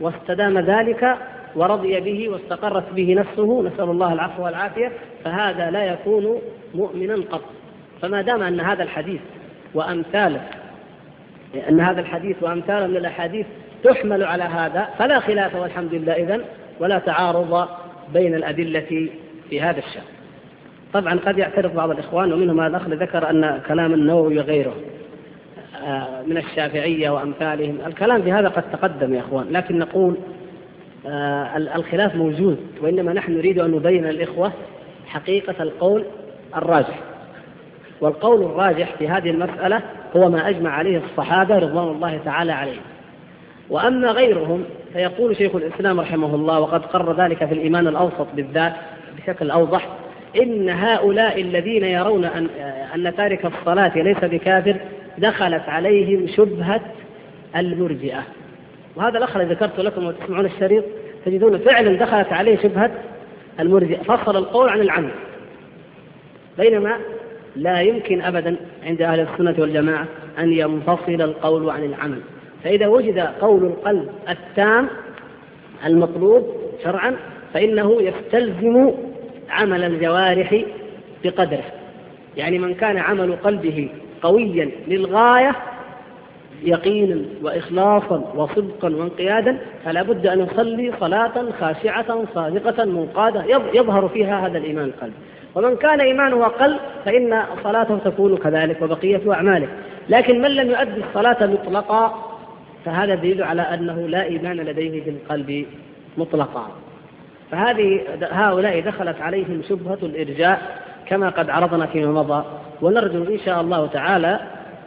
واستدام 0.00 0.58
ذلك 0.58 1.16
ورضي 1.56 2.00
به 2.00 2.28
واستقرت 2.28 2.92
به 2.92 3.14
نفسه 3.14 3.62
نسأل 3.62 3.90
الله 3.90 4.12
العفو 4.12 4.44
والعافية 4.44 4.92
فهذا 5.24 5.70
لا 5.70 5.84
يكون 5.84 6.40
مؤمنا 6.74 7.14
قط. 7.14 7.44
فما 8.02 8.22
دام 8.22 8.42
أن 8.42 8.60
هذا 8.60 8.82
الحديث 8.82 9.20
وأمثاله 9.74 10.40
أن 11.68 11.80
هذا 11.80 12.00
الحديث 12.00 12.36
وأمثاله 12.40 12.86
من 12.86 12.96
الأحاديث 12.96 13.46
تحمل 13.84 14.24
على 14.24 14.44
هذا 14.44 14.88
فلا 14.98 15.20
خلاف 15.20 15.54
والحمد 15.54 15.94
لله. 15.94 16.12
إذن 16.12 16.44
ولا 16.82 16.98
تعارض 16.98 17.68
بين 18.12 18.34
الأدلة 18.34 19.08
في 19.50 19.60
هذا 19.60 19.78
الشأن. 19.78 20.02
طبعا 20.92 21.18
قد 21.26 21.38
يعترض 21.38 21.74
بعض 21.74 21.90
الإخوان 21.90 22.32
ومنهم 22.32 22.60
الأخ 22.60 22.88
ذكر 22.88 23.30
أن 23.30 23.60
كلام 23.68 23.94
النووي 23.94 24.38
وغيره 24.38 24.74
آه، 25.86 26.22
من 26.26 26.36
الشافعية 26.36 27.10
وأمثالهم. 27.10 27.78
الكلام 27.86 28.22
في 28.22 28.32
هذا 28.32 28.48
قد 28.48 28.62
تقدم 28.72 29.14
يا 29.14 29.20
أخوان 29.20 29.46
لكن 29.50 29.78
نقول 29.78 30.16
آه، 31.06 31.56
الخلاف 31.56 32.14
موجود 32.14 32.58
وإنما 32.80 33.12
نحن 33.12 33.32
نريد 33.32 33.58
أن 33.58 33.70
نبين 33.70 34.06
الإخوة 34.06 34.52
حقيقة 35.06 35.62
القول 35.62 36.04
الراجح. 36.56 36.98
والقول 38.00 38.42
الراجح 38.42 38.94
في 38.98 39.08
هذه 39.08 39.30
المسألة 39.30 39.80
هو 40.16 40.30
ما 40.30 40.48
أجمع 40.48 40.70
عليه 40.70 41.00
الصحابة 41.10 41.58
رضوان 41.58 41.88
الله 41.88 42.20
تعالى 42.24 42.52
عليهم. 42.52 42.82
وأما 43.70 44.10
غيرهم 44.10 44.64
فيقول 44.92 45.36
شيخ 45.36 45.56
الإسلام 45.56 46.00
رحمه 46.00 46.34
الله 46.34 46.60
وقد 46.60 46.86
قرر 46.86 47.24
ذلك 47.24 47.44
في 47.44 47.54
الإيمان 47.54 47.86
الأوسط 47.86 48.26
بالذات 48.34 48.72
بشكل 49.16 49.50
أوضح 49.50 49.88
إن 50.42 50.68
هؤلاء 50.68 51.40
الذين 51.40 51.84
يرون 51.84 52.24
أن, 52.24 52.46
أن 52.94 53.16
تارك 53.16 53.46
الصلاة 53.46 53.98
ليس 53.98 54.24
بكافر 54.24 54.76
دخلت 55.18 55.68
عليهم 55.68 56.26
شبهة 56.36 56.80
المرجئة. 57.56 58.22
وهذا 58.96 59.18
الأخ 59.18 59.36
الذي 59.36 59.54
ذكرت 59.54 59.80
لكم 59.80 60.06
وتسمعون 60.06 60.46
الشريط 60.46 60.84
تجدون 61.24 61.58
فعلا 61.58 61.96
دخلت 61.96 62.32
عليه 62.32 62.56
شبهة 62.56 62.90
المرجئة. 63.60 64.02
فصل 64.02 64.36
القول 64.36 64.68
عن 64.68 64.80
العمل. 64.80 65.10
بينما 66.58 66.96
لا 67.56 67.80
يمكن 67.80 68.22
أبدا 68.22 68.56
عند 68.82 69.02
أهل 69.02 69.20
السنة 69.20 69.54
والجماعة 69.58 70.06
أن 70.38 70.52
ينفصل 70.52 71.22
القول 71.22 71.70
عن 71.70 71.84
العمل. 71.84 72.20
فإذا 72.64 72.86
وجد 72.86 73.18
قول 73.18 73.64
القلب 73.64 74.08
التام 74.28 74.88
المطلوب 75.86 76.46
شرعا 76.84 77.16
فإنه 77.54 78.02
يستلزم 78.02 78.92
عمل 79.50 79.84
الجوارح 79.84 80.62
بقدره. 81.24 81.64
يعني 82.36 82.58
من 82.58 82.74
كان 82.74 82.98
عمل 82.98 83.36
قلبه 83.36 83.88
قويا 84.22 84.70
للغاية 84.88 85.56
يقينا 86.64 87.22
وإخلاصا 87.42 88.32
وصدقا 88.36 88.96
وانقيادا 88.96 89.58
فلا 89.84 90.02
بد 90.02 90.26
أن 90.26 90.40
يصلي 90.40 90.92
صلاة 91.00 91.32
خاشعة 91.60 92.24
صادقة 92.34 92.84
منقادة 92.84 93.44
يظهر 93.74 94.08
فيها 94.08 94.46
هذا 94.46 94.58
الإيمان 94.58 94.84
القلبي 94.84 95.14
ومن 95.54 95.76
كان 95.76 96.00
إيمانه 96.00 96.46
أقل 96.46 96.78
فإن 97.04 97.42
صلاته 97.64 97.98
تكون 97.98 98.36
كذلك 98.36 98.82
وبقية 98.82 99.32
أعماله. 99.32 99.68
لكن 100.08 100.42
من 100.42 100.50
لم 100.50 100.70
يؤدي 100.70 101.02
الصلاة 101.08 101.46
مطلقا 101.46 102.31
فهذا 102.84 103.14
دليل 103.14 103.42
على 103.42 103.62
أنه 103.62 104.08
لا 104.08 104.22
إيمان 104.22 104.56
لديه 104.56 105.04
بالقلب 105.04 105.66
مطلقا. 106.18 106.68
فهذه 107.50 108.00
هؤلاء 108.22 108.80
دخلت 108.80 109.20
عليهم 109.20 109.62
شبهة 109.68 109.98
الإرجاء 110.02 110.80
كما 111.06 111.28
قد 111.28 111.50
عرضنا 111.50 111.86
فيما 111.86 112.12
مضى. 112.12 112.44
ونرجو 112.82 113.22
إن 113.22 113.38
شاء 113.44 113.60
الله 113.60 113.86
تعالى 113.86 114.40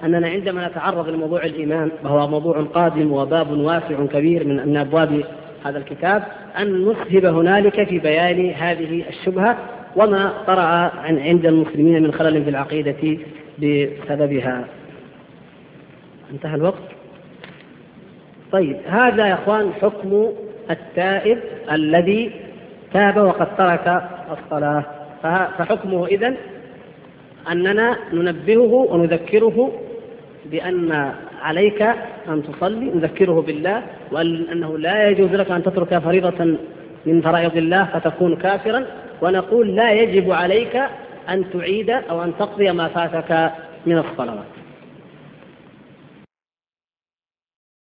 أننا 0.04 0.28
عندما 0.28 0.68
نتعرض 0.68 1.10
لموضوع 1.10 1.44
الإيمان 1.44 1.92
وهو 2.04 2.28
موضوع 2.28 2.62
قادم 2.62 3.12
وباب 3.12 3.52
واسع 3.52 4.06
كبير 4.06 4.48
من 4.48 4.78
أبواب 4.78 5.24
هذا 5.66 5.78
الكتاب 5.78 6.24
أن 6.60 6.86
نسهب 6.86 7.26
هنالك 7.26 7.84
في 7.84 8.00
بيان 8.00 8.50
هذه 8.50 9.04
الشبهة 9.10 9.58
وما 9.96 10.34
طرأ 10.48 10.92
عند 11.04 11.46
المسلمين 11.46 12.04
من 12.04 12.14
خلل 12.14 12.44
في 12.44 12.50
العقيدة 12.50 13.18
بسببها. 13.58 14.66
انتهى 16.32 16.56
الوقت. 16.56 16.95
طيب 18.56 18.78
هذا 18.88 19.28
يا 19.28 19.34
إخوان 19.34 19.74
حكم 19.82 20.32
التائب 20.72 21.40
الذي 21.72 22.32
تاب 22.94 23.18
وقد 23.18 23.58
ترك 23.58 24.04
الصلاة. 24.32 24.84
فحكمه 25.58 26.06
إذن 26.08 26.36
أننا 27.52 27.98
ننبهه 28.14 28.74
ونذكره 28.92 29.72
بأن 30.46 31.12
عليك 31.42 31.82
أن 32.28 32.44
تصلي 32.44 32.86
نذكره 32.86 33.42
بالله 33.42 33.82
وأنه 34.12 34.78
لا 34.78 35.10
يجوز 35.10 35.32
لك 35.32 35.52
أن 35.52 35.64
تترك 35.64 35.98
فريضة 35.98 36.58
من 37.06 37.22
فرائض 37.22 37.58
الله 37.58 37.86
فتكون 37.86 38.36
كافرا 38.36 38.86
ونقول 39.22 39.76
لا 39.76 39.92
يجب 39.92 40.32
عليك 40.32 40.76
أن 41.30 41.46
تعيد 41.54 41.90
أو 41.90 42.24
أن 42.24 42.34
تقضي 42.40 42.72
ما 42.72 42.88
فاتك 42.88 43.52
من 43.86 43.98
الصلوات. 43.98 44.55